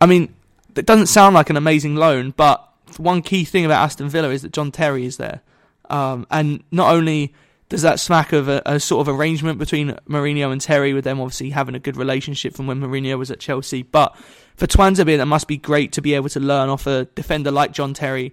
I 0.00 0.06
mean, 0.06 0.34
it 0.74 0.86
doesn't 0.86 1.06
sound 1.06 1.34
like 1.34 1.50
an 1.50 1.56
amazing 1.56 1.96
loan, 1.96 2.32
but 2.36 2.66
one 2.98 3.22
key 3.22 3.44
thing 3.44 3.64
about 3.64 3.82
Aston 3.82 4.08
Villa 4.08 4.30
is 4.30 4.42
that 4.42 4.52
John 4.52 4.70
Terry 4.70 5.04
is 5.04 5.16
there, 5.16 5.42
um, 5.90 6.26
and 6.30 6.62
not 6.70 6.94
only 6.94 7.34
does 7.68 7.82
that 7.82 7.98
smack 7.98 8.32
of 8.32 8.48
a, 8.48 8.62
a, 8.64 8.78
sort 8.78 9.06
of 9.06 9.14
arrangement 9.14 9.58
between 9.58 9.96
Mourinho 10.08 10.52
and 10.52 10.60
Terry, 10.60 10.92
with 10.92 11.04
them 11.04 11.20
obviously 11.20 11.50
having 11.50 11.74
a 11.74 11.80
good 11.80 11.96
relationship 11.96 12.54
from 12.54 12.66
when 12.66 12.80
Mourinho 12.80 13.18
was 13.18 13.30
at 13.30 13.40
Chelsea, 13.40 13.82
but 13.82 14.16
for 14.56 14.66
Tuanzebe, 14.66 15.16
that 15.16 15.26
must 15.26 15.48
be 15.48 15.56
great 15.56 15.92
to 15.92 16.00
be 16.00 16.14
able 16.14 16.28
to 16.30 16.40
learn 16.40 16.68
off 16.68 16.86
a 16.86 17.06
defender 17.14 17.50
like 17.50 17.72
John 17.72 17.92
Terry. 17.92 18.32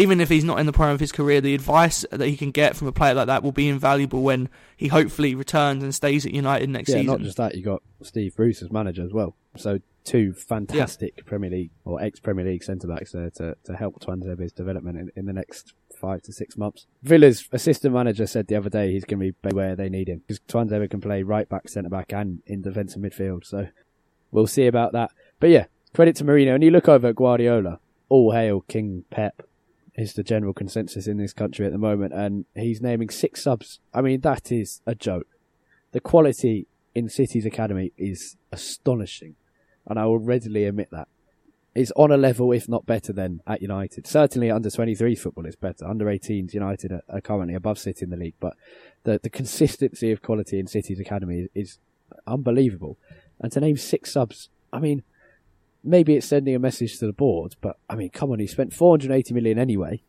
Even 0.00 0.20
if 0.20 0.28
he's 0.28 0.44
not 0.44 0.58
in 0.58 0.66
the 0.66 0.72
prime 0.72 0.94
of 0.94 1.00
his 1.00 1.12
career, 1.12 1.40
the 1.40 1.54
advice 1.54 2.04
that 2.10 2.26
he 2.26 2.36
can 2.36 2.50
get 2.50 2.76
from 2.76 2.88
a 2.88 2.92
player 2.92 3.14
like 3.14 3.26
that 3.26 3.42
will 3.42 3.52
be 3.52 3.68
invaluable 3.68 4.22
when 4.22 4.48
he 4.76 4.88
hopefully 4.88 5.34
returns 5.34 5.82
and 5.82 5.94
stays 5.94 6.24
at 6.24 6.32
United 6.32 6.68
next 6.70 6.88
yeah, 6.88 6.96
season. 6.96 7.06
not 7.06 7.20
just 7.20 7.36
that, 7.36 7.54
you 7.54 7.62
got 7.62 7.82
Steve 8.02 8.34
Bruce 8.34 8.62
as 8.62 8.70
manager 8.70 9.04
as 9.04 9.12
well. 9.12 9.36
So 9.56 9.80
two 10.04 10.32
fantastic 10.32 11.14
yeah. 11.16 11.22
Premier 11.26 11.50
League 11.50 11.70
or 11.84 12.02
ex 12.02 12.18
Premier 12.20 12.44
League 12.44 12.64
centre 12.64 12.86
backs 12.86 13.12
there 13.12 13.30
to, 13.30 13.56
to 13.64 13.76
help 13.76 14.00
Tuanzebe's 14.00 14.52
development 14.52 14.98
in, 14.98 15.10
in 15.16 15.26
the 15.26 15.32
next 15.32 15.74
five 16.00 16.22
to 16.22 16.32
six 16.32 16.56
months. 16.56 16.86
Villa's 17.02 17.46
assistant 17.52 17.94
manager 17.94 18.26
said 18.26 18.46
the 18.46 18.56
other 18.56 18.70
day 18.70 18.92
he's 18.92 19.04
going 19.04 19.20
to 19.20 19.32
be 19.32 19.54
where 19.54 19.76
they 19.76 19.88
need 19.88 20.08
him 20.08 20.22
because 20.26 20.40
Tuanzebe 20.48 20.90
can 20.90 21.00
play 21.00 21.22
right 21.22 21.48
back, 21.48 21.68
centre 21.68 21.90
back, 21.90 22.12
and 22.12 22.42
in 22.46 22.62
defensive 22.62 23.02
midfield. 23.02 23.44
So 23.44 23.68
we'll 24.30 24.46
see 24.46 24.66
about 24.66 24.92
that. 24.92 25.10
But 25.38 25.50
yeah, 25.50 25.66
credit 25.94 26.16
to 26.16 26.24
Mourinho. 26.24 26.54
And 26.54 26.64
you 26.64 26.70
look 26.70 26.88
over 26.88 27.08
at 27.08 27.16
Guardiola, 27.16 27.80
all 28.08 28.32
hail 28.32 28.62
King 28.62 29.04
Pep 29.10 29.42
is 29.94 30.14
the 30.14 30.22
general 30.22 30.52
consensus 30.52 31.06
in 31.06 31.16
this 31.16 31.32
country 31.32 31.66
at 31.66 31.72
the 31.72 31.78
moment, 31.78 32.12
and 32.12 32.44
he's 32.54 32.80
naming 32.80 33.10
six 33.10 33.42
subs. 33.42 33.80
I 33.92 34.00
mean, 34.00 34.20
that 34.20 34.52
is 34.52 34.80
a 34.86 34.94
joke. 34.94 35.26
The 35.92 36.00
quality 36.00 36.66
in 36.94 37.08
City's 37.08 37.46
academy 37.46 37.92
is 37.96 38.36
astonishing, 38.52 39.36
and 39.86 39.98
I 39.98 40.06
will 40.06 40.18
readily 40.18 40.64
admit 40.64 40.88
that. 40.92 41.08
It's 41.74 41.92
on 41.94 42.10
a 42.10 42.16
level, 42.16 42.50
if 42.50 42.68
not 42.68 42.84
better, 42.84 43.12
than 43.12 43.42
at 43.46 43.62
United. 43.62 44.06
Certainly, 44.06 44.50
under 44.50 44.70
23 44.70 45.14
football 45.14 45.46
is 45.46 45.54
better. 45.54 45.86
Under 45.86 46.06
18s, 46.06 46.52
United 46.52 46.90
are, 46.90 47.02
are 47.08 47.20
currently 47.20 47.54
above 47.54 47.78
City 47.78 48.04
in 48.04 48.10
the 48.10 48.16
league, 48.16 48.34
but 48.40 48.54
the, 49.04 49.20
the 49.22 49.30
consistency 49.30 50.10
of 50.10 50.20
quality 50.20 50.58
in 50.58 50.66
City's 50.66 50.98
academy 50.98 51.42
is, 51.42 51.48
is 51.54 51.78
unbelievable. 52.26 52.98
And 53.38 53.52
to 53.52 53.60
name 53.60 53.76
six 53.76 54.12
subs, 54.12 54.48
I 54.72 54.80
mean, 54.80 55.04
maybe 55.82 56.16
it's 56.16 56.26
sending 56.26 56.54
a 56.54 56.58
message 56.58 56.98
to 56.98 57.06
the 57.06 57.12
board, 57.12 57.56
but 57.60 57.78
I 57.88 57.96
mean, 57.96 58.10
come 58.10 58.30
on, 58.30 58.38
he 58.38 58.46
spent 58.46 58.72
480 58.72 59.34
million 59.34 59.58
anyway, 59.58 60.02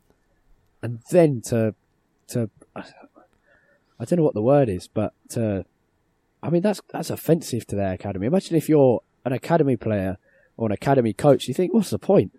and 0.82 1.00
then 1.12 1.42
to 1.46 1.76
to 2.30 2.50
I 2.76 4.06
don't 4.06 4.18
know 4.18 4.24
what 4.24 4.34
the 4.34 4.42
word 4.42 4.70
is, 4.70 4.88
but 4.88 5.14
to 5.30 5.66
I 6.42 6.50
mean 6.50 6.62
that's 6.62 6.82
that's 6.90 7.10
offensive 7.10 7.66
to 7.68 7.76
their 7.76 7.94
academy. 7.94 8.28
Imagine 8.28 8.58
if 8.58 8.68
you're 8.68 9.02
an 9.26 9.34
academy 9.34 9.78
player 9.78 10.18
or 10.58 10.68
an 10.68 10.72
academy 10.72 11.14
coach, 11.14 11.48
you 11.48 11.54
think, 11.54 11.74
what's 11.74 11.90
the 11.90 12.00
point? 12.00 12.38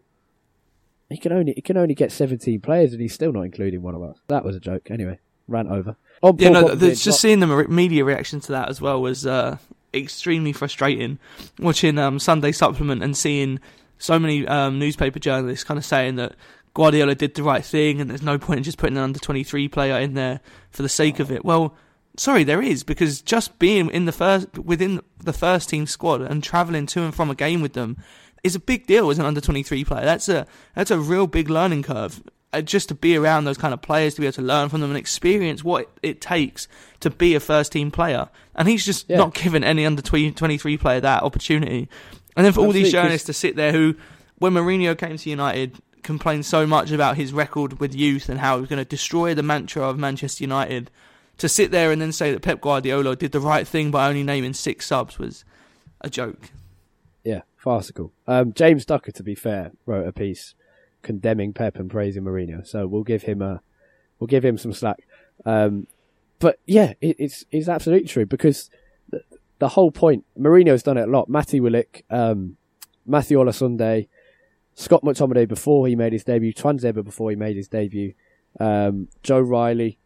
He 1.08 1.18
can 1.18 1.32
only 1.32 1.52
he 1.54 1.60
can 1.60 1.76
only 1.76 1.94
get 1.94 2.10
17 2.10 2.60
players, 2.60 2.92
and 2.92 3.00
he's 3.00 3.12
still 3.12 3.32
not 3.32 3.42
including 3.42 3.82
one 3.82 3.94
of 3.94 4.02
us. 4.02 4.18
That 4.28 4.44
was 4.44 4.56
a 4.56 4.60
joke. 4.60 4.90
Anyway, 4.90 5.18
ran 5.46 5.68
over. 5.68 5.96
On 6.22 6.36
yeah, 6.38 6.48
no, 6.50 6.74
just 6.74 7.06
not... 7.06 7.14
seeing 7.16 7.40
the 7.40 7.46
media 7.68 8.04
reaction 8.04 8.40
to 8.40 8.52
that 8.52 8.68
as 8.68 8.80
well 8.80 9.02
was 9.02 9.26
uh, 9.26 9.58
extremely 9.94 10.52
frustrating 10.52 11.18
watching 11.58 11.98
um, 11.98 12.18
Sunday 12.18 12.52
Supplement 12.52 13.02
and 13.02 13.16
seeing 13.16 13.60
so 13.98 14.18
many 14.18 14.46
um, 14.46 14.78
newspaper 14.78 15.18
journalists 15.18 15.64
kind 15.64 15.78
of 15.78 15.84
saying 15.84 16.16
that 16.16 16.34
Guardiola 16.74 17.14
did 17.14 17.34
the 17.34 17.42
right 17.42 17.64
thing 17.64 18.00
and 18.00 18.10
there's 18.10 18.22
no 18.22 18.38
point 18.38 18.58
in 18.58 18.64
just 18.64 18.78
putting 18.78 18.96
an 18.96 19.02
under 19.02 19.18
23 19.18 19.68
player 19.68 19.98
in 19.98 20.14
there 20.14 20.40
for 20.70 20.82
the 20.82 20.88
sake 20.88 21.20
of 21.20 21.30
it. 21.30 21.44
Well, 21.44 21.74
sorry, 22.16 22.44
there 22.44 22.62
is 22.62 22.82
because 22.82 23.20
just 23.20 23.58
being 23.58 23.90
in 23.90 24.06
the 24.06 24.12
first 24.12 24.58
within 24.58 25.00
the 25.22 25.32
first 25.32 25.68
team 25.68 25.86
squad 25.86 26.22
and 26.22 26.42
traveling 26.42 26.86
to 26.86 27.02
and 27.02 27.14
from 27.14 27.30
a 27.30 27.34
game 27.34 27.60
with 27.60 27.74
them 27.74 27.96
is 28.42 28.54
a 28.54 28.60
big 28.60 28.86
deal 28.86 29.10
as 29.10 29.18
an 29.18 29.26
under 29.26 29.40
23 29.40 29.84
player. 29.84 30.04
That's 30.04 30.28
a 30.28 30.46
that's 30.74 30.90
a 30.90 30.98
real 30.98 31.26
big 31.26 31.48
learning 31.48 31.84
curve. 31.84 32.22
Uh, 32.54 32.60
just 32.60 32.88
to 32.88 32.94
be 32.94 33.16
around 33.16 33.44
those 33.44 33.56
kind 33.56 33.72
of 33.72 33.80
players, 33.80 34.14
to 34.14 34.20
be 34.20 34.26
able 34.26 34.34
to 34.34 34.42
learn 34.42 34.68
from 34.68 34.82
them 34.82 34.90
and 34.90 34.98
experience 34.98 35.64
what 35.64 35.88
it 36.02 36.20
takes 36.20 36.68
to 37.00 37.08
be 37.08 37.34
a 37.34 37.40
first 37.40 37.72
team 37.72 37.90
player. 37.90 38.28
And 38.54 38.68
he's 38.68 38.84
just 38.84 39.08
yeah. 39.08 39.16
not 39.16 39.32
given 39.32 39.64
any 39.64 39.86
under 39.86 40.02
23 40.02 40.76
player 40.76 41.00
that 41.00 41.22
opportunity. 41.22 41.88
And 42.36 42.44
then 42.44 42.52
for 42.52 42.60
all 42.60 42.72
these 42.72 42.92
journalists 42.92 43.26
to 43.26 43.32
sit 43.32 43.56
there 43.56 43.72
who, 43.72 43.94
when 44.36 44.52
Mourinho 44.52 44.96
came 44.98 45.16
to 45.16 45.30
United, 45.30 45.78
complained 46.02 46.44
so 46.44 46.66
much 46.66 46.90
about 46.90 47.16
his 47.16 47.32
record 47.32 47.80
with 47.80 47.94
youth 47.94 48.28
and 48.28 48.40
how 48.40 48.56
he 48.56 48.60
was 48.60 48.68
going 48.68 48.78
to 48.82 48.88
destroy 48.88 49.34
the 49.34 49.42
mantra 49.42 49.82
of 49.82 49.98
Manchester 49.98 50.44
United, 50.44 50.90
to 51.38 51.48
sit 51.48 51.70
there 51.70 51.90
and 51.90 52.02
then 52.02 52.12
say 52.12 52.32
that 52.32 52.42
Pep 52.42 52.60
Guardiola 52.60 53.16
did 53.16 53.32
the 53.32 53.40
right 53.40 53.66
thing 53.66 53.90
by 53.90 54.08
only 54.08 54.22
naming 54.22 54.52
six 54.52 54.86
subs 54.86 55.18
was 55.18 55.44
a 56.00 56.10
joke. 56.10 56.50
Yeah, 57.24 57.42
farcical. 57.56 58.12
Um, 58.26 58.52
James 58.52 58.84
Ducker, 58.84 59.12
to 59.12 59.22
be 59.22 59.34
fair, 59.34 59.72
wrote 59.86 60.06
a 60.06 60.12
piece 60.12 60.54
condemning 61.02 61.52
Pep 61.52 61.76
and 61.76 61.90
praising 61.90 62.24
Mourinho. 62.24 62.66
So 62.66 62.86
we'll 62.86 63.02
give 63.02 63.22
him 63.24 63.42
a 63.42 63.60
we'll 64.18 64.28
give 64.28 64.44
him 64.44 64.56
some 64.56 64.72
slack. 64.72 65.06
Um, 65.44 65.86
but 66.38 66.58
yeah, 66.66 66.94
it, 67.00 67.16
it's 67.18 67.44
it's 67.50 67.68
absolutely 67.68 68.08
true 68.08 68.26
because 68.26 68.70
the, 69.10 69.22
the, 69.58 69.68
whole 69.68 69.90
point 69.90 70.24
Mourinho's 70.38 70.82
done 70.82 70.96
it 70.96 71.08
a 71.08 71.10
lot. 71.10 71.28
Matty 71.28 71.60
Willock, 71.60 72.02
um, 72.10 72.56
Matthew 73.06 73.38
Olosunde, 73.38 74.08
Scott 74.74 75.02
McTominay 75.02 75.48
before 75.48 75.86
he 75.86 75.96
made 75.96 76.12
his 76.12 76.24
debut, 76.24 76.52
Tuanzebe 76.52 77.04
before 77.04 77.30
he 77.30 77.36
made 77.36 77.56
his 77.56 77.68
debut, 77.68 78.14
um, 78.58 79.08
Joe 79.22 79.40
Riley, 79.40 79.98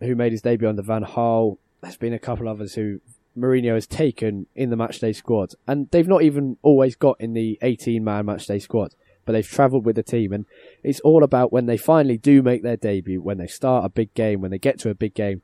who 0.00 0.14
made 0.14 0.32
his 0.32 0.42
debut 0.42 0.68
under 0.68 0.82
Van 0.82 1.04
Gaal. 1.04 1.58
There's 1.82 1.96
been 1.96 2.12
a 2.12 2.18
couple 2.18 2.46
of 2.46 2.56
others 2.56 2.74
who 2.74 3.00
Mourinho 3.36 3.74
has 3.74 3.86
taken 3.86 4.46
in 4.54 4.70
the 4.70 4.76
matchday 4.76 5.14
squad, 5.14 5.54
and 5.66 5.90
they've 5.90 6.08
not 6.08 6.22
even 6.22 6.58
always 6.62 6.94
got 6.94 7.18
in 7.20 7.32
the 7.32 7.58
18 7.62 8.04
man 8.04 8.26
matchday 8.26 8.60
squad 8.60 8.94
but 9.24 9.32
they've 9.32 9.46
travelled 9.46 9.84
with 9.84 9.96
the 9.96 10.02
team. 10.02 10.32
And 10.32 10.46
it's 10.82 11.00
all 11.00 11.22
about 11.22 11.52
when 11.52 11.66
they 11.66 11.76
finally 11.76 12.18
do 12.18 12.42
make 12.42 12.62
their 12.62 12.76
debut, 12.76 13.20
when 13.20 13.38
they 13.38 13.46
start 13.46 13.84
a 13.84 13.88
big 13.88 14.12
game, 14.14 14.40
when 14.40 14.50
they 14.50 14.58
get 14.58 14.78
to 14.80 14.90
a 14.90 14.94
big 14.94 15.14
game, 15.14 15.42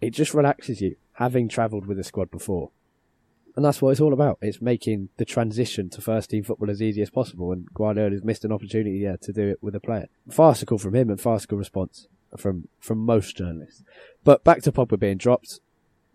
it 0.00 0.10
just 0.10 0.34
relaxes 0.34 0.80
you 0.80 0.96
having 1.14 1.48
travelled 1.48 1.86
with 1.86 1.96
the 1.96 2.04
squad 2.04 2.30
before. 2.30 2.70
And 3.56 3.64
that's 3.64 3.82
what 3.82 3.90
it's 3.90 4.00
all 4.00 4.12
about. 4.12 4.38
It's 4.40 4.62
making 4.62 5.08
the 5.16 5.24
transition 5.24 5.90
to 5.90 6.00
first 6.00 6.30
team 6.30 6.44
football 6.44 6.70
as 6.70 6.80
easy 6.80 7.02
as 7.02 7.10
possible. 7.10 7.50
And 7.50 7.66
Guardiola's 7.74 8.22
missed 8.22 8.44
an 8.44 8.52
opportunity 8.52 8.98
yeah, 8.98 9.16
to 9.22 9.32
do 9.32 9.48
it 9.48 9.58
with 9.60 9.74
a 9.74 9.80
player. 9.80 10.06
Farcical 10.30 10.78
from 10.78 10.94
him 10.94 11.10
and 11.10 11.20
farcical 11.20 11.58
response 11.58 12.06
from, 12.36 12.68
from 12.78 12.98
most 12.98 13.36
journalists. 13.36 13.82
But 14.22 14.44
back 14.44 14.62
to 14.62 14.70
Pogba 14.70 15.00
being 15.00 15.16
dropped. 15.16 15.58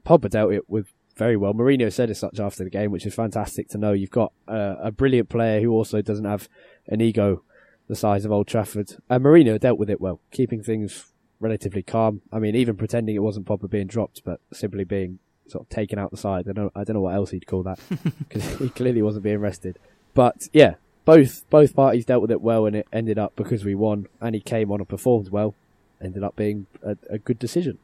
Pogba 0.05 0.29
dealt 0.29 0.53
it 0.53 0.69
with 0.69 0.93
very 1.17 1.35
well. 1.35 1.53
Mourinho 1.53 1.91
said 1.91 2.09
as 2.09 2.19
such 2.19 2.39
after 2.39 2.63
the 2.63 2.69
game, 2.69 2.91
which 2.91 3.05
is 3.05 3.13
fantastic 3.13 3.67
to 3.69 3.77
know. 3.77 3.91
You've 3.91 4.09
got 4.09 4.31
uh, 4.47 4.75
a 4.81 4.91
brilliant 4.91 5.27
player 5.27 5.59
who 5.59 5.71
also 5.71 6.01
doesn't 6.01 6.23
have 6.23 6.47
an 6.87 7.01
ego 7.01 7.41
the 7.87 7.95
size 7.95 8.25
of 8.25 8.31
Old 8.31 8.47
Trafford. 8.47 8.95
And 9.09 9.23
Mourinho 9.23 9.59
dealt 9.59 9.79
with 9.79 9.89
it 9.89 10.01
well, 10.01 10.19
keeping 10.31 10.63
things 10.63 11.11
relatively 11.39 11.83
calm. 11.83 12.21
I 12.31 12.39
mean, 12.39 12.55
even 12.55 12.75
pretending 12.75 13.15
it 13.15 13.23
wasn't 13.23 13.45
Pogba 13.45 13.69
being 13.69 13.87
dropped, 13.87 14.23
but 14.23 14.39
simply 14.51 14.83
being 14.83 15.19
sort 15.47 15.63
of 15.63 15.69
taken 15.69 15.99
out 15.99 16.11
the 16.11 16.17
side. 16.17 16.47
I 16.47 16.53
don't, 16.53 16.71
I 16.75 16.83
don't 16.83 16.95
know 16.95 17.01
what 17.01 17.15
else 17.15 17.31
he'd 17.31 17.47
call 17.47 17.63
that 17.63 17.79
because 18.19 18.45
he 18.57 18.69
clearly 18.69 19.01
wasn't 19.01 19.23
being 19.23 19.39
rested. 19.39 19.77
But 20.13 20.47
yeah, 20.53 20.75
both 21.05 21.47
both 21.49 21.75
parties 21.75 22.05
dealt 22.05 22.21
with 22.21 22.31
it 22.31 22.41
well, 22.41 22.65
and 22.65 22.75
it 22.75 22.87
ended 22.93 23.19
up 23.19 23.35
because 23.35 23.65
we 23.65 23.75
won, 23.75 24.07
and 24.21 24.35
he 24.35 24.41
came 24.41 24.71
on 24.71 24.79
and 24.79 24.87
performed 24.87 25.29
well. 25.29 25.53
Ended 26.01 26.23
up 26.23 26.35
being 26.35 26.67
a, 26.81 26.97
a 27.09 27.17
good 27.17 27.39
decision. 27.39 27.77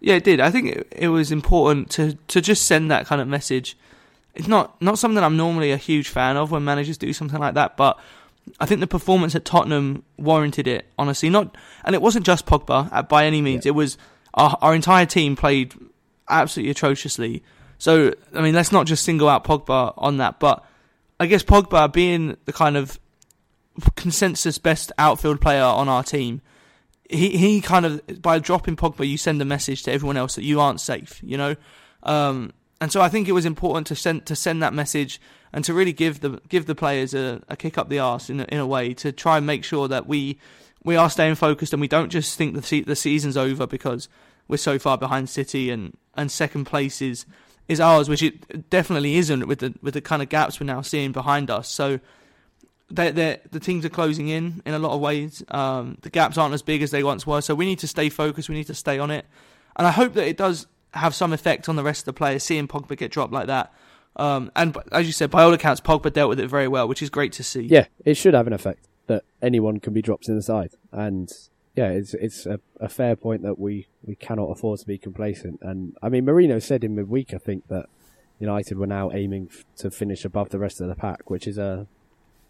Yeah, 0.00 0.14
it 0.14 0.24
did. 0.24 0.40
I 0.40 0.50
think 0.50 0.68
it, 0.68 0.92
it 0.92 1.08
was 1.08 1.32
important 1.32 1.90
to 1.92 2.16
to 2.28 2.40
just 2.40 2.66
send 2.66 2.90
that 2.90 3.06
kind 3.06 3.20
of 3.20 3.28
message. 3.28 3.76
It's 4.34 4.48
not 4.48 4.80
not 4.80 4.98
something 4.98 5.22
I'm 5.22 5.36
normally 5.36 5.72
a 5.72 5.76
huge 5.76 6.08
fan 6.08 6.36
of 6.36 6.50
when 6.50 6.64
managers 6.64 6.98
do 6.98 7.12
something 7.12 7.40
like 7.40 7.54
that, 7.54 7.76
but 7.76 7.98
I 8.60 8.66
think 8.66 8.80
the 8.80 8.86
performance 8.86 9.34
at 9.34 9.44
Tottenham 9.44 10.04
warranted 10.16 10.66
it. 10.66 10.86
Honestly, 10.98 11.30
not 11.30 11.56
and 11.84 11.94
it 11.94 12.02
wasn't 12.02 12.26
just 12.26 12.46
Pogba 12.46 12.88
uh, 12.92 13.02
by 13.02 13.26
any 13.26 13.42
means. 13.42 13.64
Yeah. 13.64 13.70
It 13.70 13.74
was 13.74 13.98
our, 14.34 14.56
our 14.60 14.74
entire 14.74 15.06
team 15.06 15.36
played 15.36 15.74
absolutely 16.28 16.70
atrociously. 16.70 17.42
So 17.78 18.12
I 18.34 18.40
mean, 18.40 18.54
let's 18.54 18.72
not 18.72 18.86
just 18.86 19.04
single 19.04 19.28
out 19.28 19.44
Pogba 19.44 19.94
on 19.96 20.18
that, 20.18 20.40
but 20.40 20.64
I 21.18 21.26
guess 21.26 21.42
Pogba 21.42 21.92
being 21.92 22.36
the 22.44 22.52
kind 22.52 22.76
of 22.76 22.98
consensus 23.96 24.58
best 24.58 24.92
outfield 24.98 25.40
player 25.40 25.62
on 25.62 25.88
our 25.88 26.02
team, 26.02 26.40
he 27.08 27.36
he 27.36 27.60
kind 27.60 27.86
of 27.86 28.22
by 28.22 28.38
dropping 28.38 28.76
Pogba, 28.76 29.06
you 29.06 29.16
send 29.16 29.40
a 29.40 29.44
message 29.44 29.82
to 29.84 29.92
everyone 29.92 30.16
else 30.16 30.34
that 30.36 30.44
you 30.44 30.60
aren't 30.60 30.80
safe. 30.80 31.20
You 31.22 31.36
know, 31.36 31.56
um, 32.02 32.52
and 32.80 32.92
so 32.92 33.00
I 33.00 33.08
think 33.08 33.28
it 33.28 33.32
was 33.32 33.46
important 33.46 33.86
to 33.88 33.96
send 33.96 34.26
to 34.26 34.36
send 34.36 34.62
that 34.62 34.72
message 34.72 35.20
and 35.56 35.64
to 35.64 35.72
really 35.72 35.94
give 35.94 36.20
the 36.20 36.38
give 36.50 36.66
the 36.66 36.74
players 36.74 37.14
a, 37.14 37.42
a 37.48 37.56
kick 37.56 37.78
up 37.78 37.88
the 37.88 37.98
arse 37.98 38.28
in 38.28 38.40
a, 38.40 38.44
in 38.44 38.58
a 38.58 38.66
way 38.66 38.92
to 38.92 39.10
try 39.10 39.38
and 39.38 39.46
make 39.46 39.64
sure 39.64 39.88
that 39.88 40.06
we 40.06 40.38
we 40.84 40.96
are 40.96 41.08
staying 41.08 41.34
focused 41.34 41.72
and 41.72 41.80
we 41.80 41.88
don't 41.88 42.10
just 42.10 42.36
think 42.36 42.54
the 42.54 42.80
the 42.82 42.94
season's 42.94 43.38
over 43.38 43.66
because 43.66 44.08
we're 44.48 44.58
so 44.58 44.78
far 44.78 44.98
behind 44.98 45.30
City 45.30 45.70
and, 45.70 45.96
and 46.14 46.30
second 46.30 46.66
place 46.66 47.00
is 47.00 47.24
is 47.68 47.80
ours, 47.80 48.08
which 48.08 48.22
it 48.22 48.70
definitely 48.70 49.16
isn't 49.16 49.48
with 49.48 49.60
the 49.60 49.74
with 49.80 49.94
the 49.94 50.02
kind 50.02 50.20
of 50.20 50.28
gaps 50.28 50.60
we're 50.60 50.66
now 50.66 50.82
seeing 50.82 51.10
behind 51.10 51.50
us. 51.50 51.70
So 51.70 52.00
they 52.90 53.10
the 53.50 53.58
teams 53.58 53.86
are 53.86 53.88
closing 53.88 54.28
in 54.28 54.60
in 54.66 54.74
a 54.74 54.78
lot 54.78 54.92
of 54.92 55.00
ways. 55.00 55.42
Um, 55.48 55.96
the 56.02 56.10
gaps 56.10 56.36
aren't 56.36 56.52
as 56.52 56.60
big 56.60 56.82
as 56.82 56.90
they 56.90 57.02
once 57.02 57.26
were, 57.26 57.40
so 57.40 57.54
we 57.54 57.64
need 57.64 57.78
to 57.78 57.88
stay 57.88 58.10
focused. 58.10 58.50
We 58.50 58.56
need 58.56 58.66
to 58.66 58.74
stay 58.74 58.98
on 58.98 59.10
it, 59.10 59.24
and 59.76 59.86
I 59.86 59.90
hope 59.90 60.12
that 60.12 60.28
it 60.28 60.36
does 60.36 60.66
have 60.92 61.14
some 61.14 61.32
effect 61.32 61.66
on 61.66 61.76
the 61.76 61.82
rest 61.82 62.02
of 62.02 62.04
the 62.04 62.12
players. 62.12 62.44
Seeing 62.44 62.68
Pogba 62.68 62.94
get 62.94 63.10
dropped 63.10 63.32
like 63.32 63.46
that 63.46 63.72
Um, 64.16 64.50
and 64.56 64.76
as 64.92 65.06
you 65.06 65.12
said, 65.12 65.30
by 65.30 65.42
all 65.42 65.52
accounts, 65.52 65.80
Pogba 65.80 66.12
dealt 66.12 66.30
with 66.30 66.40
it 66.40 66.48
very 66.48 66.68
well, 66.68 66.88
which 66.88 67.02
is 67.02 67.10
great 67.10 67.32
to 67.34 67.42
see. 67.42 67.62
Yeah, 67.62 67.86
it 68.04 68.14
should 68.14 68.34
have 68.34 68.46
an 68.46 68.52
effect 68.52 68.88
that 69.06 69.24
anyone 69.42 69.78
can 69.78 69.92
be 69.92 70.02
dropped 70.02 70.28
in 70.28 70.34
the 70.34 70.42
side, 70.42 70.72
and 70.90 71.30
yeah, 71.76 71.90
it's 71.90 72.14
it's 72.14 72.46
a, 72.46 72.58
a 72.80 72.88
fair 72.88 73.14
point 73.14 73.42
that 73.42 73.58
we, 73.58 73.86
we 74.02 74.14
cannot 74.14 74.46
afford 74.46 74.80
to 74.80 74.86
be 74.86 74.96
complacent. 74.96 75.60
And 75.60 75.94
I 76.02 76.08
mean, 76.08 76.24
Mourinho 76.24 76.62
said 76.62 76.82
in 76.82 76.94
midweek, 76.94 77.34
I 77.34 77.38
think 77.38 77.68
that 77.68 77.86
United 78.40 78.78
were 78.78 78.86
now 78.86 79.12
aiming 79.12 79.50
f- 79.50 79.64
to 79.76 79.90
finish 79.90 80.24
above 80.24 80.48
the 80.48 80.58
rest 80.58 80.80
of 80.80 80.88
the 80.88 80.94
pack, 80.94 81.28
which 81.30 81.46
is 81.46 81.58
a, 81.58 81.86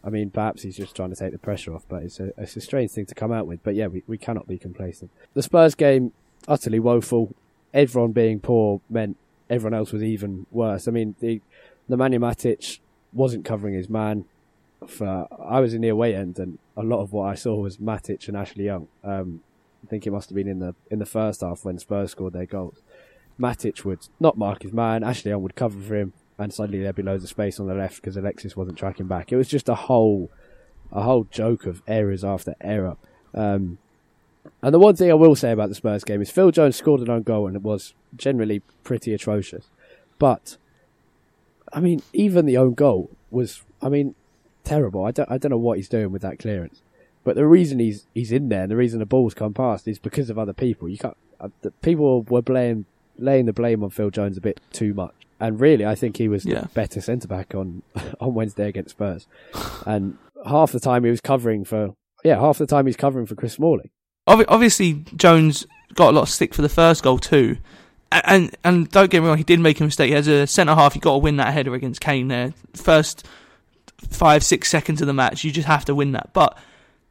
I 0.04 0.10
mean, 0.10 0.30
perhaps 0.30 0.62
he's 0.62 0.76
just 0.76 0.94
trying 0.94 1.10
to 1.10 1.16
take 1.16 1.32
the 1.32 1.38
pressure 1.38 1.74
off, 1.74 1.84
but 1.88 2.04
it's 2.04 2.20
a 2.20 2.32
it's 2.38 2.56
a 2.56 2.60
strange 2.60 2.92
thing 2.92 3.06
to 3.06 3.14
come 3.16 3.32
out 3.32 3.48
with. 3.48 3.64
But 3.64 3.74
yeah, 3.74 3.88
we, 3.88 4.04
we 4.06 4.16
cannot 4.16 4.46
be 4.46 4.58
complacent. 4.58 5.10
The 5.34 5.42
Spurs 5.42 5.74
game 5.74 6.12
utterly 6.46 6.78
woeful. 6.78 7.34
Everyone 7.74 8.12
being 8.12 8.38
poor 8.38 8.80
meant 8.88 9.16
everyone 9.50 9.74
else 9.74 9.92
was 9.92 10.02
even 10.02 10.46
worse. 10.52 10.86
I 10.86 10.92
mean, 10.92 11.16
the 11.20 11.40
Nemanja 11.88 12.18
Matic 12.18 12.80
wasn't 13.12 13.44
covering 13.44 13.74
his 13.74 13.88
man. 13.88 14.24
For 14.86 15.26
I 15.42 15.60
was 15.60 15.72
in 15.74 15.80
the 15.80 15.88
away 15.88 16.14
end, 16.14 16.38
and 16.38 16.58
a 16.76 16.82
lot 16.82 17.00
of 17.00 17.12
what 17.12 17.24
I 17.24 17.34
saw 17.34 17.56
was 17.56 17.78
Matic 17.78 18.28
and 18.28 18.36
Ashley 18.36 18.64
Young. 18.64 18.88
Um, 19.02 19.40
I 19.84 19.88
think 19.88 20.06
it 20.06 20.10
must 20.10 20.28
have 20.28 20.36
been 20.36 20.48
in 20.48 20.58
the 20.58 20.74
in 20.90 20.98
the 20.98 21.06
first 21.06 21.40
half 21.40 21.64
when 21.64 21.78
Spurs 21.78 22.10
scored 22.10 22.34
their 22.34 22.46
goals. 22.46 22.82
Matic 23.40 23.84
would 23.84 24.08
not 24.20 24.36
mark 24.36 24.62
his 24.62 24.72
man. 24.72 25.02
Ashley 25.02 25.30
Young 25.30 25.42
would 25.42 25.56
cover 25.56 25.80
for 25.80 25.96
him, 25.96 26.12
and 26.38 26.52
suddenly 26.52 26.82
there'd 26.82 26.94
be 26.94 27.02
loads 27.02 27.24
of 27.24 27.30
space 27.30 27.58
on 27.58 27.66
the 27.66 27.74
left 27.74 27.96
because 27.96 28.16
Alexis 28.16 28.56
wasn't 28.56 28.78
tracking 28.78 29.06
back. 29.06 29.32
It 29.32 29.36
was 29.36 29.48
just 29.48 29.68
a 29.68 29.74
whole 29.74 30.30
a 30.92 31.02
whole 31.02 31.24
joke 31.24 31.66
of 31.66 31.82
errors 31.86 32.24
after 32.24 32.54
error. 32.60 32.96
Um, 33.34 33.78
and 34.62 34.74
the 34.74 34.78
one 34.78 34.96
thing 34.96 35.10
I 35.10 35.14
will 35.14 35.34
say 35.34 35.52
about 35.52 35.68
the 35.68 35.74
Spurs 35.74 36.04
game 36.04 36.22
is 36.22 36.30
Phil 36.30 36.50
Jones 36.50 36.76
scored 36.76 37.00
an 37.00 37.10
own 37.10 37.22
goal 37.22 37.46
and 37.46 37.56
it 37.56 37.62
was 37.62 37.94
generally 38.16 38.60
pretty 38.84 39.12
atrocious. 39.12 39.66
But 40.18 40.56
I 41.76 41.80
mean, 41.80 42.02
even 42.12 42.46
the 42.46 42.56
own 42.56 42.74
goal 42.74 43.10
was, 43.30 43.62
I 43.80 43.88
mean, 43.88 44.14
terrible. 44.64 45.04
I 45.04 45.10
don't, 45.12 45.30
I 45.30 45.38
don't 45.38 45.50
know 45.50 45.58
what 45.58 45.76
he's 45.76 45.88
doing 45.88 46.10
with 46.10 46.22
that 46.22 46.38
clearance. 46.40 46.80
But 47.22 47.36
the 47.36 47.46
reason 47.46 47.78
he's 47.78 48.06
he's 48.14 48.32
in 48.32 48.48
there, 48.48 48.62
and 48.62 48.70
the 48.70 48.76
reason 48.76 48.98
the 48.98 49.06
ball's 49.06 49.34
come 49.34 49.52
past, 49.54 49.86
is 49.86 49.98
because 49.98 50.30
of 50.30 50.38
other 50.38 50.52
people. 50.52 50.88
You 50.88 50.98
can't. 50.98 51.16
Uh, 51.40 51.48
the 51.62 51.70
people 51.70 52.22
were 52.22 52.40
blame, 52.42 52.86
laying 53.18 53.46
the 53.46 53.52
blame 53.52 53.84
on 53.84 53.90
Phil 53.90 54.10
Jones 54.10 54.36
a 54.36 54.40
bit 54.40 54.60
too 54.72 54.94
much. 54.94 55.12
And 55.38 55.60
really, 55.60 55.84
I 55.84 55.94
think 55.96 56.16
he 56.16 56.28
was 56.28 56.46
Yeah. 56.46 56.62
the 56.62 56.68
better 56.68 57.00
centre 57.00 57.28
back 57.28 57.54
on 57.54 57.82
on 58.20 58.34
Wednesday 58.34 58.68
against 58.68 58.90
Spurs. 58.90 59.26
and 59.84 60.16
half 60.46 60.72
the 60.72 60.80
time 60.80 61.04
he 61.04 61.10
was 61.10 61.20
covering 61.20 61.64
for 61.64 61.94
yeah, 62.24 62.38
half 62.40 62.58
the 62.58 62.66
time 62.66 62.86
he's 62.86 62.96
covering 62.96 63.26
for 63.26 63.34
Chris 63.34 63.54
Smalling. 63.54 63.90
Obviously, 64.28 65.04
Jones 65.16 65.66
got 65.94 66.10
a 66.10 66.12
lot 66.16 66.22
of 66.22 66.28
stick 66.28 66.54
for 66.54 66.62
the 66.62 66.68
first 66.68 67.02
goal 67.02 67.18
too, 67.18 67.58
and 68.12 68.56
and 68.64 68.90
don't 68.90 69.10
get 69.10 69.20
me 69.20 69.28
wrong, 69.28 69.38
he 69.38 69.44
did 69.44 69.60
make 69.60 69.80
a 69.80 69.84
mistake. 69.84 70.12
As 70.12 70.28
a 70.28 70.46
centre 70.46 70.74
half, 70.74 70.94
you 70.94 71.00
got 71.00 71.12
to 71.12 71.18
win 71.18 71.36
that 71.36 71.52
header 71.52 71.74
against 71.74 72.00
Kane 72.00 72.28
there. 72.28 72.54
First 72.74 73.26
five 74.10 74.44
six 74.44 74.68
seconds 74.68 75.00
of 75.00 75.06
the 75.06 75.12
match, 75.12 75.44
you 75.44 75.50
just 75.50 75.68
have 75.68 75.84
to 75.86 75.94
win 75.94 76.12
that. 76.12 76.32
But 76.32 76.56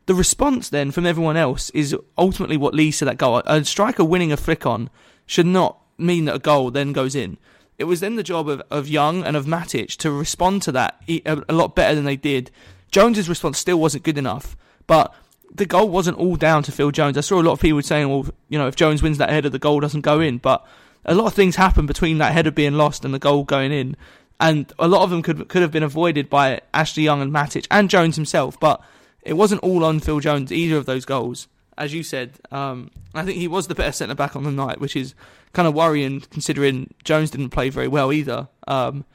the 0.06 0.16
response 0.16 0.70
then 0.70 0.92
from 0.92 1.06
everyone 1.06 1.38
else 1.38 1.70
is 1.72 1.96
ultimately 2.18 2.58
what 2.58 2.74
leads 2.74 3.00
to 3.00 3.06
that 3.06 3.18
goal. 3.18 3.42
A 3.46 3.64
striker 3.66 4.04
winning 4.04 4.32
a 4.32 4.38
flick 4.38 4.66
on 4.66 4.90
should 5.26 5.48
not 5.48 5.80
mean 5.98 6.26
that 6.26 6.36
a 6.36 6.40
goal 6.40 6.72
then 6.72 6.94
goes 6.94 7.16
in. 7.16 7.38
It 7.78 7.86
was 7.86 8.00
then 8.00 8.16
the 8.16 8.24
job 8.24 8.48
of, 8.48 8.62
of 8.72 8.88
Young 8.88 9.24
and 9.24 9.36
of 9.36 9.46
Matic 9.46 9.98
to 9.98 10.12
respond 10.12 10.62
to 10.64 10.72
that 10.72 11.02
a 11.08 11.54
lot 11.54 11.76
better 11.76 11.96
than 11.96 12.06
they 12.06 12.16
did. 12.16 12.52
Jones's 12.90 13.28
response 13.28 13.58
still 13.58 13.80
wasn't 13.80 14.04
good 14.04 14.18
enough, 14.18 14.56
but 14.88 15.14
the 15.54 15.66
goal 15.66 15.90
wasn't 15.90 16.18
all 16.18 16.36
down 16.36 16.64
to 16.64 16.72
Phil 16.72 16.92
Jones. 16.92 17.18
I 17.18 17.22
saw 17.22 17.42
a 17.42 17.44
lot 17.44 17.54
of 17.54 17.60
people 17.60 17.82
saying, 17.82 18.10
well, 18.10 18.26
you 18.50 18.58
know, 18.58 18.68
if 18.68 18.76
Jones 18.76 19.02
wins 19.02 19.18
that 19.18 19.30
header, 19.30 19.50
the 19.50 19.60
goal 19.60 19.80
doesn't 19.80 20.02
go 20.02 20.20
in. 20.20 20.38
But 20.38 20.66
a 21.06 21.16
lot 21.16 21.28
of 21.28 21.34
things 21.34 21.56
happen 21.56 21.86
between 21.86 22.18
that 22.18 22.34
header 22.34 22.52
being 22.52 22.74
lost 22.74 23.06
and 23.06 23.14
the 23.14 23.20
goal 23.20 23.44
going 23.44 23.72
in. 23.72 23.96
And 24.40 24.72
a 24.78 24.88
lot 24.88 25.04
of 25.04 25.10
them 25.10 25.22
could 25.22 25.48
could 25.48 25.62
have 25.62 25.72
been 25.72 25.84
avoided 25.84 26.30
by 26.30 26.62
Ashley 26.74 27.04
Young 27.04 27.22
and 27.22 27.32
Matic 27.32 27.68
and 27.72 27.90
Jones 27.90 28.16
himself. 28.16 28.60
But 28.60 28.82
it 29.22 29.34
wasn't 29.34 29.64
all 29.64 29.86
on 29.86 30.00
Phil 30.00 30.20
Jones, 30.20 30.52
either 30.52 30.78
of 30.78 30.86
those 30.86 31.06
goals. 31.06 31.48
As 31.78 31.94
you 31.94 32.04
said, 32.04 32.34
um, 32.52 32.92
I 33.14 33.24
think 33.24 33.38
he 33.38 33.48
was 33.48 33.68
the 33.68 33.76
better 33.76 33.92
centre 33.92 34.16
back 34.16 34.36
on 34.36 34.44
the 34.44 34.52
night, 34.52 34.80
which 34.80 34.96
is 34.96 35.14
kind 35.54 35.68
of 35.68 35.74
worrying 35.74 36.22
considering 36.22 36.94
Jones 37.04 37.32
didn't 37.32 37.50
play 37.50 37.70
very 37.70 37.88
well 37.88 38.12
either. 38.12 38.48
Um, 38.68 39.06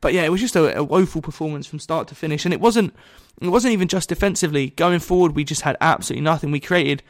but 0.00 0.12
yeah, 0.12 0.22
it 0.22 0.30
was 0.30 0.40
just 0.40 0.56
a, 0.56 0.78
a 0.78 0.84
woeful 0.84 1.22
performance 1.22 1.66
from 1.66 1.78
start 1.78 2.08
to 2.08 2.14
finish, 2.14 2.44
and 2.44 2.54
it 2.54 2.60
wasn't 2.60 2.94
it 3.40 3.48
wasn't 3.48 3.72
even 3.72 3.88
just 3.88 4.08
defensively. 4.08 4.70
Going 4.70 5.00
forward, 5.00 5.34
we 5.34 5.44
just 5.44 5.62
had 5.62 5.76
absolutely 5.80 6.22
nothing. 6.22 6.50
We 6.50 6.60
created 6.60 7.02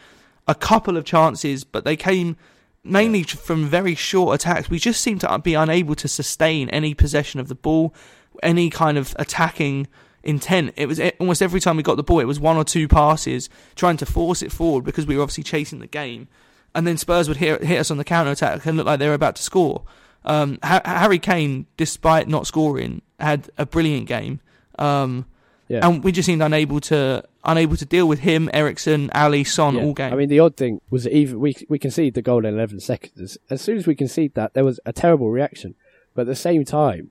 a 0.48 0.54
couple 0.54 0.96
of 0.96 1.04
chances, 1.04 1.64
but 1.64 1.84
they 1.84 1.96
came 1.96 2.36
mainly 2.84 3.22
from 3.22 3.66
very 3.66 3.94
short 3.94 4.34
attacks. 4.34 4.68
We 4.70 4.78
just 4.78 5.00
seemed 5.00 5.20
to 5.22 5.38
be 5.38 5.54
unable 5.54 5.94
to 5.96 6.08
sustain 6.08 6.68
any 6.70 6.94
possession 6.94 7.38
of 7.40 7.48
the 7.48 7.54
ball, 7.54 7.94
any 8.42 8.70
kind 8.70 8.98
of 8.98 9.14
attacking 9.18 9.86
intent. 10.24 10.72
It 10.76 10.86
was 10.86 11.00
almost 11.20 11.42
every 11.42 11.60
time 11.60 11.76
we 11.76 11.82
got 11.82 11.96
the 11.96 12.02
ball, 12.02 12.20
it 12.20 12.24
was 12.26 12.40
one 12.40 12.56
or 12.56 12.64
two 12.64 12.88
passes 12.88 13.48
trying 13.76 13.96
to 13.98 14.06
force 14.06 14.42
it 14.42 14.52
forward 14.52 14.84
because 14.84 15.06
we 15.06 15.16
were 15.16 15.22
obviously 15.22 15.44
chasing 15.44 15.78
the 15.80 15.86
game. 15.86 16.28
And 16.74 16.86
then 16.86 16.96
Spurs 16.96 17.28
would 17.28 17.36
hit, 17.36 17.62
hit 17.64 17.78
us 17.78 17.90
on 17.90 17.98
the 17.98 18.04
counter 18.04 18.30
attack 18.30 18.64
and 18.66 18.76
look 18.76 18.86
like 18.86 18.98
they 18.98 19.08
were 19.08 19.14
about 19.14 19.36
to 19.36 19.42
score. 19.42 19.82
Um, 20.24 20.58
ha- 20.62 20.80
Harry 20.84 21.18
Kane, 21.18 21.66
despite 21.76 22.28
not 22.28 22.46
scoring, 22.46 23.02
had 23.20 23.50
a 23.58 23.66
brilliant 23.66 24.06
game. 24.06 24.40
Um, 24.78 25.26
Yeah. 25.68 25.86
and 25.86 26.02
we 26.02 26.12
just 26.12 26.26
seemed 26.26 26.42
unable 26.42 26.80
to 26.80 27.24
unable 27.44 27.76
to 27.76 27.84
deal 27.86 28.06
with 28.06 28.20
him, 28.20 28.48
Eriksen, 28.52 29.10
Alli, 29.12 29.44
Son 29.44 29.74
Yeah. 29.74 29.82
all 29.82 29.92
game. 29.94 30.12
I 30.12 30.16
mean, 30.16 30.28
the 30.28 30.38
odd 30.40 30.56
thing 30.56 30.80
was 30.90 31.04
that 31.04 31.14
even 31.16 31.40
we 31.40 31.54
we 31.68 31.78
conceded 31.78 32.14
the 32.14 32.22
goal 32.22 32.44
in 32.46 32.54
11 32.54 32.80
seconds. 32.80 33.20
As, 33.20 33.38
as 33.50 33.60
soon 33.62 33.76
as 33.76 33.86
we 33.86 33.94
conceded 33.94 34.34
that, 34.34 34.54
there 34.54 34.64
was 34.64 34.78
a 34.86 34.92
terrible 34.92 35.30
reaction. 35.30 35.74
But 36.14 36.22
at 36.22 36.26
the 36.28 36.34
same 36.36 36.64
time, 36.64 37.10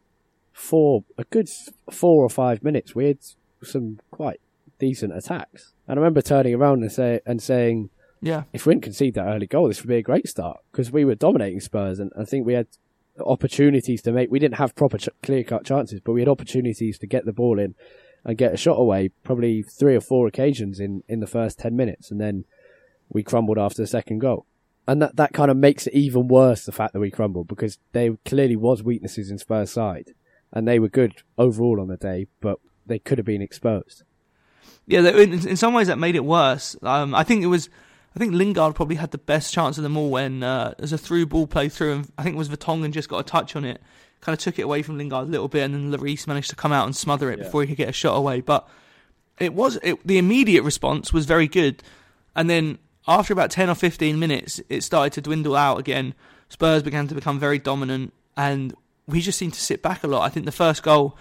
for 0.53 1.03
a 1.17 1.23
good 1.25 1.49
four 1.91 2.23
or 2.23 2.29
five 2.29 2.63
minutes, 2.63 2.93
we 2.95 3.05
had 3.07 3.17
some 3.63 3.99
quite 4.11 4.39
decent 4.79 5.13
attacks. 5.15 5.73
And 5.87 5.97
I 5.97 6.01
remember 6.01 6.21
turning 6.21 6.53
around 6.55 6.81
and 6.83 6.91
say 6.91 7.19
and 7.25 7.41
saying, 7.41 7.89
yeah, 8.21 8.43
if 8.53 8.65
we 8.65 8.73
didn't 8.73 8.83
concede 8.83 9.15
that 9.15 9.25
early 9.27 9.47
goal, 9.47 9.67
this 9.67 9.81
would 9.81 9.89
be 9.89 9.97
a 9.97 10.01
great 10.03 10.27
start 10.27 10.59
because 10.71 10.91
we 10.91 11.03
were 11.05 11.15
dominating 11.15 11.59
Spurs, 11.59 11.99
and 11.99 12.11
I 12.17 12.23
think 12.25 12.45
we 12.45 12.53
had 12.53 12.67
opportunities 13.25 14.01
to 14.03 14.11
make. 14.11 14.31
We 14.31 14.39
didn't 14.39 14.55
have 14.57 14.75
proper 14.75 14.97
ch- 14.97 15.09
clear 15.23 15.43
cut 15.43 15.65
chances, 15.65 15.99
but 15.99 16.13
we 16.13 16.21
had 16.21 16.27
opportunities 16.29 16.97
to 16.99 17.07
get 17.07 17.25
the 17.25 17.33
ball 17.33 17.59
in 17.59 17.75
and 18.23 18.37
get 18.37 18.53
a 18.53 18.57
shot 18.57 18.79
away. 18.79 19.09
Probably 19.23 19.63
three 19.63 19.95
or 19.95 20.01
four 20.01 20.27
occasions 20.27 20.79
in 20.79 21.03
in 21.07 21.19
the 21.19 21.27
first 21.27 21.59
ten 21.59 21.75
minutes, 21.75 22.11
and 22.11 22.19
then 22.19 22.45
we 23.09 23.23
crumbled 23.23 23.57
after 23.57 23.81
the 23.81 23.87
second 23.87 24.19
goal. 24.19 24.45
And 24.87 25.01
that, 25.01 25.15
that 25.17 25.33
kind 25.33 25.51
of 25.51 25.57
makes 25.57 25.85
it 25.85 25.93
even 25.93 26.27
worse, 26.27 26.65
the 26.65 26.71
fact 26.71 26.93
that 26.93 26.99
we 26.99 27.11
crumbled, 27.11 27.47
because 27.47 27.77
there 27.91 28.17
clearly 28.25 28.55
was 28.55 28.81
weaknesses 28.81 29.29
in 29.29 29.37
Spurs' 29.37 29.71
side, 29.71 30.15
and 30.51 30.67
they 30.67 30.79
were 30.79 30.89
good 30.89 31.21
overall 31.37 31.79
on 31.79 31.87
the 31.87 31.97
day, 31.97 32.27
but 32.41 32.59
they 32.87 32.97
could 32.97 33.19
have 33.19 33.25
been 33.25 33.43
exposed. 33.43 34.03
Yeah, 34.87 35.01
in, 35.01 35.33
in 35.47 35.55
some 35.55 35.75
ways 35.75 35.87
that 35.87 35.99
made 35.99 36.15
it 36.15 36.25
worse. 36.25 36.75
Um, 36.81 37.13
I 37.13 37.23
think 37.23 37.43
it 37.43 37.47
was, 37.47 37.69
I 38.15 38.19
think 38.19 38.33
Lingard 38.33 38.73
probably 38.73 38.95
had 38.95 39.11
the 39.11 39.19
best 39.19 39.53
chance 39.53 39.77
of 39.77 39.83
them 39.83 39.95
all 39.97 40.09
when 40.09 40.41
uh, 40.41 40.73
there's 40.79 40.93
a 40.93 40.97
through 40.97 41.27
ball 41.27 41.45
play 41.45 41.69
through, 41.69 41.93
and 41.93 42.11
I 42.17 42.23
think 42.23 42.33
it 42.33 42.39
was 42.39 42.49
Vertonghen 42.49 42.91
just 42.91 43.07
got 43.07 43.19
a 43.19 43.23
touch 43.23 43.55
on 43.55 43.63
it, 43.63 43.81
kind 44.21 44.33
of 44.33 44.39
took 44.39 44.59
it 44.59 44.63
away 44.63 44.81
from 44.81 44.97
Lingard 44.97 45.27
a 45.27 45.31
little 45.31 45.47
bit, 45.47 45.63
and 45.63 45.73
then 45.73 45.91
Lloris 45.91 46.27
managed 46.27 46.49
to 46.51 46.55
come 46.55 46.71
out 46.71 46.85
and 46.85 46.95
smother 46.95 47.31
it 47.31 47.39
before 47.39 47.61
he 47.61 47.67
could 47.67 47.77
get 47.77 47.89
a 47.89 47.93
shot 47.93 48.15
away. 48.15 48.41
But 48.41 48.67
it 49.39 49.53
was 49.53 49.77
it, 49.83 50.05
the 50.05 50.17
immediate 50.17 50.63
response 50.63 51.11
was 51.11 51.25
very 51.25 51.47
good, 51.47 51.83
and 52.35 52.49
then 52.49 52.77
after 53.07 53.33
about 53.33 53.51
ten 53.51 53.69
or 53.69 53.75
fifteen 53.75 54.19
minutes, 54.19 54.61
it 54.69 54.81
started 54.81 55.13
to 55.13 55.21
dwindle 55.21 55.55
out 55.55 55.79
again. 55.79 56.13
Spurs 56.49 56.83
began 56.83 57.07
to 57.07 57.15
become 57.15 57.39
very 57.39 57.59
dominant, 57.59 58.13
and 58.37 58.73
we 59.07 59.21
just 59.21 59.37
seemed 59.37 59.53
to 59.53 59.61
sit 59.61 59.81
back 59.81 60.03
a 60.03 60.07
lot. 60.07 60.21
I 60.21 60.29
think 60.29 60.45
the 60.45 60.51
first 60.51 60.83
goal 60.83 61.17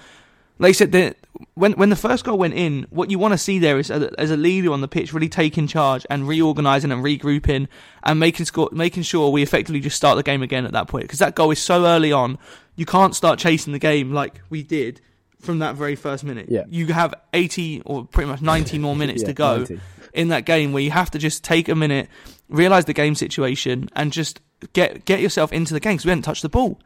like 0.60 0.68
I 0.70 0.72
said, 0.72 0.92
the, 0.92 1.14
when 1.54 1.72
when 1.72 1.90
the 1.90 1.96
first 1.96 2.24
goal 2.24 2.38
went 2.38 2.54
in, 2.54 2.86
what 2.90 3.10
you 3.10 3.18
want 3.18 3.32
to 3.32 3.38
see 3.38 3.58
there 3.58 3.78
is 3.78 3.90
a, 3.90 4.12
as 4.18 4.30
a 4.30 4.36
leader 4.36 4.72
on 4.72 4.80
the 4.82 4.88
pitch 4.88 5.12
really 5.12 5.28
taking 5.28 5.66
charge 5.66 6.06
and 6.10 6.28
reorganising 6.28 6.92
and 6.92 7.02
regrouping 7.02 7.66
and 8.04 8.20
making 8.20 8.46
score, 8.46 8.68
making 8.72 9.02
sure 9.02 9.30
we 9.30 9.42
effectively 9.42 9.80
just 9.80 9.96
start 9.96 10.16
the 10.16 10.22
game 10.22 10.42
again 10.42 10.64
at 10.66 10.72
that 10.72 10.86
point 10.86 11.04
because 11.04 11.18
that 11.18 11.34
goal 11.34 11.50
is 11.50 11.58
so 11.58 11.84
early 11.86 12.12
on, 12.12 12.38
you 12.76 12.86
can't 12.86 13.16
start 13.16 13.38
chasing 13.38 13.72
the 13.72 13.78
game 13.78 14.12
like 14.12 14.40
we 14.50 14.62
did 14.62 15.00
from 15.40 15.60
that 15.60 15.74
very 15.74 15.96
first 15.96 16.22
minute. 16.24 16.46
Yeah. 16.50 16.64
You 16.68 16.86
have 16.92 17.14
80 17.32 17.82
or 17.86 18.04
pretty 18.04 18.30
much 18.30 18.42
90 18.42 18.78
more 18.78 18.94
minutes 19.02 19.22
Yeah, 19.22 19.28
to 19.28 19.32
go 19.32 19.56
90. 19.58 19.80
in 20.12 20.28
that 20.28 20.44
game 20.44 20.72
where 20.72 20.82
you 20.82 20.90
have 20.90 21.10
to 21.12 21.18
just 21.18 21.42
take 21.42 21.68
a 21.70 21.74
minute, 21.74 22.08
realise 22.50 22.84
the 22.84 22.92
game 22.92 23.14
situation, 23.14 23.88
and 23.96 24.12
just 24.12 24.40
get 24.74 25.06
get 25.06 25.20
yourself 25.20 25.52
into 25.54 25.72
the 25.72 25.80
game 25.80 25.94
because 25.94 26.04
we 26.04 26.10
hadn't 26.10 26.24
touched 26.24 26.42
the 26.42 26.50
ball. 26.50 26.78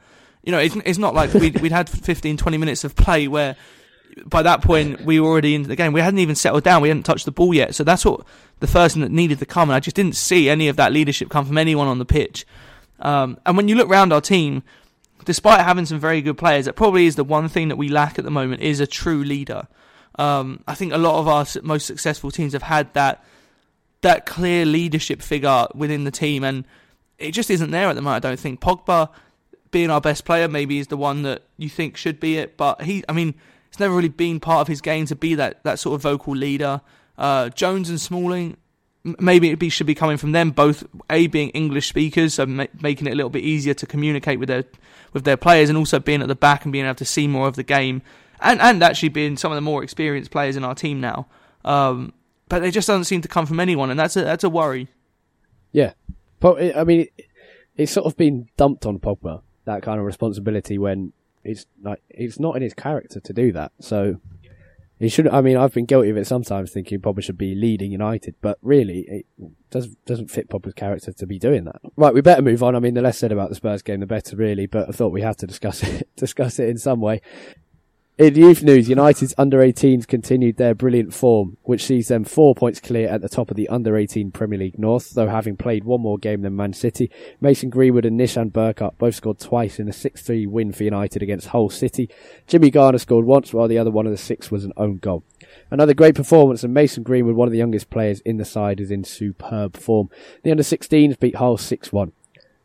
You 0.44 0.52
know, 0.52 0.59
it's, 0.59 0.76
it's 0.85 0.98
not 0.98 1.14
like 1.14 1.33
we'd, 1.35 1.61
we'd 1.61 1.72
had 1.72 1.88
15, 1.88 2.37
20 2.37 2.59
minutes 2.59 2.85
of 2.85 2.94
play 2.94 3.28
where 3.28 3.57
by 4.26 4.42
that 4.42 4.62
point 4.62 5.04
we 5.04 5.18
were 5.18 5.28
already 5.28 5.54
into 5.54 5.68
the 5.68 5.76
game. 5.76 5.92
We 5.92 6.00
hadn't 6.00 6.20
even 6.20 6.35
settled 6.35 6.64
down. 6.64 6.83
We 6.83 6.88
hadn't 6.88 7.04
touched 7.04 7.24
the 7.24 7.33
ball 7.33 7.54
yet. 7.54 7.74
So 7.74 7.85
that's 7.85 8.04
what 8.04 8.26
the 8.61 8.66
first 8.66 8.94
thing 8.94 9.02
that 9.02 9.11
needed 9.11 9.38
to 9.40 9.46
come. 9.46 9.70
And 9.70 9.76
I 9.76 9.80
just 9.80 9.96
didn't 9.96 10.16
see 10.16 10.48
any 10.48 10.68
of 10.68 10.76
that 10.76 10.92
leadership 10.92 11.30
come 11.30 11.46
from 11.46 11.59
anyone 11.59 11.88
on 11.88 11.98
the 11.98 12.04
pitch. 12.04 12.46
Um, 13.00 13.38
and 13.44 13.57
when 13.57 13.68
you 13.68 13.74
look 13.74 13.88
around 13.88 14.12
our 14.12 14.20
team, 14.20 14.62
despite 15.24 15.61
having 15.61 15.87
some 15.87 15.98
very 15.98 16.22
good 16.22 16.38
players, 16.38 16.66
that 16.66 16.74
probably 16.74 17.07
is 17.07 17.16
the 17.16 17.24
one 17.24 17.48
thing 17.48 17.68
that 17.68 17.76
we 17.76 17.88
lack 17.88 18.18
at 18.18 18.24
the 18.24 18.30
moment 18.30 18.62
is 18.62 18.80
a 18.80 18.87
true 18.87 19.24
leader. 19.24 19.66
Um, 20.16 20.62
I 20.68 20.74
think 20.74 20.92
a 20.92 20.98
lot 20.98 21.18
of 21.18 21.28
our 21.28 21.44
most 21.62 21.87
successful 21.87 22.30
teams 22.30 22.52
have 22.52 22.62
had 22.62 22.92
that 22.94 23.24
that 24.02 24.26
clear 24.26 24.66
leadership 24.66 25.22
figure 25.22 25.66
within 25.74 26.04
the 26.04 26.11
team, 26.11 26.44
and 26.44 26.66
it 27.18 27.33
just 27.33 27.50
isn't 27.50 27.70
there 27.70 27.88
at 27.88 27.94
the 27.94 28.02
moment. 28.02 28.24
I 28.24 28.28
don't 28.28 28.38
think 28.38 28.61
Pogba 28.61 29.09
being 29.74 29.90
our 29.90 30.00
best 30.00 30.24
player, 30.24 30.46
maybe 30.46 30.78
is 30.78 30.87
the 30.87 30.96
one 30.96 31.22
that 31.22 31.42
you 31.56 31.68
think 31.68 31.96
should 31.96 32.20
be 32.20 32.38
it. 32.38 32.56
But 32.56 32.82
he, 32.82 33.04
I 33.08 33.12
mean, 33.12 33.34
it's 33.68 33.80
never 33.80 33.92
really 33.92 34.08
been 34.08 34.38
part 34.38 34.60
of 34.60 34.68
his 34.68 34.80
game 34.80 35.04
to 35.06 35.16
be 35.16 35.34
that 35.34 35.64
that 35.64 35.80
sort 35.80 35.96
of 35.96 36.02
vocal 36.02 36.34
leader. 36.34 36.80
Uh, 37.18 37.48
Jones 37.48 37.90
and 37.90 38.00
Smalling, 38.00 38.56
maybe 39.18 39.50
it 39.50 39.58
be, 39.58 39.68
should 39.68 39.88
be 39.88 39.94
coming 39.96 40.16
from 40.16 40.30
them 40.30 40.52
both. 40.52 40.84
A 41.10 41.26
being 41.26 41.50
English 41.50 41.88
speakers, 41.88 42.34
so 42.34 42.46
ma- 42.46 42.66
making 42.80 43.08
it 43.08 43.14
a 43.14 43.16
little 43.16 43.30
bit 43.30 43.42
easier 43.42 43.74
to 43.74 43.84
communicate 43.84 44.38
with 44.38 44.48
their 44.48 44.62
with 45.12 45.24
their 45.24 45.37
players, 45.37 45.68
and 45.68 45.76
also 45.76 45.98
being 45.98 46.22
at 46.22 46.28
the 46.28 46.37
back 46.37 46.64
and 46.64 46.72
being 46.72 46.84
able 46.84 46.94
to 46.94 47.04
see 47.04 47.26
more 47.26 47.48
of 47.48 47.56
the 47.56 47.64
game, 47.64 48.00
and 48.38 48.60
and 48.60 48.80
actually 48.80 49.08
being 49.08 49.37
some 49.37 49.50
of 49.50 49.56
the 49.56 49.60
more 49.60 49.82
experienced 49.82 50.30
players 50.30 50.54
in 50.54 50.62
our 50.62 50.76
team 50.76 51.00
now. 51.00 51.26
Um, 51.64 52.12
but 52.48 52.60
they 52.60 52.70
just 52.70 52.87
doesn't 52.87 53.04
seem 53.04 53.22
to 53.22 53.28
come 53.28 53.44
from 53.44 53.58
anyone, 53.58 53.90
and 53.90 53.98
that's 53.98 54.16
a 54.16 54.22
that's 54.22 54.44
a 54.44 54.48
worry. 54.48 54.87
Yeah, 55.72 55.94
I 56.44 56.84
mean, 56.84 57.08
it's 57.74 57.90
sort 57.90 58.06
of 58.06 58.16
been 58.16 58.46
dumped 58.56 58.87
on 58.87 59.00
Pogba 59.00 59.42
that 59.64 59.83
kind 59.83 59.98
of 59.98 60.07
responsibility 60.07 60.79
when 60.79 61.12
it's 61.42 61.66
like 61.83 62.03
it's 62.09 62.40
not 62.40 62.57
in 62.57 62.62
his 62.62 62.74
character 62.74 63.20
to 63.20 63.33
do 63.33 63.53
that. 63.53 63.72
So 63.81 64.20
he 64.98 65.09
should. 65.09 65.29
I 65.29 65.40
mean, 65.40 65.57
I've 65.57 65.74
been 65.74 65.87
guilty 65.87 66.11
of 66.11 66.16
it 66.16 66.27
sometimes, 66.27 66.70
thinking 66.70 67.00
Pogba 67.00 67.22
should 67.22 67.37
be 67.37 67.55
leading 67.55 67.90
United, 67.90 68.37
but 68.40 68.59
really, 68.62 69.00
it 69.00 69.27
does 69.70 69.88
doesn't 70.07 70.31
fit 70.31 70.48
Pogba's 70.48 70.74
character 70.74 71.12
to 71.12 71.27
be 71.27 71.38
doing 71.38 71.64
that. 71.64 71.81
Right, 71.96 72.14
we 72.14 72.20
better 72.20 72.42
move 72.42 72.62
on. 72.62 72.77
I 72.77 72.81
mean, 72.81 72.94
the 72.94 73.03
less 73.03 73.18
said 73.18 73.33
about 73.33 73.48
the 73.48 73.57
Spurs 73.57 73.83
game, 73.83 74.00
the 74.00 74.07
better, 74.07 74.37
really. 74.37 74.66
But 74.66 74.88
I 74.88 74.92
thought 74.92 75.12
we 75.12 75.22
had 75.22 75.38
to 75.38 75.46
discuss 75.46 75.83
it, 75.83 76.09
discuss 76.16 76.59
it 76.59 76.68
in 76.68 76.79
some 76.79 77.00
way. 77.00 77.20
In 78.16 78.37
youth 78.37 78.62
news, 78.62 78.88
United's 78.88 79.35
under 79.37 79.59
18s 79.59 80.07
continued 80.07 80.57
their 80.57 80.72
brilliant 80.72 81.12
form, 81.12 81.57
which 81.64 81.85
sees 81.85 82.07
them 82.07 82.22
four 82.22 82.55
points 82.55 82.79
clear 82.79 83.09
at 83.09 83.22
the 83.22 83.29
top 83.29 83.50
of 83.50 83.57
the 83.57 83.68
under 83.68 83.96
18 83.96 84.31
Premier 84.31 84.57
League 84.57 84.79
North, 84.79 85.14
though 85.14 85.27
having 85.27 85.57
played 85.57 85.83
one 85.83 86.03
more 86.03 86.16
game 86.16 86.42
than 86.42 86.55
Man 86.55 86.74
City. 86.74 87.11
Mason 87.40 87.70
Greenwood 87.70 88.05
and 88.05 88.16
Nishan 88.16 88.53
Burkart 88.53 88.98
both 88.98 89.16
scored 89.16 89.40
twice 89.40 89.81
in 89.81 89.88
a 89.88 89.90
6-3 89.90 90.46
win 90.46 90.70
for 90.70 90.85
United 90.85 91.24
against 91.24 91.48
Hull 91.48 91.68
City. 91.70 92.09
Jimmy 92.46 92.70
Garner 92.70 92.98
scored 92.98 93.24
once, 93.24 93.53
while 93.53 93.66
the 93.66 93.79
other 93.79 93.90
one 93.90 94.07
of 94.07 94.12
the 94.12 94.16
six 94.16 94.48
was 94.48 94.64
an 94.64 94.72
own 94.77 94.98
goal. 94.98 95.24
Another 95.72 95.92
great 95.92 96.14
performance, 96.14 96.62
and 96.62 96.72
Mason 96.72 97.03
Greenwood, 97.03 97.35
one 97.35 97.48
of 97.48 97.53
the 97.53 97.59
youngest 97.59 97.90
players 97.90 98.20
in 98.20 98.37
the 98.37 98.44
side, 98.44 98.79
is 98.79 98.92
in 98.92 99.03
superb 99.03 99.77
form. 99.77 100.09
The 100.44 100.53
under 100.53 100.62
16s 100.62 101.18
beat 101.18 101.35
Hull 101.35 101.59
6-1. 101.59 102.12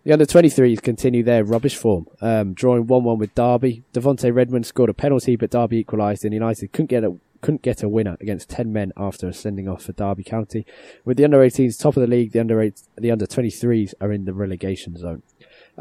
The 0.06 0.14
under 0.14 0.26
23s 0.26 0.82
continue 0.82 1.24
their 1.24 1.44
rubbish 1.44 1.76
form, 1.76 2.08
um, 2.22 2.54
drawing 2.54 2.86
1-1 2.86 3.18
with 3.18 3.36
Derby. 3.36 3.84
Devonte 3.94 4.34
Redmond 4.34 4.66
scored 4.66 4.90
a 4.90 4.94
penalty, 4.94 5.36
but 5.36 5.52
Derby 5.52 5.80
equalised, 5.80 6.24
and 6.24 6.34
United 6.34 6.72
couldn't 6.72 6.90
get 6.90 7.04
a 7.04 7.18
couldn't 7.42 7.62
get 7.62 7.84
a 7.84 7.88
winner 7.88 8.18
against 8.20 8.50
10 8.50 8.74
men 8.74 8.92
after 8.98 9.28
a 9.28 9.34
sending 9.34 9.68
off 9.68 9.84
for 9.84 9.94
Derby 9.94 10.24
County. 10.24 10.66
With 11.06 11.16
the 11.16 11.24
under 11.24 11.40
18s 11.40 11.80
top 11.80 11.96
of 11.96 12.02
the 12.02 12.08
league, 12.08 12.34
the 12.34 12.40
under 12.40 12.62
eight, 12.62 12.82
the 12.98 13.12
under 13.12 13.26
23s 13.26 13.94
are 14.02 14.12
in 14.12 14.26
the 14.26 14.34
relegation 14.34 14.98
zone. 14.98 15.24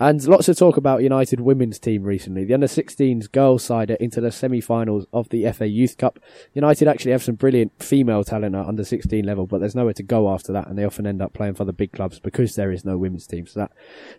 And 0.00 0.24
lots 0.28 0.48
of 0.48 0.56
talk 0.56 0.76
about 0.76 1.02
United 1.02 1.40
women's 1.40 1.80
team 1.80 2.04
recently. 2.04 2.44
The 2.44 2.54
under 2.54 2.68
16s 2.68 3.32
girls 3.32 3.64
side 3.64 3.90
are 3.90 3.94
into 3.94 4.20
the 4.20 4.30
semi-finals 4.30 5.06
of 5.12 5.28
the 5.30 5.50
FA 5.50 5.66
Youth 5.66 5.98
Cup. 5.98 6.20
United 6.54 6.86
actually 6.86 7.10
have 7.10 7.24
some 7.24 7.34
brilliant 7.34 7.72
female 7.82 8.22
talent 8.22 8.54
at 8.54 8.64
under 8.64 8.84
16 8.84 9.24
level, 9.24 9.48
but 9.48 9.58
there's 9.58 9.74
nowhere 9.74 9.94
to 9.94 10.04
go 10.04 10.32
after 10.32 10.52
that, 10.52 10.68
and 10.68 10.78
they 10.78 10.84
often 10.84 11.04
end 11.04 11.20
up 11.20 11.32
playing 11.32 11.54
for 11.54 11.64
the 11.64 11.72
big 11.72 11.90
clubs 11.90 12.20
because 12.20 12.54
there 12.54 12.70
is 12.70 12.84
no 12.84 12.96
women's 12.96 13.26
team. 13.26 13.48
So 13.48 13.58
that 13.58 13.72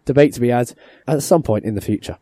debate 0.03 0.33
to 0.33 0.41
be 0.41 0.49
had 0.49 0.73
at 1.07 1.23
some 1.23 1.43
point 1.43 1.63
in 1.63 1.75
the 1.75 1.81
future. 1.81 2.17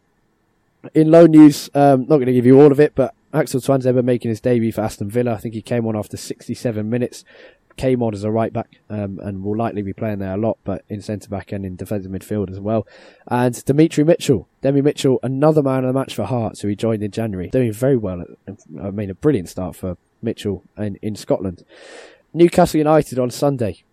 In 0.93 1.09
low 1.09 1.25
news, 1.25 1.71
um, 1.73 2.01
not 2.01 2.17
going 2.17 2.27
to 2.27 2.33
give 2.33 2.45
you 2.45 2.61
all 2.61 2.71
of 2.71 2.79
it, 2.79 2.93
but 2.93 3.15
Axel 3.33 3.59
Tuanzebe 3.59 4.03
making 4.03 4.29
his 4.29 4.39
debut 4.39 4.71
for 4.71 4.81
Aston 4.81 5.09
Villa. 5.09 5.33
I 5.33 5.37
think 5.37 5.55
he 5.55 5.63
came 5.63 5.87
on 5.87 5.95
after 5.95 6.15
67 6.15 6.87
minutes 6.87 7.25
on 7.83 8.13
as 8.13 8.23
a 8.23 8.31
right 8.31 8.51
back 8.51 8.79
um, 8.89 9.19
and 9.21 9.43
will 9.43 9.57
likely 9.57 9.81
be 9.81 9.93
playing 9.93 10.19
there 10.19 10.33
a 10.33 10.37
lot, 10.37 10.57
but 10.63 10.83
in 10.89 11.01
centre 11.01 11.29
back 11.29 11.51
and 11.51 11.65
in 11.65 11.75
defensive 11.75 12.11
midfield 12.11 12.49
as 12.49 12.59
well. 12.59 12.87
And 13.27 13.63
Demetri 13.65 14.03
Mitchell, 14.03 14.47
Demi 14.61 14.81
Mitchell, 14.81 15.19
another 15.23 15.61
man 15.61 15.83
of 15.83 15.93
the 15.93 15.99
match 15.99 16.15
for 16.15 16.25
Hearts, 16.25 16.61
who 16.61 16.67
he 16.67 16.75
joined 16.75 17.03
in 17.03 17.11
January, 17.11 17.49
doing 17.49 17.71
very 17.71 17.97
well. 17.97 18.25
I 18.81 18.91
mean, 18.91 19.09
a 19.09 19.13
brilliant 19.13 19.49
start 19.49 19.75
for 19.75 19.97
Mitchell 20.21 20.63
in, 20.77 20.97
in 21.01 21.15
Scotland. 21.15 21.63
Newcastle 22.33 22.77
United 22.79 23.19
on 23.19 23.29
Sunday. 23.29 23.83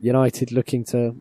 United 0.00 0.52
looking 0.52 0.84
to 0.84 1.20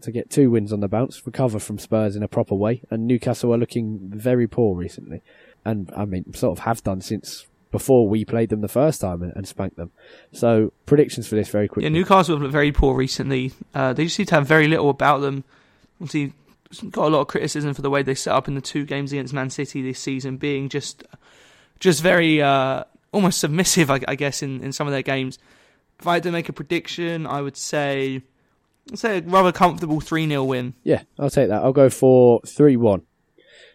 to 0.00 0.10
get 0.10 0.28
two 0.28 0.50
wins 0.50 0.72
on 0.72 0.80
the 0.80 0.88
bounce, 0.88 1.24
recover 1.26 1.58
from 1.58 1.78
Spurs 1.78 2.14
in 2.14 2.22
a 2.22 2.28
proper 2.28 2.54
way, 2.54 2.82
and 2.90 3.06
Newcastle 3.06 3.54
are 3.54 3.58
looking 3.58 3.98
very 4.10 4.46
poor 4.46 4.76
recently, 4.76 5.22
and 5.64 5.90
I 5.96 6.04
mean, 6.04 6.34
sort 6.34 6.58
of 6.58 6.64
have 6.64 6.82
done 6.82 7.00
since 7.00 7.46
before 7.74 8.08
we 8.08 8.24
played 8.24 8.50
them 8.50 8.60
the 8.60 8.68
first 8.68 9.00
time 9.00 9.20
and, 9.20 9.32
and 9.34 9.48
spanked 9.48 9.76
them. 9.76 9.90
So 10.30 10.72
predictions 10.86 11.26
for 11.26 11.34
this 11.34 11.48
very 11.48 11.66
quickly. 11.66 11.82
Yeah, 11.82 11.88
Newcastle 11.88 12.36
have 12.36 12.42
looked 12.42 12.52
very 12.52 12.70
poor 12.70 12.94
recently. 12.94 13.50
Uh, 13.74 13.92
they 13.92 14.04
just 14.04 14.14
seem 14.14 14.26
to 14.26 14.36
have 14.36 14.46
very 14.46 14.68
little 14.68 14.90
about 14.90 15.18
them. 15.22 15.42
Obviously, 16.00 16.34
got 16.90 17.08
a 17.08 17.10
lot 17.10 17.22
of 17.22 17.26
criticism 17.26 17.74
for 17.74 17.82
the 17.82 17.90
way 17.90 18.04
they 18.04 18.14
set 18.14 18.32
up 18.32 18.46
in 18.46 18.54
the 18.54 18.60
two 18.60 18.84
games 18.84 19.10
against 19.10 19.34
Man 19.34 19.50
City 19.50 19.82
this 19.82 19.98
season, 19.98 20.36
being 20.36 20.68
just 20.68 21.02
just 21.80 22.00
very 22.00 22.40
uh, 22.40 22.84
almost 23.10 23.40
submissive, 23.40 23.90
I, 23.90 23.98
I, 24.06 24.14
guess, 24.14 24.40
in, 24.40 24.62
in 24.62 24.70
some 24.70 24.86
of 24.86 24.92
their 24.92 25.02
games. 25.02 25.40
If 25.98 26.06
I 26.06 26.14
had 26.14 26.22
to 26.22 26.30
make 26.30 26.48
a 26.48 26.52
prediction, 26.52 27.26
I 27.26 27.42
would 27.42 27.56
say, 27.56 28.22
I'd 28.92 28.98
say 29.00 29.18
a 29.18 29.22
rather 29.22 29.50
comfortable 29.50 29.98
3 29.98 30.28
0 30.28 30.44
win. 30.44 30.74
Yeah, 30.84 31.02
I'll 31.18 31.28
take 31.28 31.48
that. 31.48 31.64
I'll 31.64 31.72
go 31.72 31.90
for 31.90 32.40
3 32.46 32.76
1 32.76 33.02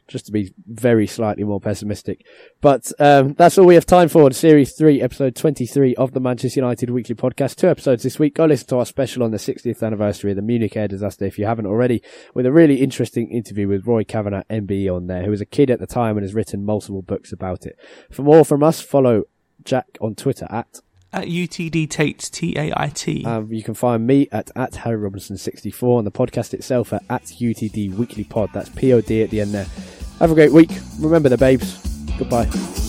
just 0.10 0.26
to 0.26 0.32
be 0.32 0.54
very 0.67 1.08
slightly 1.08 1.43
more 1.43 1.62
pessimistic. 1.62 2.26
But 2.60 2.91
um, 3.00 3.34
that's 3.34 3.58
all 3.58 3.65
we 3.65 3.76
have 3.76 3.86
time 3.86 4.10
for 4.10 4.28
in 4.28 4.34
Series 4.34 4.74
3, 4.74 5.02
Episode 5.02 5.36
23 5.36 5.95
of 5.95 6.12
the 6.12 6.19
Manchester 6.19 6.60
United 6.60 6.89
Weekly 6.89 7.15
Podcast. 7.15 7.56
Two 7.56 7.69
episodes 7.69 8.04
this 8.04 8.19
week. 8.19 8.36
Go 8.36 8.45
listen 8.45 8.67
to 8.67 8.78
our 8.78 8.86
special 8.86 9.24
on 9.24 9.32
the 9.32 9.38
60th 9.38 9.84
anniversary 9.84 10.32
of 10.32 10.36
the 10.36 10.41
Munich 10.41 10.76
air 10.76 10.88
disaster 10.88 11.26
if 11.26 11.39
you 11.39 11.45
haven't 11.45 11.67
already, 11.67 12.02
with 12.34 12.45
a 12.45 12.52
really 12.52 12.82
interesting 12.82 13.32
interview 13.32 13.67
with 13.67 13.88
Roy 13.88 14.04
Cavanagh, 14.04 14.43
MBE, 14.50 14.93
on 14.93 15.08
there, 15.08 15.24
who 15.24 15.32
was 15.32 15.41
a 15.41 15.45
kid 15.45 15.69
at 15.69 15.80
the 15.80 15.88
time 15.88 16.17
and 16.17 16.24
has 16.24 16.34
written 16.34 16.65
multiple 16.65 17.02
books 17.02 17.32
about 17.32 17.65
it. 17.65 17.78
For 18.12 18.24
more 18.24 18.43
from 18.43 18.63
us, 18.63 18.82
follow 18.82 19.24
Jack 19.63 19.98
on 20.02 20.15
Twitter 20.15 20.48
at 20.50 20.82
at 21.12 21.26
UTD 21.26 21.89
Tait, 21.89 22.19
T 22.32 22.58
A 22.58 22.72
I 22.76 22.89
T. 22.89 23.26
Um, 23.26 23.52
you 23.52 23.63
can 23.63 23.74
find 23.74 24.06
me 24.06 24.28
at, 24.32 24.52
at 24.56 24.76
Harry 24.76 24.98
Robinson 24.98 25.38
64 25.38 26.00
and 26.00 26.08
the 26.08 26.12
podcast 26.12 26.54
itself 26.54 26.93
at, 26.93 27.04
at 27.10 27.24
UTD 27.24 27.93
Weekly 27.95 28.24
Pod. 28.24 28.50
That's 28.54 28.69
P 28.69 28.93
O 28.93 29.02
D 29.02 29.24
at 29.24 29.30
the 29.30 29.41
end 29.41 29.54
there. 29.54 29.67
Have 30.19 30.32
a 30.32 30.36
great 30.36 30.52
week. 30.52 30.72
Remember 31.00 31.30
the 31.30 31.38
babes. 31.38 31.78
Goodbye. 32.17 32.88